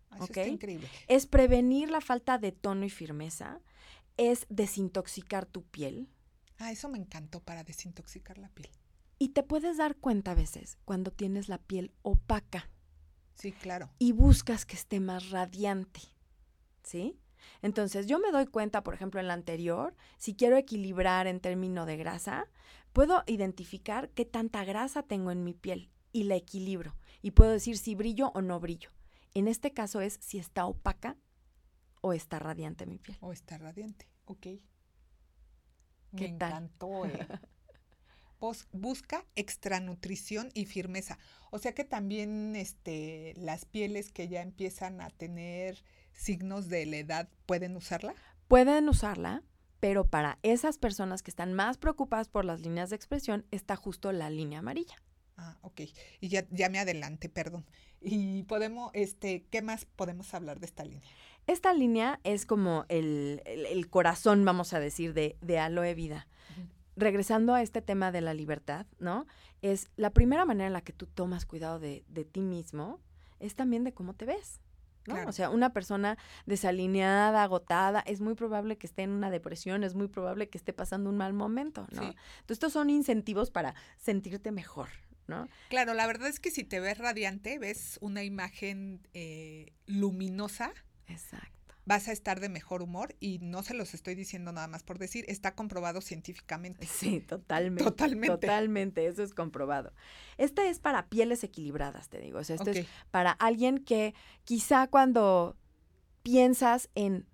Ah, 0.10 0.18
eso 0.18 0.26
está 0.26 0.48
increíble. 0.48 0.88
Es 1.08 1.28
prevenir 1.28 1.90
la 1.90 2.02
falta 2.02 2.38
de 2.38 2.52
tono 2.52 2.86
y 2.86 2.90
firmeza, 2.90 3.62
es 4.18 4.46
desintoxicar 4.50 5.46
tu 5.46 5.64
piel. 5.64 6.10
Ah, 6.60 6.72
eso 6.72 6.90
me 6.90 6.98
encantó 6.98 7.40
para 7.40 7.64
desintoxicar 7.64 8.38
la 8.38 8.50
piel. 8.50 8.70
Y 9.18 9.30
te 9.30 9.44
puedes 9.44 9.78
dar 9.78 9.96
cuenta 9.96 10.32
a 10.32 10.36
veces 10.36 10.78
cuando 10.84 11.12
tienes 11.12 11.48
la 11.48 11.58
piel 11.58 11.94
opaca. 12.02 12.70
Sí, 13.36 13.54
claro. 13.54 13.90
Y 13.98 14.12
buscas 14.12 14.66
que 14.66 14.76
esté 14.76 15.00
más 15.00 15.30
radiante. 15.30 16.02
¿Sí? 16.84 17.21
Entonces, 17.62 18.08
yo 18.08 18.20
me 18.20 18.32
doy 18.32 18.46
cuenta, 18.48 18.84
por 18.84 18.94
ejemplo, 18.94 19.20
en 19.20 19.28
la 19.28 19.34
anterior, 19.34 19.96
si 20.18 20.36
quiero 20.36 20.58
equilibrar 20.58 21.28
en 21.28 21.40
términos 21.40 21.88
de 21.88 21.98
grasa, 21.98 22.48
puedo 22.94 23.24
identificar 23.28 24.10
qué 24.10 24.26
tanta 24.26 24.64
grasa 24.64 25.04
tengo 25.04 25.32
en 25.32 25.44
mi 25.44 25.54
piel 25.54 25.90
y 26.12 26.24
la 26.24 26.36
equilibro. 26.36 26.96
Y 27.22 27.32
puedo 27.32 27.52
decir 27.52 27.78
si 27.78 27.96
brillo 27.96 28.32
o 28.34 28.42
no 28.42 28.60
brillo. 28.60 28.90
En 29.34 29.48
este 29.48 29.72
caso 29.74 30.02
es 30.02 30.18
si 30.22 30.40
está 30.40 30.66
opaca 30.66 31.18
o 32.02 32.14
está 32.14 32.40
radiante 32.40 32.86
mi 32.86 32.98
piel. 33.00 33.18
O 33.22 33.32
está 33.32 33.58
radiante, 33.58 34.08
ok. 34.26 34.42
¿Qué 34.42 34.62
Me 36.12 36.26
encantó, 36.28 37.06
eh. 37.06 37.28
Bus- 38.40 38.68
busca 38.72 39.26
extranutrición 39.36 40.50
y 40.54 40.66
firmeza. 40.66 41.18
O 41.52 41.60
sea 41.60 41.74
que 41.74 41.84
también 41.86 42.56
este, 42.56 43.34
las 43.38 43.66
pieles 43.66 44.12
que 44.12 44.28
ya 44.28 44.42
empiezan 44.42 45.00
a 45.02 45.10
tener 45.12 45.84
signos 46.14 46.70
de 46.70 46.86
la 46.86 46.98
edad 46.98 47.30
pueden 47.46 47.76
usarla. 47.76 48.14
Pueden 48.48 48.90
usarla, 48.90 49.44
pero 49.80 50.06
para 50.06 50.38
esas 50.44 50.78
personas 50.78 51.24
que 51.24 51.32
están 51.32 51.54
más 51.54 51.78
preocupadas 51.78 52.28
por 52.30 52.46
las 52.46 52.62
líneas 52.62 52.90
de 52.90 52.96
expresión 52.96 53.46
está 53.52 53.76
justo 53.76 54.12
la 54.12 54.30
línea 54.30 54.60
amarilla. 54.60 54.96
Ah, 55.38 55.58
ok. 55.62 55.82
Y 56.20 56.28
ya, 56.28 56.46
ya 56.52 56.70
me 56.70 56.78
adelante, 56.80 57.30
perdón. 57.30 57.66
Y 58.00 58.44
podemos, 58.44 58.92
este, 58.94 59.46
¿qué 59.50 59.62
más 59.62 59.86
podemos 59.86 60.34
hablar 60.34 60.60
de 60.60 60.66
esta 60.68 60.84
línea? 60.84 61.10
Esta 61.48 61.74
línea 61.74 62.20
es 62.24 62.46
como 62.46 62.86
el, 62.90 63.42
el- 63.46 63.66
el 63.66 63.90
corazón, 63.90 64.46
vamos 64.46 64.74
a 64.74 64.80
decir, 64.80 65.14
de, 65.14 65.38
de 65.42 65.58
Aloe 65.60 65.96
Vida. 65.96 66.28
Regresando 66.96 67.54
a 67.56 67.62
este 67.64 67.82
tema 67.82 68.12
de 68.12 68.22
la 68.22 68.34
libertad, 68.34 68.86
¿no? 69.00 69.26
Es 69.62 69.90
la 69.96 70.10
primera 70.12 70.46
manera 70.46 70.68
en 70.68 70.74
la 70.74 70.82
que 70.82 70.94
tú 70.94 71.08
tomas 71.08 71.46
cuidado 71.46 71.80
de, 71.80 72.04
de 72.10 72.26
ti 72.26 72.42
mismo, 72.42 73.00
es 73.40 73.56
también 73.56 73.84
de 73.84 73.94
cómo 73.94 74.14
te 74.14 74.26
ves. 74.26 74.60
¿No? 75.08 75.16
Claro. 75.16 75.30
O 75.30 75.32
sea, 75.32 75.50
una 75.50 75.72
persona 75.74 76.18
desalineada, 76.46 77.44
agotada, 77.44 78.02
es 78.06 78.22
muy 78.22 78.36
probable 78.36 78.78
que 78.78 78.88
esté 78.88 79.04
en 79.04 79.12
una 79.12 79.30
depresión, 79.30 79.84
es 79.84 79.96
muy 79.96 80.08
probable 80.08 80.50
que 80.50 80.58
esté 80.58 80.74
pasando 80.74 81.10
un 81.10 81.18
mal 81.18 81.34
momento, 81.34 81.88
¿no? 81.92 82.02
Sí. 82.02 82.08
Entonces, 82.08 82.52
estos 82.52 82.74
son 82.74 82.90
incentivos 82.90 83.52
para 83.52 83.76
sentirte 83.98 84.52
mejor, 84.52 84.90
¿no? 85.28 85.48
Claro, 85.70 85.94
la 85.94 86.08
verdad 86.08 86.28
es 86.28 86.40
que 86.40 86.52
si 86.52 86.64
te 86.64 86.80
ves 86.80 86.98
radiante, 86.98 87.60
ves 87.60 87.98
una 88.02 88.24
imagen 88.24 89.08
eh, 89.14 89.74
luminosa, 89.86 90.74
Exacto. 91.12 91.61
Vas 91.86 92.08
a 92.08 92.12
estar 92.12 92.40
de 92.40 92.50
mejor 92.50 92.82
humor 92.82 93.16
y 93.20 93.40
no 93.40 93.64
se 93.64 93.74
los 93.74 93.94
estoy 93.94 94.16
diciendo 94.16 94.52
nada 94.52 94.68
más 94.68 94.84
por 94.84 95.00
decir, 95.00 95.26
está 95.28 95.56
comprobado 95.56 96.02
científicamente. 96.02 96.86
Sí, 96.88 97.20
totalmente. 97.20 97.84
Totalmente. 97.84 98.38
Totalmente, 98.38 99.08
eso 99.08 99.24
es 99.24 99.34
comprobado. 99.34 99.94
Esta 100.38 100.68
es 100.68 100.80
para 100.80 101.08
pieles 101.10 101.44
equilibradas, 101.44 102.10
te 102.10 102.20
digo. 102.20 102.40
O 102.40 102.44
sea, 102.44 102.56
esto 102.56 102.72
es 102.72 102.88
para 103.10 103.32
alguien 103.32 103.84
que 103.84 104.14
quizá 104.44 104.88
cuando 104.88 105.58
piensas 106.24 106.90
en 106.96 107.28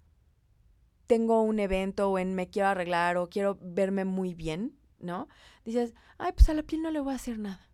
tengo 1.08 1.42
un 1.42 1.60
evento 1.60 2.12
o 2.12 2.20
en 2.20 2.36
me 2.36 2.50
quiero 2.50 2.68
arreglar 2.68 3.18
o 3.18 3.30
quiero 3.30 3.58
verme 3.62 4.06
muy 4.06 4.34
bien, 4.34 4.78
¿no? 5.00 5.28
Dices, 5.64 5.94
ay, 6.18 6.34
pues 6.34 6.50
a 6.50 6.54
la 6.54 6.64
piel 6.64 6.82
no 6.82 6.92
le 6.92 7.00
voy 7.00 7.14
a 7.14 7.16
hacer 7.16 7.40
nada. 7.40 7.66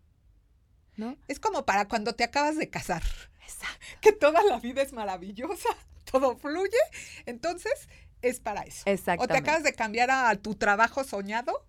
¿No? 0.96 1.18
Es 1.28 1.40
como 1.40 1.66
para 1.66 1.88
cuando 1.88 2.14
te 2.14 2.24
acabas 2.24 2.56
de 2.56 2.70
casar, 2.70 3.02
Exacto. 3.42 3.86
que 4.00 4.12
toda 4.12 4.44
la 4.44 4.60
vida 4.60 4.84
es 4.84 4.94
maravillosa, 4.94 5.70
todo 6.12 6.38
fluye, 6.38 6.78
entonces 7.26 7.88
es 8.22 8.40
para 8.40 8.62
eso. 8.64 8.84
O 9.18 9.28
te 9.28 9.38
acabas 9.38 9.64
de 9.64 9.74
cambiar 9.74 10.10
a 10.12 10.34
tu 10.36 10.56
trabajo 10.56 11.04
soñado, 11.04 11.66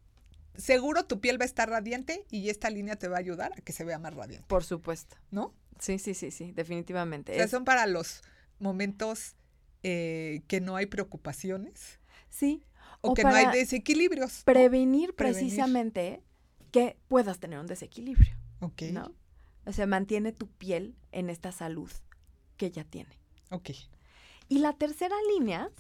seguro 0.57 1.05
tu 1.05 1.21
piel 1.21 1.41
va 1.41 1.45
a 1.45 1.47
estar 1.47 1.69
radiante 1.69 2.25
y 2.31 2.49
esta 2.51 2.71
línea 2.71 2.97
te 2.97 3.09
va 3.09 3.17
a 3.17 3.21
ayudar 3.21 3.53
a 3.57 3.61
que 3.61 3.73
se 3.73 3.85
vea 3.85 3.99
más 3.99 4.15
radiante, 4.15 4.47
Por 4.47 4.63
supuesto. 4.65 5.17
¿no? 5.31 5.53
Sí, 5.81 5.99
sí, 5.99 6.15
sí, 6.15 6.31
sí, 6.31 6.53
definitivamente. 6.53 7.33
O 7.33 7.35
sea, 7.35 7.45
Es- 7.47 7.51
son 7.51 7.65
para 7.65 7.87
los 7.87 8.23
momentos 8.61 9.35
eh, 9.83 10.43
que 10.47 10.61
no 10.61 10.77
hay 10.77 10.87
preocupaciones 10.87 11.99
sí. 12.31 12.65
o, 13.01 13.11
O 13.11 13.15
que 13.15 13.25
no 13.25 13.35
hay 13.35 13.47
desequilibrios. 13.53 14.43
Prevenir. 14.45 15.15
precisamente 15.15 16.23
que 16.71 16.97
puedas 17.09 17.39
tener 17.41 17.59
un 17.59 17.67
desequilibrio. 17.67 18.35
Ok, 18.61 18.83
¿no? 18.93 19.13
O 19.67 19.73
sea, 19.73 19.87
mantiene 19.87 20.33
tu 20.33 20.49
piel 20.49 20.95
en 21.13 21.31
esta 21.31 21.53
salud 21.53 21.91
que 22.57 22.71
ya 22.71 22.85
tiene. 22.85 23.19
ok. 23.51 23.71
Y 24.49 24.59
la 24.59 24.73
tercera 24.75 25.17
línea 25.35 25.71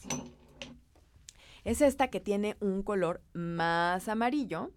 es 1.65 1.81
esta 1.81 2.09
que 2.09 2.21
tiene 2.21 2.57
un 2.61 2.83
color 2.83 3.23
más 3.33 4.09
amarillo 4.09 4.73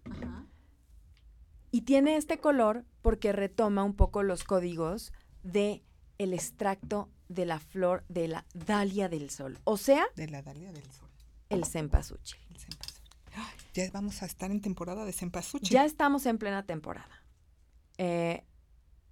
y 1.70 1.82
tiene 1.82 2.16
este 2.16 2.38
color 2.38 2.84
porque 3.02 3.32
retoma 3.32 3.84
un 3.84 3.94
poco 3.94 4.22
los 4.22 4.44
códigos 4.44 5.12
de 5.42 5.82
el 6.18 6.32
extracto 6.32 7.10
de 7.28 7.44
la 7.46 7.60
flor 7.60 8.04
de 8.08 8.28
la 8.28 8.44
dalia 8.54 9.08
del 9.08 9.30
sol, 9.30 9.58
o 9.64 9.76
sea, 9.76 10.06
De 10.16 10.28
la 10.28 10.42
Dalia 10.42 10.72
del 10.72 10.90
Sol. 10.90 11.08
el 11.50 11.64
cempasúchil. 11.66 12.40
el 12.50 12.58
cempasúchil. 12.58 13.12
Ay, 13.34 13.54
Ya 13.74 13.90
vamos 13.92 14.22
a 14.22 14.26
estar 14.26 14.50
en 14.50 14.60
temporada 14.62 15.04
de 15.04 15.12
cempasúchil. 15.12 15.68
Ya 15.68 15.84
estamos 15.84 16.24
en 16.26 16.38
plena 16.38 16.64
temporada. 16.64 17.22
Eh, 17.98 18.44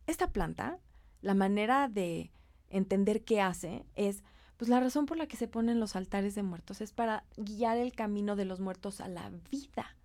esta 0.06 0.32
planta, 0.32 0.78
la 1.20 1.34
manera 1.34 1.88
de 1.88 2.32
entender 2.70 3.22
qué 3.22 3.40
hace 3.40 3.84
es, 3.94 4.22
pues 4.56 4.68
la 4.68 4.80
razón 4.80 5.06
por 5.06 5.16
la 5.16 5.26
que 5.26 5.36
se 5.36 5.48
ponen 5.48 5.80
los 5.80 5.96
altares 5.96 6.34
de 6.34 6.42
muertos 6.42 6.80
es 6.80 6.92
para 6.92 7.24
guiar 7.36 7.76
el 7.78 7.92
camino 7.92 8.36
de 8.36 8.44
los 8.46 8.60
muertos 8.60 9.00
a 9.00 9.08
la 9.08 9.30
vida. 9.50 9.96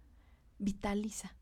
Vitaliza. 0.59 1.35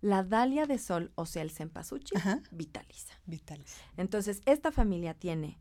La 0.00 0.22
dalia 0.22 0.66
de 0.66 0.78
sol, 0.78 1.12
o 1.14 1.26
sea, 1.26 1.42
el 1.42 1.50
cempasúchil, 1.50 2.18
vitaliza. 2.50 3.14
Vitalis. 3.26 3.74
Entonces, 3.98 4.40
esta 4.46 4.72
familia 4.72 5.12
tiene 5.14 5.58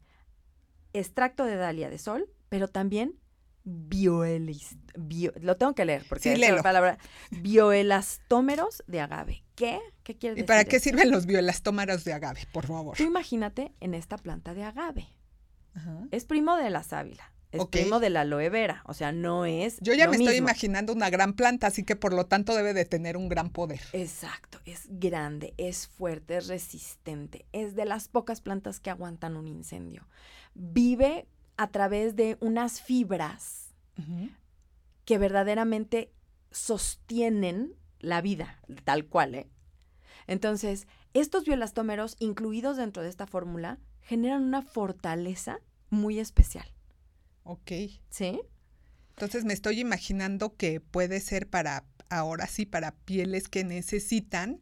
extracto 0.94 1.44
de 1.44 1.56
dalia 1.58 1.90
de 1.90 1.98
sol, 1.98 2.30
pero 2.48 2.68
también 2.70 3.16
bioelis, 3.66 4.78
bio- 4.98 5.34
lo 5.42 5.58
tengo 5.58 5.76
que 5.76 5.84
leer 5.86 6.06
porque 6.08 6.24
Sí, 6.36 6.42
es 6.42 6.52
la 6.52 6.64
palabra 6.64 6.98
bioelastómeros 7.32 8.84
de 8.88 9.02
agave. 9.02 9.44
¿Qué? 9.56 9.80
¿Qué 10.04 10.18
quiere 10.18 10.34
¿Y 10.34 10.36
decir? 10.38 10.48
para 10.48 10.64
qué 10.64 10.78
esto? 10.78 10.90
sirven 10.90 11.12
los 11.12 11.26
bioelastómeros 11.26 12.04
de 12.06 12.14
agave, 12.14 12.48
por 12.54 12.66
favor? 12.66 12.96
Tú 12.98 13.04
imagínate 13.04 13.74
en 13.82 13.94
esta 13.94 14.18
planta 14.18 14.54
de 14.54 14.64
agave. 14.64 15.08
Ajá. 15.80 16.08
Es 16.12 16.26
primo 16.26 16.56
de 16.56 16.70
la 16.70 16.84
sábila, 16.84 17.32
es 17.52 17.66
primo 17.66 18.00
de 18.00 18.10
la 18.10 18.22
aloe 18.22 18.50
vera, 18.50 18.84
o 18.86 18.94
sea, 18.94 19.12
no 19.12 19.46
es 19.46 19.80
Yo 19.82 19.94
ya 19.94 20.06
lo 20.06 20.12
me 20.12 20.18
estoy 20.18 20.36
imaginando 20.36 20.94
una 20.94 21.10
gran 21.10 21.34
planta, 21.34 21.68
así 21.68 21.84
que 21.84 21.96
por 21.96 22.14
lo 22.14 22.26
tanto 22.26 22.56
debe 22.56 22.74
de 22.74 22.86
tener 22.86 23.18
un 23.18 23.28
gran 23.28 23.50
poder. 23.50 23.82
Exacto, 23.94 24.60
es 24.66 24.86
grande, 24.88 25.54
es 25.58 25.88
fuerte, 25.88 26.38
es 26.38 26.48
resistente, 26.48 27.46
es 27.52 27.76
de 27.76 27.86
las 27.86 28.08
pocas 28.08 28.42
plantas 28.42 28.80
que 28.80 28.92
aguantan 28.92 29.36
un 29.36 29.48
incendio. 29.48 30.08
Vive 30.54 31.28
a 31.58 31.68
través 31.68 32.16
de 32.16 32.38
unas 32.40 32.82
fibras 32.82 33.74
que 35.06 35.18
verdaderamente 35.18 36.14
sostienen 36.52 37.74
la 38.00 38.22
vida, 38.22 38.62
tal 38.86 39.08
cual, 39.08 39.36
¿eh? 39.36 39.50
Entonces, 40.28 40.88
estos 41.14 41.46
bioelastómeros 41.46 42.16
incluidos 42.20 42.78
dentro 42.78 43.02
de 43.02 43.10
esta 43.10 43.26
fórmula 43.26 43.80
generan 44.02 44.44
una 44.44 44.62
fortaleza 44.62 45.60
muy 45.90 46.20
especial, 46.20 46.72
Ok. 47.44 47.72
¿sí? 48.10 48.42
Entonces 49.12 49.44
me 49.46 49.54
estoy 49.54 49.80
imaginando 49.82 50.56
que 50.56 50.80
puede 50.80 51.20
ser 51.20 51.50
para, 51.50 51.84
ahora 52.10 52.48
sí, 52.48 52.66
para 52.66 52.92
pieles 52.94 53.50
que 53.50 53.64
necesitan 53.66 54.62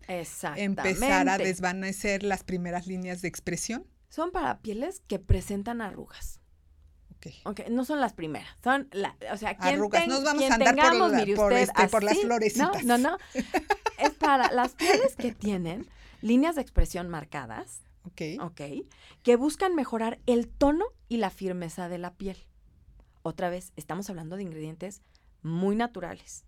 empezar 0.56 1.30
a 1.30 1.38
desvanecer 1.38 2.24
las 2.24 2.44
primeras 2.44 2.88
líneas 2.88 3.22
de 3.22 3.28
expresión. 3.28 3.86
Son 4.10 4.32
para 4.32 4.60
pieles 4.62 5.02
que 5.08 5.20
presentan 5.20 5.82
arrugas. 5.82 6.40
Ok. 7.18 7.28
Ok, 7.46 7.68
no 7.70 7.84
son 7.86 8.00
las 8.00 8.14
primeras, 8.14 8.48
son 8.64 8.88
la, 8.92 9.16
o 9.34 9.38
sea, 9.38 9.50
Arrugas, 9.60 10.02
ten- 10.04 10.10
nos 10.12 10.24
vamos 10.24 10.44
a 10.44 10.54
andar 10.54 10.76
por 10.76 10.84
tengamos, 10.84 11.12
la- 11.12 11.18
mire 11.20 11.36
por 11.36 11.52
usted, 11.52 11.64
este, 11.64 11.88
por 11.90 12.04
las 12.04 12.18
florecitas. 12.20 12.84
No, 12.84 12.98
no, 12.98 13.10
no. 13.12 13.18
es 14.00 14.12
para 14.20 14.52
las 14.52 14.74
pieles 14.74 15.16
que 15.16 15.34
tienen 15.34 15.88
líneas 16.22 16.56
de 16.56 16.62
expresión 16.62 17.10
marcadas, 17.10 17.82
Ok. 18.08 18.42
ok, 18.42 18.62
que 19.24 19.36
buscan 19.36 19.76
mejorar 19.76 20.20
el 20.26 20.48
tono 20.48 20.86
y 21.10 21.18
la 21.18 21.30
firmeza 21.30 21.90
de 21.90 21.98
la 21.98 22.14
piel. 22.14 22.38
Otra 23.22 23.50
vez, 23.50 23.74
estamos 23.76 24.10
hablando 24.10 24.38
de 24.38 24.44
ingredientes 24.44 25.02
muy 25.42 25.76
naturales. 25.76 26.46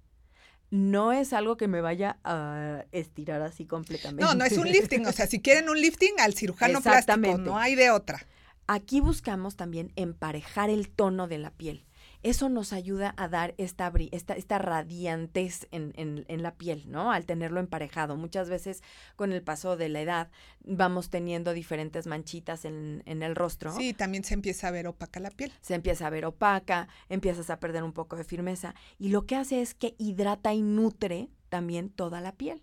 No 0.72 1.12
es 1.12 1.34
algo 1.34 1.58
que 1.58 1.68
me 1.68 1.82
vaya 1.82 2.20
a 2.24 2.86
estirar 2.92 3.42
así 3.42 3.66
completamente. 3.66 4.24
No, 4.24 4.36
no 4.36 4.46
es 4.46 4.58
un 4.58 4.68
lifting. 4.72 5.06
O 5.08 5.12
sea, 5.12 5.26
si 5.28 5.42
quieren 5.42 5.70
un 5.70 5.82
lifting, 5.82 6.20
al 6.20 6.34
cirujano 6.34 6.82
plástico. 6.82 7.38
No 7.38 7.58
hay 7.58 7.76
de 7.76 7.90
otra. 7.90 8.26
Aquí 8.68 9.02
buscamos 9.02 9.56
también 9.56 9.92
emparejar 9.96 10.70
el 10.70 10.90
tono 10.90 11.28
de 11.28 11.40
la 11.40 11.50
piel. 11.50 11.86
Eso 12.22 12.50
nos 12.50 12.74
ayuda 12.74 13.14
a 13.18 13.28
dar 13.30 13.56
esta, 13.58 13.92
esta, 14.12 14.34
esta 14.36 14.58
radiantez 14.58 15.68
en, 15.72 15.94
en- 15.96 16.26
en 16.28 16.44
la 16.44 16.56
piel, 16.56 16.84
¿no? 16.92 17.12
Al 17.12 17.26
tenerlo 17.26 17.60
emparejado. 17.60 18.18
Muchas 18.18 18.50
veces 18.50 18.84
con 19.16 19.32
el 19.32 19.42
paso 19.42 19.78
de 19.78 19.88
la 19.90 20.02
edad 20.02 20.30
vamos 20.64 21.10
teniendo 21.10 21.54
diferentes 21.54 22.08
manchitas 22.08 22.66
en, 22.66 23.04
en 23.06 23.24
el 23.24 23.36
rostro. 23.36 23.72
Sí, 23.76 23.94
también 23.94 24.24
se 24.24 24.34
empieza 24.34 24.68
a 24.68 24.72
ver 24.72 24.88
opaca 24.88 25.20
la 25.20 25.32
piel. 25.32 25.54
Se 25.62 25.76
empieza 25.76 26.08
a 26.08 26.10
ver 26.10 26.26
opaca, 26.26 26.90
empiezas 27.08 27.50
a 27.50 27.60
perder 27.60 27.84
un 27.84 27.94
poco 27.94 28.16
de 28.18 28.24
firmeza. 28.26 28.76
Y 28.98 29.10
lo 29.10 29.26
que 29.26 29.36
hace 29.38 29.62
es 29.62 29.74
que 29.74 29.96
hidrata 29.98 30.54
y 30.54 30.62
nutre 30.62 31.30
también 31.48 31.90
toda 31.90 32.20
la 32.22 32.34
piel. 32.36 32.62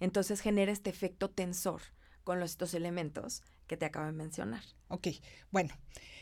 Entonces 0.00 0.40
genera 0.40 0.70
este 0.70 0.90
efecto 0.90 1.30
tensor 1.30 1.80
con 2.24 2.40
los, 2.40 2.50
estos 2.50 2.74
elementos 2.74 3.42
que 3.66 3.76
te 3.76 3.86
acabo 3.86 4.06
de 4.06 4.12
mencionar. 4.12 4.62
Ok, 4.88 5.08
bueno. 5.50 5.74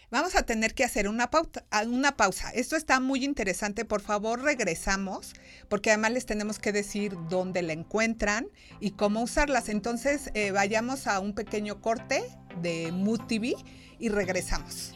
Vamos 0.08 0.36
a 0.36 0.44
tener 0.44 0.72
que 0.74 0.84
hacer 0.84 1.08
una, 1.08 1.28
una 1.86 2.16
pausa. 2.16 2.50
Esto 2.50 2.76
está 2.76 3.00
muy 3.00 3.24
interesante. 3.24 3.84
Por 3.84 4.00
favor, 4.00 4.40
regresamos, 4.40 5.34
porque 5.68 5.90
además 5.90 6.12
les 6.12 6.26
tenemos 6.26 6.60
que 6.60 6.72
decir 6.72 7.16
dónde 7.28 7.62
la 7.62 7.72
encuentran 7.72 8.46
y 8.78 8.92
cómo 8.92 9.20
usarlas. 9.22 9.68
Entonces, 9.68 10.30
eh, 10.34 10.52
vayamos 10.52 11.08
a 11.08 11.18
un 11.18 11.34
pequeño 11.34 11.80
corte 11.80 12.22
de 12.62 12.92
Mood 12.92 13.22
TV 13.26 13.56
y 13.98 14.08
regresamos. 14.08 14.94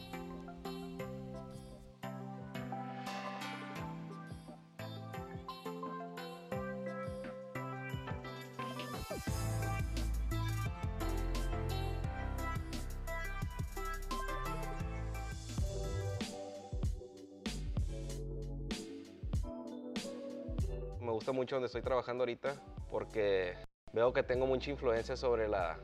Mucho 21.50 21.56
donde 21.56 21.66
estoy 21.66 21.82
trabajando 21.82 22.22
ahorita 22.22 22.54
porque 22.92 23.56
veo 23.92 24.12
que 24.12 24.22
tengo 24.22 24.46
mucha 24.46 24.70
influencia 24.70 25.16
sobre 25.16 25.48
la, 25.48 25.80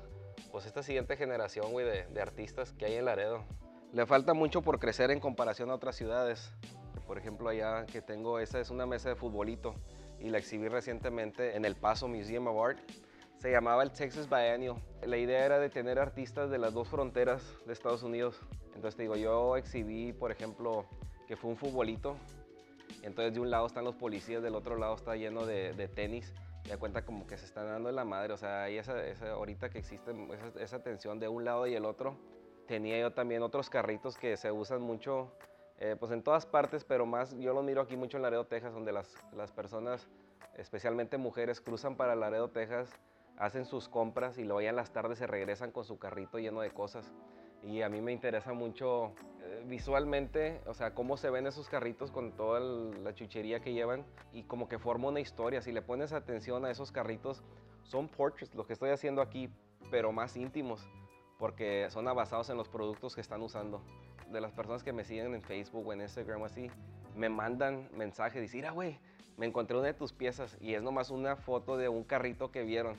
pues 0.53 0.65
esta 0.65 0.81
siguiente 0.81 1.17
generación, 1.17 1.73
güey, 1.73 1.85
de, 1.85 2.07
de 2.07 2.23
artistas 2.23 2.73
que 2.73 2.85
hay 2.85 2.95
en 2.95 3.05
Laredo. 3.05 3.43
Le 3.93 4.07
falta 4.07 4.33
mucho 4.33 4.63
por 4.63 4.79
crecer 4.79 5.11
en 5.11 5.19
comparación 5.19 5.71
a 5.71 5.75
otras 5.75 5.97
ciudades. 5.97 6.53
Por 7.05 7.19
ejemplo, 7.19 7.49
allá 7.49 7.85
que 7.85 8.01
tengo, 8.01 8.39
esa 8.39 8.61
es 8.61 8.71
una 8.71 8.87
mesa 8.87 9.09
de 9.09 9.17
futbolito 9.17 9.75
y 10.21 10.31
la 10.31 10.39
exhibí 10.39 10.69
recientemente 10.69 11.57
en 11.57 11.65
El 11.65 11.75
Paso 11.75 12.07
Museum 12.07 12.47
of 12.47 12.65
Art. 12.65 12.79
Se 13.39 13.51
llamaba 13.51 13.83
el 13.83 13.91
Texas 13.91 14.29
Biennial. 14.29 14.77
La 15.05 15.17
idea 15.17 15.45
era 15.45 15.59
de 15.59 15.69
tener 15.69 15.99
artistas 15.99 16.49
de 16.49 16.59
las 16.59 16.75
dos 16.75 16.87
fronteras 16.87 17.43
de 17.67 17.73
Estados 17.73 18.05
Unidos. 18.05 18.41
Entonces 18.77 18.95
te 18.95 19.03
digo, 19.03 19.17
yo 19.17 19.57
exhibí, 19.57 20.13
por 20.13 20.31
ejemplo, 20.31 20.87
que 21.27 21.35
fue 21.35 21.51
un 21.51 21.57
futbolito. 21.57 22.17
Entonces 23.07 23.35
de 23.35 23.41
un 23.41 23.51
lado 23.51 23.67
están 23.69 23.85
los 23.85 23.95
policías, 23.95 24.43
del 24.43 24.57
otro 24.57 24.77
lado 24.77 24.97
está 24.97 25.15
lleno 25.15 25.47
de, 25.47 25.73
de 25.75 25.87
tenis. 25.87 26.35
Y 26.65 26.71
da 26.71 26.77
cuenta 26.77 27.05
como 27.05 27.25
que 27.25 27.39
se 27.39 27.47
están 27.47 27.67
dando 27.67 27.89
en 27.89 27.95
la 27.95 28.05
madre. 28.05 28.33
O 28.33 28.37
sea, 28.37 28.65
hay 28.65 28.79
esa, 28.79 29.07
esa 29.07 29.31
ahorita 29.31 29.71
que 29.71 29.79
existe 29.79 30.13
esa, 30.59 30.83
tensión 30.83 31.21
de 31.21 31.29
un 31.29 31.45
lado 31.45 31.69
y 31.69 31.75
el 31.77 31.85
otro. 31.85 32.17
Tenía 32.67 32.99
yo 32.99 33.13
también 33.13 33.43
otros 33.43 33.71
carritos 33.71 34.19
que 34.19 34.37
se 34.37 34.51
usan 34.51 34.83
mucho 34.83 35.31
eh, 35.79 35.95
pues 36.01 36.11
en 36.11 36.25
todas 36.25 36.47
partes, 36.47 36.83
pero 36.83 37.07
más 37.07 37.39
yo 37.39 37.55
los 37.55 37.63
miro 37.63 37.81
aquí 37.81 37.97
mucho 37.97 38.17
en 38.17 38.25
Laredo, 38.25 38.45
Texas, 38.45 38.75
donde 38.75 38.91
las, 38.91 39.15
las 39.33 39.53
personas, 39.53 40.09
especialmente 40.57 41.17
mujeres, 41.17 41.61
cruzan 41.61 41.95
para 41.95 42.17
Laredo, 42.17 42.49
Texas, 42.49 42.91
hacen 43.37 43.67
sus 43.67 43.89
compras 43.89 44.37
y 44.37 44.43
luego 44.43 44.63
ya 44.63 44.73
las 44.73 44.91
tardes 44.91 45.19
se 45.19 45.29
regresan 45.29 45.71
con 45.71 45.85
su 45.85 46.01
carrito 46.01 46.41
lleno 46.41 46.61
de 46.61 46.73
cosas. 46.73 47.13
Y 47.63 47.83
a 47.83 47.89
mí 47.89 48.01
me 48.01 48.13
interesa 48.13 48.53
mucho 48.53 49.13
eh, 49.43 49.65
visualmente, 49.67 50.61
o 50.67 50.75
sea, 50.75 50.95
cómo 50.95 51.17
se 51.17 51.31
ven 51.31 51.47
esos 51.47 51.69
carritos 51.69 52.11
con 52.11 52.33
toda 52.33 52.61
la 52.61 53.15
chuchería 53.15 53.61
que 53.61 53.73
llevan 53.73 54.05
y 54.33 54.45
como 54.45 54.69
que 54.69 54.79
forma 54.79 55.09
una 55.09 55.21
historia. 55.21 55.63
Si 55.63 55.73
le 55.73 55.83
pones 55.83 56.13
atención 56.13 56.65
a 56.65 56.71
esos 56.71 56.93
carritos, 56.93 57.43
son 57.83 58.09
portraits, 58.09 58.55
lo 58.55 58.67
que 58.67 58.73
estoy 58.73 58.91
haciendo 58.91 59.23
aquí, 59.23 59.49
pero 59.91 60.13
más 60.13 60.37
íntimos, 60.37 60.89
porque 61.39 61.89
son 61.91 62.05
basados 62.05 62.51
en 62.51 62.57
los 62.57 62.69
productos 62.69 63.15
que 63.15 63.21
están 63.21 63.43
usando 63.43 63.83
de 64.31 64.41
las 64.41 64.53
personas 64.53 64.83
que 64.83 64.93
me 64.93 65.05
siguen 65.05 65.35
en 65.35 65.43
Facebook 65.43 65.87
o 65.87 65.93
en 65.93 66.01
Instagram 66.01 66.43
así, 66.43 66.71
me 67.15 67.29
mandan 67.29 67.89
mensajes, 67.93 68.43
dicen, 68.43 68.59
mira, 68.59 68.71
güey, 68.73 68.99
me 69.37 69.47
encontré 69.47 69.77
una 69.77 69.87
de 69.87 69.95
tus 69.95 70.13
piezas 70.13 70.57
y 70.61 70.75
es 70.75 70.83
nomás 70.83 71.11
una 71.11 71.37
foto 71.37 71.77
de 71.77 71.89
un 71.89 72.05
carrito 72.05 72.51
que 72.51 72.63
vieron. 72.63 72.97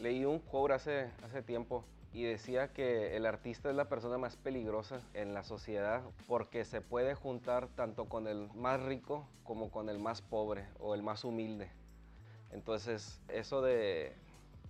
Leí 0.00 0.24
un 0.24 0.38
quote 0.38 0.74
hace, 0.74 1.10
hace 1.22 1.42
tiempo 1.42 1.84
y 2.12 2.22
decía 2.24 2.68
que 2.68 3.16
el 3.16 3.26
artista 3.26 3.70
es 3.70 3.76
la 3.76 3.88
persona 3.88 4.18
más 4.18 4.36
peligrosa 4.36 5.00
en 5.14 5.34
la 5.34 5.44
sociedad 5.44 6.02
porque 6.26 6.64
se 6.64 6.80
puede 6.80 7.14
juntar 7.14 7.68
tanto 7.68 8.06
con 8.06 8.26
el 8.26 8.48
más 8.54 8.82
rico 8.82 9.26
como 9.44 9.70
con 9.70 9.88
el 9.88 9.98
más 9.98 10.22
pobre 10.22 10.64
o 10.78 10.94
el 10.94 11.02
más 11.02 11.24
humilde. 11.24 11.70
Entonces, 12.50 13.20
eso 13.28 13.62
de, 13.62 14.12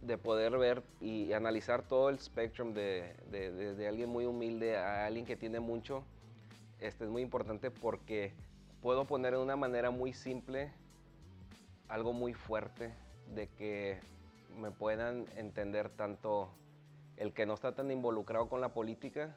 de 0.02 0.18
poder 0.18 0.58
ver 0.58 0.82
y 1.00 1.32
analizar 1.32 1.82
todo 1.82 2.10
el 2.10 2.18
spectrum 2.18 2.74
de, 2.74 3.14
de- 3.30 3.74
de- 3.74 3.88
alguien 3.88 4.08
muy 4.10 4.26
humilde 4.26 4.76
a 4.76 5.06
alguien 5.06 5.24
que 5.24 5.36
tiene 5.36 5.60
mucho, 5.60 6.04
este 6.80 7.04
es 7.04 7.10
muy 7.10 7.22
importante 7.22 7.70
porque 7.70 8.32
puedo 8.82 9.04
poner 9.06 9.32
de 9.34 9.38
una 9.38 9.56
manera 9.56 9.90
muy 9.90 10.12
simple 10.12 10.72
algo 11.88 12.12
muy 12.12 12.34
fuerte 12.34 12.92
de 13.34 13.48
que 13.48 13.98
me 14.56 14.70
puedan 14.70 15.26
entender 15.36 15.90
tanto 15.90 16.50
el 17.16 17.32
que 17.34 17.46
no 17.46 17.54
está 17.54 17.74
tan 17.74 17.90
involucrado 17.90 18.48
con 18.48 18.60
la 18.60 18.72
política 18.72 19.36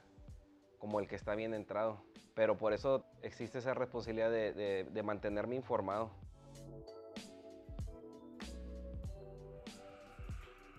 como 0.79 0.99
el 0.99 1.07
que 1.07 1.15
está 1.15 1.35
bien 1.35 1.53
entrado. 1.53 2.03
Pero 2.33 2.57
por 2.57 2.73
eso 2.73 3.05
existe 3.21 3.59
esa 3.59 3.73
responsabilidad 3.73 4.31
de, 4.31 4.53
de- 4.53 4.83
de 4.85 5.03
mantenerme 5.03 5.55
informado. 5.55 6.11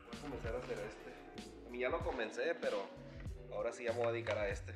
Voy 0.06 0.18
a 0.18 0.22
comenzar 0.22 0.54
a 0.54 0.58
hacer 0.58 0.78
este. 0.78 1.66
A 1.66 1.70
mí 1.70 1.78
ya 1.78 1.88
lo 1.88 2.00
comencé, 2.00 2.54
pero 2.60 2.78
ahora 3.52 3.72
sí 3.72 3.84
ya 3.84 3.92
me 3.92 3.98
voy 3.98 4.08
a 4.08 4.12
dedicar 4.12 4.38
a 4.38 4.48
este. 4.48 4.72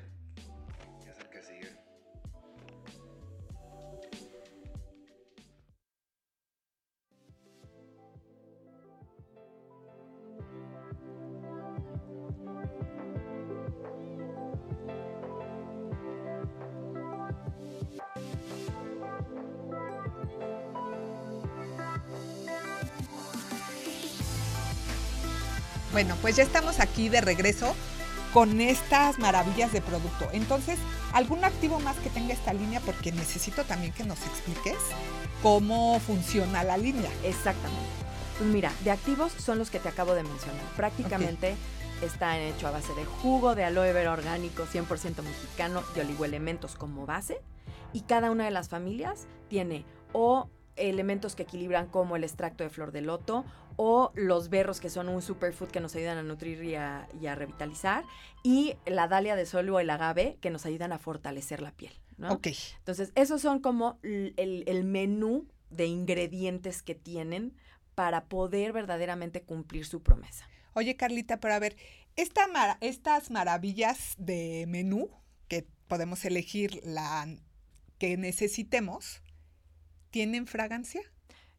Bueno, 25.99 26.15
pues 26.23 26.37
ya 26.37 26.45
estamos 26.45 26.79
aquí 26.79 27.09
de 27.09 27.21
regreso 27.21 27.75
con 28.33 28.61
estas 28.61 29.19
maravillas 29.19 29.73
de 29.73 29.81
producto. 29.81 30.29
Entonces, 30.31 30.79
¿algún 31.13 31.45
activo 31.45 31.81
más 31.81 31.97
que 31.97 32.09
tenga 32.09 32.35
esta 32.35 32.53
línea? 32.53 32.79
Porque 32.79 33.11
necesito 33.11 33.65
también 33.65 33.93
que 33.93 34.05
nos 34.05 34.25
expliques 34.25 34.77
cómo 35.43 35.99
funciona 35.99 36.63
la 36.63 36.77
línea. 36.77 37.11
Exactamente. 37.25 37.91
Pues 38.39 38.49
mira, 38.49 38.71
de 38.85 38.93
activos 38.93 39.33
son 39.33 39.59
los 39.59 39.71
que 39.71 39.81
te 39.81 39.89
acabo 39.89 40.15
de 40.15 40.23
mencionar. 40.23 40.63
Prácticamente 40.77 41.57
están 42.01 42.37
hechos 42.37 42.67
a 42.67 42.71
base 42.71 42.95
de 42.95 43.05
jugo 43.05 43.57
de 43.57 43.65
aloe 43.65 43.93
vera 43.93 44.13
orgánico 44.13 44.67
100% 44.73 45.25
mexicano 45.25 45.83
de 45.97 46.03
oligoelementos 46.03 46.77
como 46.77 47.07
base 47.07 47.41
y 47.93 48.03
cada 48.03 48.31
una 48.31 48.45
de 48.45 48.53
las 48.53 48.69
familias 48.69 49.27
tiene 49.49 49.85
o 50.13 50.49
elementos 50.77 51.35
que 51.35 51.43
equilibran 51.43 51.89
como 51.89 52.15
el 52.15 52.23
extracto 52.23 52.63
de 52.63 52.71
flor 52.71 52.93
de 52.93 53.01
loto 53.01 53.45
o 53.81 54.11
los 54.17 54.49
berros 54.51 54.81
que 54.81 54.91
son 54.91 55.09
un 55.09 55.23
superfood 55.23 55.69
que 55.71 55.79
nos 55.81 55.95
ayudan 55.95 56.19
a 56.19 56.23
nutrir 56.25 56.65
y 56.65 56.75
a, 56.75 57.09
y 57.21 57.29
a 57.29 57.37
revitalizar 57.37 58.05
y 58.43 58.75
la 58.87 59.07
dalia 59.07 59.37
de 59.37 59.47
sol 59.47 59.69
o 59.71 59.79
el 59.79 59.89
agave 59.89 60.37
que 60.41 60.51
nos 60.51 60.67
ayudan 60.67 60.93
a 60.93 60.99
fortalecer 60.99 61.63
la 61.63 61.71
piel. 61.71 61.93
¿no? 62.17 62.33
Ok. 62.33 62.49
Entonces, 62.79 63.13
esos 63.15 63.41
son 63.41 63.61
como 63.61 64.01
el, 64.03 64.35
el 64.67 64.85
menú 64.85 65.47
de 65.71 65.87
ingredientes 65.87 66.83
que 66.83 66.97
tienen 66.97 67.55
para 67.95 68.25
poder 68.25 68.73
verdaderamente 68.73 69.43
cumplir 69.43 69.87
su 69.87 70.03
promesa. 70.03 70.49
Oye, 70.75 70.97
Carlita, 70.97 71.39
pero 71.39 71.55
a 71.55 71.59
ver, 71.61 71.77
esta 72.17 72.49
mara- 72.49 72.79
estas 72.81 73.31
maravillas 73.31 74.15
de 74.19 74.65
menú 74.67 75.09
que 75.47 75.69
podemos 75.87 76.25
elegir 76.25 76.81
la 76.85 77.29
que 77.99 78.17
necesitemos, 78.17 79.23
¿tienen 80.11 80.47
fragancia? 80.49 81.03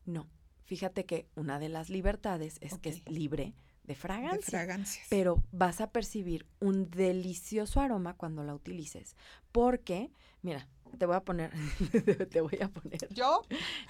No, 0.05 0.27
fíjate 0.69 1.03
que 1.07 1.27
una 1.35 1.57
de 1.57 1.67
las 1.67 1.89
libertades 1.89 2.59
es 2.61 2.77
que 2.77 2.89
es 2.89 3.09
libre 3.09 3.55
de 3.83 3.93
De 3.93 3.95
fragancia. 3.95 4.59
fragancias. 4.59 5.07
pero 5.09 5.43
vas 5.51 5.81
a 5.81 5.89
percibir 5.91 6.45
un 6.59 6.91
delicioso 6.91 7.81
aroma 7.81 8.13
cuando 8.13 8.43
la 8.43 8.53
utilices. 8.53 9.15
Porque, 9.51 10.11
mira, 10.43 10.67
te 10.99 11.07
voy 11.07 11.15
a 11.15 11.21
poner, 11.21 11.51
te 12.29 12.41
voy 12.41 12.59
a 12.61 12.67
poner. 12.69 12.99
¿Yo? 13.11 13.41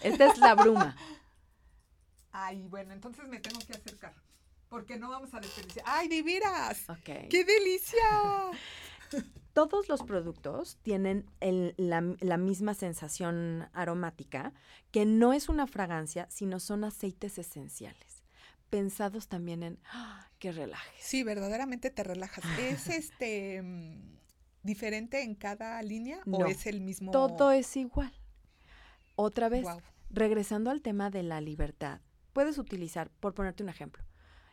Esta 0.01 0.31
es 0.31 0.37
la 0.37 0.55
bruma. 0.55 0.95
Ay, 2.31 2.65
bueno, 2.69 2.93
entonces 2.93 3.27
me 3.27 3.39
tengo 3.39 3.59
que 3.59 3.73
acercar. 3.73 4.13
Porque 4.69 4.95
no 4.97 5.09
vamos 5.09 5.33
a 5.33 5.41
desperdiciar. 5.41 5.83
¡Ay, 5.85 6.07
de 6.07 6.21
veras! 6.23 6.87
Ok. 6.89 7.27
¡Qué 7.29 7.43
delicia! 7.43 7.99
Todos 9.67 9.89
los 9.89 10.03
productos 10.03 10.77
tienen 10.83 11.25
el- 11.41 11.73
la, 11.75 12.01
la 12.21 12.37
misma 12.37 12.73
sensación 12.73 13.67
aromática, 13.73 14.53
que 14.91 15.05
no 15.05 15.33
es 15.33 15.49
una 15.49 15.67
fragancia, 15.67 16.27
sino 16.29 16.61
son 16.61 16.85
aceites 16.85 17.37
esenciales, 17.37 18.23
pensados 18.69 19.27
también 19.27 19.63
en 19.63 19.77
¡ah! 19.91 20.29
que 20.39 20.53
relajes. 20.53 21.03
Sí, 21.03 21.23
verdaderamente 21.23 21.89
te 21.89 22.05
relajas. 22.05 22.45
¿Es 22.57 22.87
este 22.87 23.61
mm, 23.61 24.17
diferente 24.63 25.23
en 25.23 25.35
cada 25.35 25.81
línea 25.81 26.19
o 26.25 26.29
No, 26.29 26.45
es 26.45 26.65
el 26.65 26.79
mismo? 26.79 27.11
Todo 27.11 27.51
es 27.51 27.75
igual. 27.75 28.13
Otra 29.17 29.49
vez, 29.49 29.65
regresando 30.09 30.71
al 30.71 30.81
tema 30.81 31.09
de 31.09 31.23
la 31.23 31.41
libertad, 31.41 31.99
puedes 32.31 32.57
utilizar, 32.57 33.09
por 33.19 33.33
ponerte 33.33 33.63
un 33.63 33.67
ejemplo, 33.67 34.05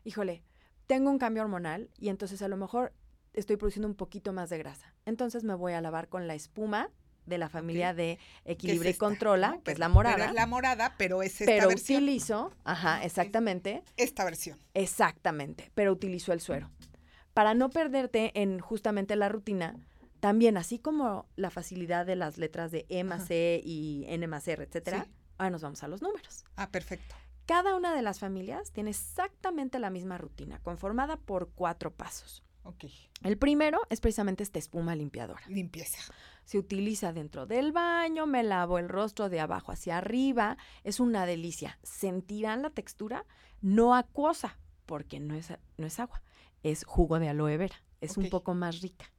híjole, 0.03 0.43
tengo 0.89 1.11
un 1.11 1.19
cambio 1.21 1.45
hormonal 1.45 1.91
y 1.97 2.09
entonces 2.09 2.43
a 2.43 2.49
lo 2.49 2.57
mejor 2.57 2.93
estoy 3.37 3.57
produciendo 3.57 3.87
un 3.89 3.95
poquito 3.95 4.33
más 4.33 4.51
de 4.51 4.59
grasa. 4.59 4.93
Entonces 5.05 5.45
me 5.45 5.55
voy 5.55 5.75
a 5.75 5.81
lavar 5.81 6.09
con 6.09 6.27
la 6.27 6.35
espuma 6.35 6.91
de 7.27 7.39
la 7.39 7.49
familia 7.49 7.93
de 7.93 8.19
Equilibra 8.45 8.89
y 8.91 8.95
Controla, 8.95 9.61
que 9.65 9.73
es 9.73 9.79
la 9.79 9.89
morada. 9.89 10.17
Pero 10.17 10.29
es 10.29 10.35
la 10.35 10.47
morada, 10.47 10.95
pero 10.97 11.23
es 11.23 11.41
esta 11.41 11.53
pero 11.53 11.69
versión. 11.69 12.03
utilizo, 12.05 12.53
ajá, 12.65 13.05
exactamente. 13.05 13.83
Esta 13.97 14.25
versión. 14.25 14.59
Exactamente, 14.75 15.71
pero 15.75 15.93
utilizo 15.93 16.33
el 16.33 16.41
suero. 16.41 16.71
Para 17.35 17.55
no 17.55 17.69
perderte 17.71 18.31
en 18.41 18.61
justamente 18.61 19.17
la 19.17 19.29
rutina, 19.29 19.77
también 20.21 20.57
así 20.57 20.79
como 20.79 21.27
la 21.37 21.51
facilidad 21.51 22.07
de 22.07 22.17
las 22.17 22.39
letras 22.39 22.71
de 22.71 22.87
E 22.89 23.03
más 23.05 23.27
C 23.27 23.61
y 23.63 24.05
N 24.09 24.27
más 24.29 24.47
R, 24.49 24.63
etcétera, 24.65 25.05
Sí. 25.05 25.11
ahora 25.39 25.51
nos 25.51 25.63
vamos 25.63 25.83
a 25.83 25.89
los 25.89 26.01
números. 26.03 26.45
Ah, 26.55 26.71
perfecto. 26.71 27.15
Cada 27.45 27.77
una 27.77 27.95
de 27.95 28.03
las 28.03 28.19
familias 28.21 28.73
tiene 28.73 28.91
exactamente 28.91 29.79
la 29.79 29.91
misma 29.91 30.17
rutina, 30.17 30.61
conformada 30.61 31.17
por 31.17 31.51
cuatro 31.55 31.93
pasos. 31.93 32.43
El 33.23 33.39
primero 33.39 33.81
es 33.91 34.01
precisamente 34.01 34.43
esta 34.43 34.59
espuma 34.59 34.95
limpiadora. 34.95 35.43
Limpieza. 35.49 35.99
Se 36.45 36.59
utiliza 36.59 37.13
dentro 37.13 37.47
del 37.47 37.73
baño, 37.73 38.27
me 38.27 38.43
lavo 38.43 38.79
el 38.79 38.89
rostro 38.89 39.29
de 39.29 39.41
abajo 39.41 39.73
hacia 39.73 39.99
arriba. 39.99 40.57
Es 40.85 41.01
una 41.01 41.27
delicia. 41.27 41.79
Sentirán 41.83 42.63
la 42.63 42.71
textura 42.71 43.25
no 43.61 43.95
acuosa, 43.95 44.59
porque 44.85 45.19
no 45.19 45.35
es, 45.35 45.53
no 45.77 45.87
es 45.87 45.99
agua, 45.99 46.23
es 46.63 46.85
jugo 46.85 47.19
de 47.19 47.29
aloe 47.29 47.57
vera. 47.57 47.83
Es 48.01 48.17
un 48.17 48.29
poco 48.29 48.55
más 48.55 48.83
rica. 48.83 49.11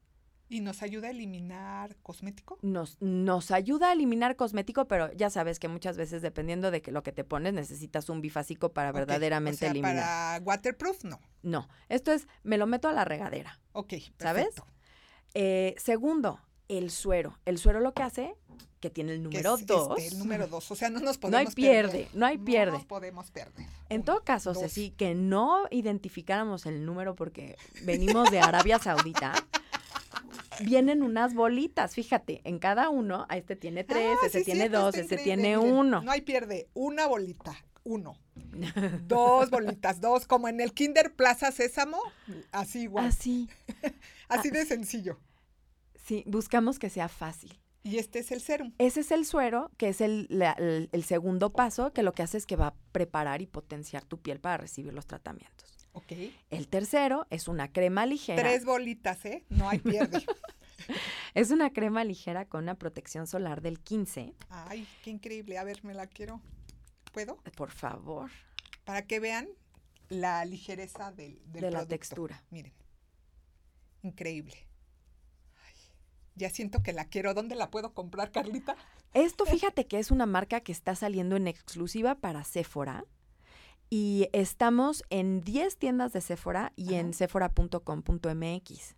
¿Y 0.50 0.62
nos 0.62 0.82
ayuda 0.82 1.08
a 1.08 1.12
eliminar 1.12 1.96
cosmético? 1.98 2.58
Nos, 2.62 3.02
nos 3.02 3.52
ayuda 3.52 3.90
a 3.90 3.94
eliminar 3.94 4.36
cosmético, 4.38 4.88
pero 4.88 5.12
ya 5.14 5.30
sabes 5.30 5.60
que 5.60 5.68
muchas 5.68 5.98
veces, 5.98 6.22
dependiendo 6.22 6.72
de 6.72 6.82
que 6.82 6.92
lo 6.92 7.04
que 7.04 7.12
te 7.12 7.24
pones, 7.26 7.54
necesitas 7.54 8.08
un 8.10 8.22
bifásico 8.22 8.72
para 8.72 8.92
verdaderamente 8.94 9.58
o 9.58 9.60
sea, 9.60 9.72
eliminar. 9.72 9.96
Para 9.96 10.40
waterproof, 10.46 11.04
no. 11.04 11.20
No, 11.44 11.68
esto 11.90 12.12
es, 12.14 12.28
me 12.44 12.58
lo 12.58 12.66
meto 12.66 12.88
a 12.88 12.94
la 12.94 13.04
regadera. 13.04 13.60
Ok, 13.74 13.94
¿Sabes? 14.20 14.50
Eh, 15.34 15.76
segundo, 15.78 16.40
el 16.68 16.92
suero. 16.92 17.38
El 17.46 17.58
suero 17.58 17.80
lo 17.80 17.94
que 17.94 18.04
hace, 18.04 18.36
que 18.80 18.90
tiene 18.90 19.14
el 19.14 19.24
número 19.24 19.56
es, 19.56 19.62
este, 19.62 19.74
dos. 19.74 20.00
el 20.00 20.18
número 20.20 20.48
dos. 20.48 20.72
O 20.72 20.76
sea, 20.76 20.90
no 20.90 21.00
nos 21.00 21.22
No 21.22 21.38
hay 21.38 21.46
podemos 21.46 21.56
pierde, 21.56 21.92
perder. 21.92 22.10
no 22.16 22.26
hay 22.26 22.38
pierde. 22.38 22.72
No 22.72 22.78
nos 22.78 22.86
podemos 22.88 23.32
perder. 23.32 23.66
En 23.90 23.98
Uno, 23.98 24.06
todo 24.06 24.24
caso. 24.24 24.54
Ceci, 24.56 24.92
que 24.92 25.14
no 25.16 25.66
identificáramos 25.72 26.66
el 26.66 26.86
número 26.86 27.16
porque 27.16 27.58
venimos 27.84 28.32
de 28.32 28.40
Arabia 28.40 28.80
Saudita, 28.80 29.34
vienen 30.64 31.04
unas 31.04 31.34
bolitas, 31.34 31.94
fíjate, 31.96 32.42
en 32.44 32.60
cada 32.60 32.90
uno, 32.90 33.26
a 33.30 33.38
este 33.38 33.56
tiene 33.56 33.84
tres, 33.84 34.18
Ah, 34.24 34.30
sí, 34.32 34.44
tiene 34.44 34.70
dos, 34.70 34.96
increíble, 34.96 35.24
tiene 35.24 35.58
miren, 35.58 35.74
uno. 35.74 36.02
No 36.02 36.12
hay 36.12 36.22
pierde. 36.22 36.68
Una 36.74 37.08
bolita. 37.08 37.56
Uno. 37.84 38.18
Dos 39.08 39.50
bolitas. 39.50 40.02
Dos. 40.02 40.28
Como 40.28 40.48
en 40.50 40.60
el 40.60 40.74
Kinder 40.74 41.14
Plaza 41.16 41.52
Sésamo. 41.54 42.00
Así 42.52 42.82
igual. 42.82 43.06
Así, 43.06 43.48
Así 44.28 44.50
de 44.50 44.66
sencillo. 44.66 45.20
sí, 45.96 46.24
buscamos 46.28 46.80
que 46.80 46.90
sea 46.90 47.08
fácil. 47.08 47.58
Y 47.84 48.00
este 48.00 48.20
es 48.20 48.32
el 48.34 48.42
serum. 48.42 48.74
Ese 48.80 49.00
es 49.00 49.12
el 49.12 49.26
suero, 49.26 49.72
que 49.78 49.88
es 49.88 50.02
el, 50.02 50.28
la- 50.30 50.52
el- 50.54 50.90
el 50.92 51.04
segundo 51.06 51.54
paso, 51.54 51.94
que 51.94 52.04
lo 52.04 52.12
que 52.12 52.24
hace 52.24 52.38
es 52.38 52.46
que 52.46 52.58
va 52.58 52.68
a 52.68 52.76
preparar 52.92 53.42
y 53.42 53.46
potenciar 53.48 54.04
tu 54.04 54.18
piel 54.18 54.42
para 54.42 54.58
recibir 54.58 54.94
los 54.94 55.06
tratamientos. 55.08 55.77
Ok. 55.98 56.12
El 56.52 56.68
tercero 56.68 57.26
es 57.30 57.48
una 57.48 57.72
crema 57.72 58.06
ligera. 58.06 58.42
Tres 58.44 58.66
bolitas, 58.66 59.26
¿eh? 59.26 59.44
No 59.50 59.68
hay 59.70 59.80
pierde. 59.80 60.24
Es 61.34 61.52
una 61.52 61.74
crema 61.74 62.04
ligera 62.06 62.46
con 62.46 62.64
una 62.64 62.76
protección 62.76 63.28
solar 63.28 63.62
del 63.62 63.80
15. 63.80 64.34
Ay, 64.50 64.88
qué 65.04 65.10
increíble. 65.10 65.58
A 65.58 65.64
ver, 65.64 65.84
me 65.84 65.94
la 65.94 66.08
quiero. 66.08 66.40
¿Puedo? 67.12 67.38
Por 67.58 67.72
favor. 67.72 68.32
Para 68.86 69.06
que 69.06 69.20
vean 69.20 69.50
la 70.08 70.46
ligereza 70.46 71.12
del, 71.12 71.42
del 71.52 71.62
De 71.62 71.62
la 71.62 71.80
producto. 71.80 71.88
textura. 71.90 72.44
Miren. 72.52 72.74
Increíble. 74.02 74.56
Ay, 75.68 75.76
ya 76.36 76.50
siento 76.50 76.82
que 76.82 76.94
la 76.94 77.06
quiero. 77.06 77.34
¿Dónde 77.34 77.56
la 77.56 77.70
puedo 77.70 77.94
comprar, 77.94 78.32
Carlita? 78.32 78.76
Esto 79.14 79.46
fíjate 79.46 79.88
que 79.88 80.00
es 80.00 80.10
una 80.12 80.26
marca 80.26 80.62
que 80.62 80.72
está 80.72 80.96
saliendo 80.96 81.36
en 81.36 81.48
exclusiva 81.48 82.16
para 82.16 82.44
Sephora. 82.46 83.04
Y 83.90 84.28
estamos 84.34 85.04
en 85.10 85.42
10 85.42 85.78
tiendas 85.78 86.12
de 86.12 86.22
Sephora 86.22 86.74
y 86.76 86.96
en 86.96 87.14
sephora.com.mx. 87.14 88.96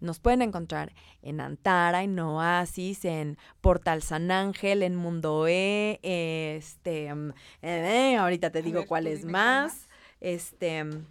Nos 0.00 0.18
pueden 0.18 0.42
encontrar 0.42 0.92
en 1.22 1.40
Antara, 1.40 2.02
en 2.02 2.18
Oasis, 2.18 3.04
en 3.04 3.38
Portal 3.60 4.02
San 4.02 4.30
Ángel, 4.30 4.82
en 4.82 4.96
Mundo 4.96 5.46
E, 5.48 6.00
este, 6.02 7.14
mm, 7.14 7.32
eh, 7.62 8.16
ahorita 8.16 8.50
te 8.50 8.62
digo 8.62 8.80
ver, 8.80 8.88
cuál 8.88 9.04
más. 9.04 9.24
más. 9.24 9.88
Este, 10.20 10.84
mm, 10.84 11.06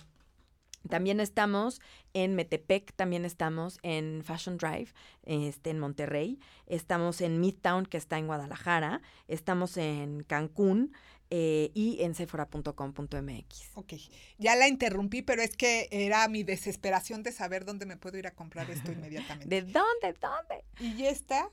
también 0.89 1.19
estamos 1.19 1.81
en 2.13 2.35
Metepec, 2.35 2.93
también 2.95 3.25
estamos 3.25 3.79
en 3.81 4.23
Fashion 4.23 4.57
Drive, 4.57 4.89
este, 5.23 5.71
en 5.71 5.79
Monterrey, 5.79 6.39
estamos 6.67 7.21
en 7.21 7.39
Midtown, 7.39 7.85
que 7.87 7.97
está 7.97 8.19
en 8.19 8.27
Guadalajara, 8.27 9.01
estamos 9.27 9.77
en 9.77 10.23
Cancún 10.23 10.93
eh, 11.29 11.71
y 11.73 12.01
en 12.01 12.13
sephora.com.mx. 12.13 13.71
Ok, 13.73 13.93
ya 14.37 14.55
la 14.55 14.67
interrumpí, 14.67 15.21
pero 15.21 15.41
es 15.41 15.55
que 15.57 15.87
era 15.91 16.27
mi 16.27 16.43
desesperación 16.43 17.23
de 17.23 17.31
saber 17.31 17.65
dónde 17.65 17.85
me 17.85 17.97
puedo 17.97 18.17
ir 18.17 18.27
a 18.27 18.31
comprar 18.31 18.69
esto 18.69 18.91
inmediatamente. 18.91 19.47
¿De 19.47 19.61
dónde? 19.61 20.13
¿Dónde? 20.19 20.63
Y 20.79 21.05
esta, 21.05 21.49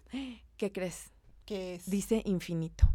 ¿Qué 0.56 0.72
crees? 0.72 1.10
que 1.44 1.74
es... 1.74 1.90
Dice 1.90 2.22
infinito. 2.24 2.92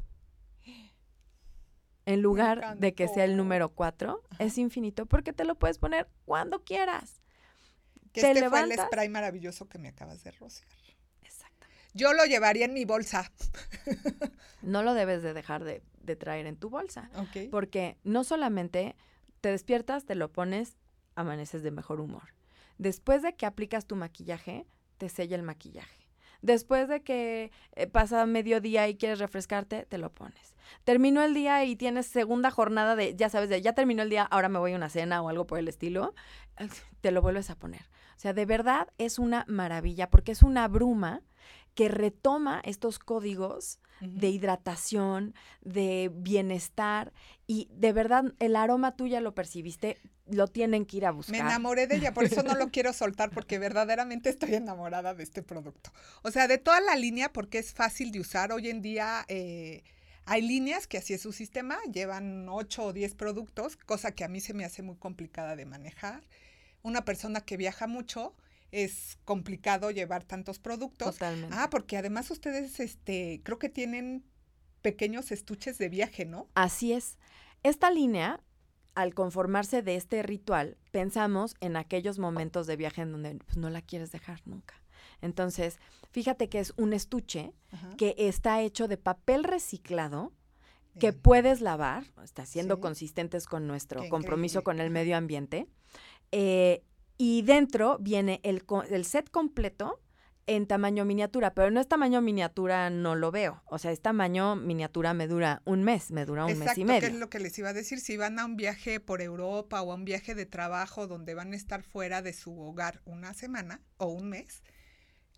En 2.06 2.22
lugar 2.22 2.78
de 2.78 2.94
que 2.94 3.10
sea 3.10 3.26
el 3.26 3.36
número 3.36 3.74
4, 3.74 4.24
Ajá. 4.30 4.44
es 4.44 4.58
infinito 4.58 5.06
porque 5.08 5.34
te 5.34 5.44
lo 5.44 5.56
puedes 5.56 5.78
poner 5.78 6.08
cuando 6.24 6.64
quieras. 6.64 7.22
que 8.14 8.22
te 8.22 8.32
este 8.32 8.50
fue 8.50 8.62
el 8.62 8.80
spray 8.80 9.10
maravilloso 9.10 9.68
que 9.68 9.78
me 9.78 9.90
acabas 9.90 10.24
de 10.24 10.32
rociar. 10.32 10.70
Exacto. 11.22 11.68
Yo 11.94 12.14
lo 12.14 12.24
llevaría 12.24 12.64
en 12.66 12.74
mi 12.74 12.86
bolsa. 12.86 13.30
No 14.62 14.84
lo 14.84 14.94
debes 14.94 15.22
de 15.22 15.34
dejar 15.34 15.64
de, 15.64 15.82
de 16.08 16.16
traer 16.16 16.48
en 16.48 16.58
tu 16.58 16.72
bolsa. 16.72 17.12
Porque 17.52 17.98
no 18.04 18.24
solamente 18.24 18.96
te 19.42 19.52
despiertas, 19.52 20.06
te 20.06 20.16
lo 20.16 20.32
pones, 20.32 20.78
amaneces 21.14 21.62
de 21.62 21.70
mejor 21.70 22.02
humor. 22.02 22.34
Después 22.80 23.22
de 23.22 23.36
que 23.36 23.46
aplicas 23.46 23.86
tu 23.86 23.96
maquillaje, 23.96 24.66
te 24.98 25.10
sella 25.10 25.36
el 25.36 25.44
maquillaje. 25.44 26.08
Después 26.42 26.88
de 26.88 27.02
que 27.02 27.52
eh, 27.76 27.88
pasa 27.88 28.26
mediodía 28.26 28.88
y 28.88 28.96
quieres 28.96 29.20
refrescarte, 29.20 29.86
te 29.86 29.98
lo 29.98 30.12
pones. 30.14 30.56
Terminó 30.84 31.24
el 31.24 31.34
día 31.34 31.64
y 31.66 31.76
tienes 31.76 32.06
segunda 32.06 32.52
jornada 32.52 32.96
de, 32.96 33.16
ya 33.16 33.30
sabes, 33.30 33.50
de 33.50 33.62
ya 33.62 33.74
terminó 33.74 34.04
el 34.04 34.10
día, 34.10 34.24
ahora 34.24 34.50
me 34.50 34.60
voy 34.60 34.74
a 34.74 34.76
una 34.76 34.90
cena 34.90 35.22
o 35.22 35.30
algo 35.30 35.48
por 35.48 35.60
el 35.60 35.68
estilo, 35.68 36.14
eh, 36.58 36.70
te 37.02 37.12
lo 37.12 37.22
vuelves 37.22 37.50
a 37.50 37.56
poner. 37.56 37.90
O 38.16 38.20
sea, 38.20 38.34
de 38.34 38.46
verdad 38.46 38.88
es 38.98 39.20
una 39.20 39.46
maravilla 39.48 40.10
porque 40.10 40.32
es 40.32 40.44
una 40.44 40.68
bruma 40.68 41.22
que 41.78 41.90
retoma 41.90 42.60
estos 42.66 42.98
códigos 42.98 43.80
de 44.02 44.30
hidratación, 44.30 45.36
de 45.62 46.10
bienestar 46.12 47.14
y 47.46 47.68
de 47.72 47.94
verdad 47.94 48.34
el 48.40 48.56
aroma 48.56 48.96
tú 48.96 49.06
ya 49.06 49.22
lo 49.22 49.36
percibiste, 49.36 50.00
lo 50.26 50.48
tienen 50.48 50.88
que 50.88 50.98
ir 50.98 51.06
a 51.06 51.12
Me 51.12 51.18
buscar. 51.18 51.36
enamoré 51.36 51.86
de 51.86 51.98
ella, 51.98 52.16
por 52.16 52.24
eso 52.24 52.42
no 52.42 52.56
lo 52.56 52.70
quiero 52.72 52.94
soltar, 52.94 53.30
porque 53.30 53.60
verdaderamente 53.60 54.32
estoy 54.32 54.56
enamorada 54.56 55.14
de 55.14 55.22
este 55.22 55.44
producto. 55.44 55.92
O 56.24 56.32
sea, 56.32 56.48
de 56.48 56.58
toda 56.58 56.82
la 56.82 56.96
línea, 56.96 57.32
porque 57.32 57.60
es 57.60 57.74
fácil 57.74 58.12
de 58.12 58.22
usar. 58.22 58.52
Hoy 58.52 58.70
en 58.70 58.82
día 58.82 59.24
eh, 59.28 59.84
hay 60.26 60.42
líneas 60.42 60.88
que 60.88 60.98
así 60.98 61.14
es 61.14 61.22
su 61.22 61.32
sistema, 61.32 61.78
llevan 61.94 62.50
8 62.50 62.86
o 62.86 62.94
10 62.94 63.14
productos, 63.14 63.78
cosa 63.78 64.14
que 64.14 64.24
a 64.24 64.28
mí 64.28 64.42
se 64.42 64.56
me 64.56 64.66
hace 64.66 64.82
muy 64.82 64.96
complicada 64.96 65.56
de 65.56 65.66
manejar. 65.68 66.24
Una 66.82 67.06
persona 67.06 67.42
que 67.42 67.56
viaja 67.56 67.86
mucho 67.86 68.34
es 68.84 69.18
complicado 69.26 69.92
llevar 69.92 70.24
tantos 70.24 70.60
productos. 70.60 71.14
Totalmente. 71.16 71.56
Ah, 71.58 71.70
porque 71.70 71.98
además 71.98 72.30
ustedes, 72.32 72.80
este, 72.80 73.42
creo 73.44 73.60
que 73.60 73.70
tienen 73.70 74.24
pequeños 74.82 75.32
estuches 75.32 75.78
de 75.78 75.90
viaje, 75.90 76.26
¿no? 76.26 76.48
Así 76.56 76.94
es. 76.94 77.18
Esta 77.64 77.90
línea, 77.92 78.42
al 78.96 79.14
conformarse 79.14 79.82
de 79.82 79.96
este 79.96 80.24
ritual, 80.24 80.78
pensamos 80.92 81.56
en 81.60 81.76
aquellos 81.76 82.20
momentos 82.20 82.68
de 82.68 82.76
viaje 82.78 83.02
en 83.02 83.12
donde 83.12 83.36
pues, 83.36 83.58
no 83.58 83.70
la 83.70 83.82
quieres 83.82 84.12
dejar 84.12 84.42
nunca. 84.46 84.76
Entonces, 85.22 85.80
fíjate 86.12 86.48
que 86.50 86.60
es 86.60 86.74
un 86.78 86.94
estuche 86.94 87.52
Ajá. 87.72 87.96
que 87.98 88.16
está 88.18 88.62
hecho 88.62 88.88
de 88.88 88.98
papel 88.98 89.44
reciclado 89.44 90.32
que 91.00 91.14
puedes 91.14 91.62
lavar, 91.62 92.06
está 92.24 92.46
siendo 92.48 92.76
Sí. 92.76 92.82
consistentes 92.82 93.46
con 93.46 93.68
nuestro 93.68 94.02
Qué 94.02 94.10
compromiso 94.10 94.60
increíble. 94.60 94.64
con 94.64 94.80
el 94.86 94.90
medio 94.92 95.16
ambiente. 95.16 95.68
Eh, 96.32 96.84
y 97.18 97.42
dentro 97.42 97.98
viene 98.00 98.40
el, 98.44 98.64
set 99.06 99.30
completo 99.32 100.02
en 100.46 100.66
tamaño 100.66 101.04
miniatura, 101.04 101.54
pero 101.54 101.72
no 101.72 101.82
es 101.82 101.88
tamaño 101.88 102.22
miniatura, 102.22 102.90
no 102.90 103.16
lo 103.16 103.32
veo. 103.32 103.64
O 103.66 103.80
sea, 103.80 103.92
es 103.92 104.02
tamaño 104.02 104.56
miniatura 104.56 105.14
me 105.14 105.28
dura 105.28 105.62
un 105.66 105.84
mes, 105.84 106.12
me 106.12 106.26
dura 106.26 106.46
un 106.46 106.52
Exacto, 106.52 106.70
mes 106.70 106.78
y 106.78 106.82
que 106.82 106.86
medio. 106.86 107.08
es 107.10 107.16
lo 107.16 107.30
que 107.30 107.40
les 107.40 107.58
iba 107.58 107.70
a 107.70 107.74
decir. 107.74 108.00
Si 108.00 108.16
van 108.16 108.40
a 108.40 108.46
un 108.46 108.56
viaje 108.56 109.00
por 109.00 109.22
Europa 109.22 109.82
o 109.82 109.92
a 109.92 109.96
un 109.96 110.06
viaje 110.06 110.36
de 110.36 110.46
trabajo 110.46 111.08
donde 111.08 111.34
van 111.34 111.52
a 111.52 111.56
estar 111.56 111.84
fuera 111.84 112.22
de 112.22 112.34
su 112.34 112.58
hogar 112.62 113.02
una 113.06 113.34
semana 113.34 113.82
o 113.98 114.08
un 114.08 114.30
mes, 114.30 114.64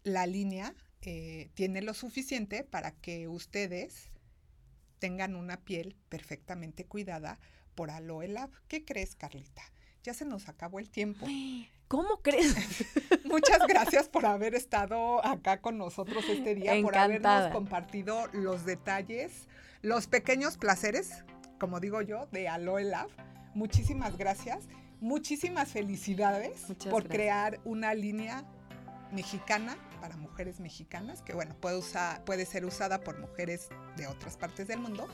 la 0.03 0.27
línea 0.27 0.75
eh, 1.01 1.49
tiene 1.53 1.82
lo 1.82 1.93
suficiente 1.93 2.63
para 2.63 2.91
que 2.91 3.27
ustedes 3.27 4.11
tengan 4.99 5.36
una 5.36 5.63
piel 5.63 5.95
perfectamente 6.09 6.86
cuidada 6.86 7.39
por 7.73 7.89
Aloe 7.89 8.27
Lab. 8.27 8.51
¿Qué 8.67 8.84
crees, 8.84 9.15
Carlita? 9.15 9.63
Ya 10.10 10.16
se 10.16 10.26
nos 10.26 10.49
acabó 10.49 10.80
el 10.80 10.89
tiempo. 10.89 11.28
¿Cómo 11.88 12.22
crees? 12.24 12.55
Muchas 13.26 13.60
gracias 13.68 14.10
por 14.10 14.26
haber 14.26 14.55
estado 14.55 15.24
acá 15.24 15.62
con 15.62 15.78
nosotros 15.78 16.26
este 16.28 16.55
día, 16.55 16.74
por 16.82 16.97
habernos 16.97 17.51
compartido 17.51 18.28
los 18.34 18.66
detalles, 18.66 19.47
los 19.84 20.07
pequeños 20.07 20.57
placeres, 20.57 21.24
como 21.60 21.80
digo 21.80 22.01
yo, 22.01 22.28
de 22.32 22.47
Aloe 22.47 22.86
Love. 22.86 23.14
Muchísimas 23.53 24.18
gracias. 24.18 24.68
Muchísimas 24.99 25.70
felicidades 25.70 26.66
por 26.89 27.07
crear 27.07 27.60
una 27.64 27.93
línea 27.93 28.45
mexicana 29.12 29.78
para 29.99 30.17
mujeres 30.17 30.59
mexicanas, 30.59 31.21
que 31.21 31.33
bueno, 31.33 31.55
puede, 31.59 31.77
usar, 31.77 32.23
puede 32.25 32.45
ser 32.45 32.65
usada 32.65 33.01
por 33.01 33.19
mujeres 33.19 33.69
de 33.97 34.07
otras 34.07 34.37
partes 34.37 34.67
del 34.67 34.79
mundo, 34.79 35.07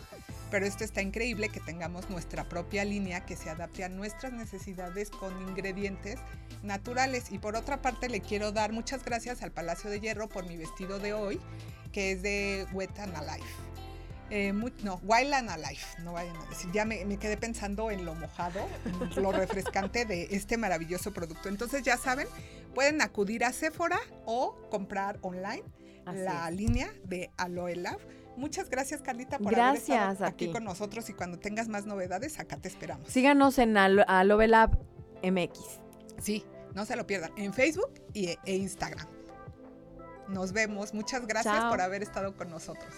pero 0.52 0.66
esto 0.66 0.84
está 0.84 1.02
increíble 1.02 1.50
que 1.50 1.60
tengamos 1.60 2.10
nuestra 2.10 2.48
propia 2.48 2.86
línea 2.86 3.26
que 3.26 3.36
se 3.36 3.50
adapte 3.50 3.84
a 3.84 3.90
nuestras 3.90 4.34
necesidades 4.34 5.10
con 5.10 5.40
ingredientes 5.48 6.20
naturales. 6.64 7.32
Y 7.32 7.40
por 7.40 7.56
otra 7.56 7.82
parte 7.82 8.10
le 8.10 8.22
quiero 8.22 8.52
dar 8.52 8.72
muchas 8.72 9.04
gracias 9.04 9.42
al 9.42 9.52
Palacio 9.52 9.90
de 9.90 10.00
Hierro 10.00 10.30
por 10.30 10.46
mi 10.48 10.58
vestido 10.58 11.00
de 11.00 11.14
hoy, 11.14 11.40
que 11.92 12.12
es 12.12 12.22
de 12.22 12.68
Wet 12.74 12.98
and 13.00 13.16
Alive. 13.16 13.46
Eh, 14.32 14.54
no, 14.84 15.00
Wild 15.04 15.34
and 15.34 15.50
Alive, 15.52 15.82
no 16.04 16.14
vayan 16.14 16.36
a 16.36 16.46
decir. 16.46 16.72
Ya 16.72 16.84
me, 16.84 17.06
me, 17.06 17.18
quedé 17.18 17.38
pensando 17.38 17.92
en 17.92 18.06
lo 18.06 18.16
mojado, 18.16 18.68
lo 19.16 19.32
refrescante 19.32 20.06
de 20.06 20.28
este 20.32 20.58
maravilloso 20.58 21.14
producto. 21.14 21.48
Entonces 21.48 21.84
ya 21.84 21.96
saben, 21.98 22.28
pueden 22.76 23.02
acudir 23.02 23.44
a 23.44 23.52
Sephora 23.52 24.00
o 24.26 24.56
comprar 24.70 25.18
online 25.22 25.64
la 26.14 26.52
línea 26.52 26.94
de 27.06 27.32
Aloe 27.38 27.76
Love. 27.76 28.06
Muchas 28.38 28.70
gracias, 28.70 29.02
Carlita, 29.02 29.40
por 29.40 29.58
haber 29.58 29.78
estado 29.78 30.26
aquí 30.26 30.52
con 30.52 30.64
nosotros 30.64 31.10
y 31.10 31.14
cuando 31.14 31.40
tengas 31.40 31.68
más 31.70 31.88
novedades, 31.88 32.40
acá 32.40 32.58
te 32.58 32.68
esperamos. 32.68 33.08
Síganos 33.08 33.58
en 33.58 33.76
Aloe 33.78 34.48
Lab 34.48 34.78
MX. 35.24 35.60
Sí, 36.22 36.46
no 36.76 36.86
se 36.86 36.96
lo 36.96 37.08
pierdan, 37.08 37.32
en 37.38 37.54
Facebook 37.54 37.92
y, 38.14 38.38
e 38.46 38.56
Instagram. 38.56 39.08
Nos 40.28 40.52
vemos. 40.52 40.94
Muchas 40.94 41.26
gracias 41.26 41.66
por 41.66 41.82
haber 41.82 42.04
estado 42.04 42.36
con 42.36 42.50
nosotros. 42.50 42.94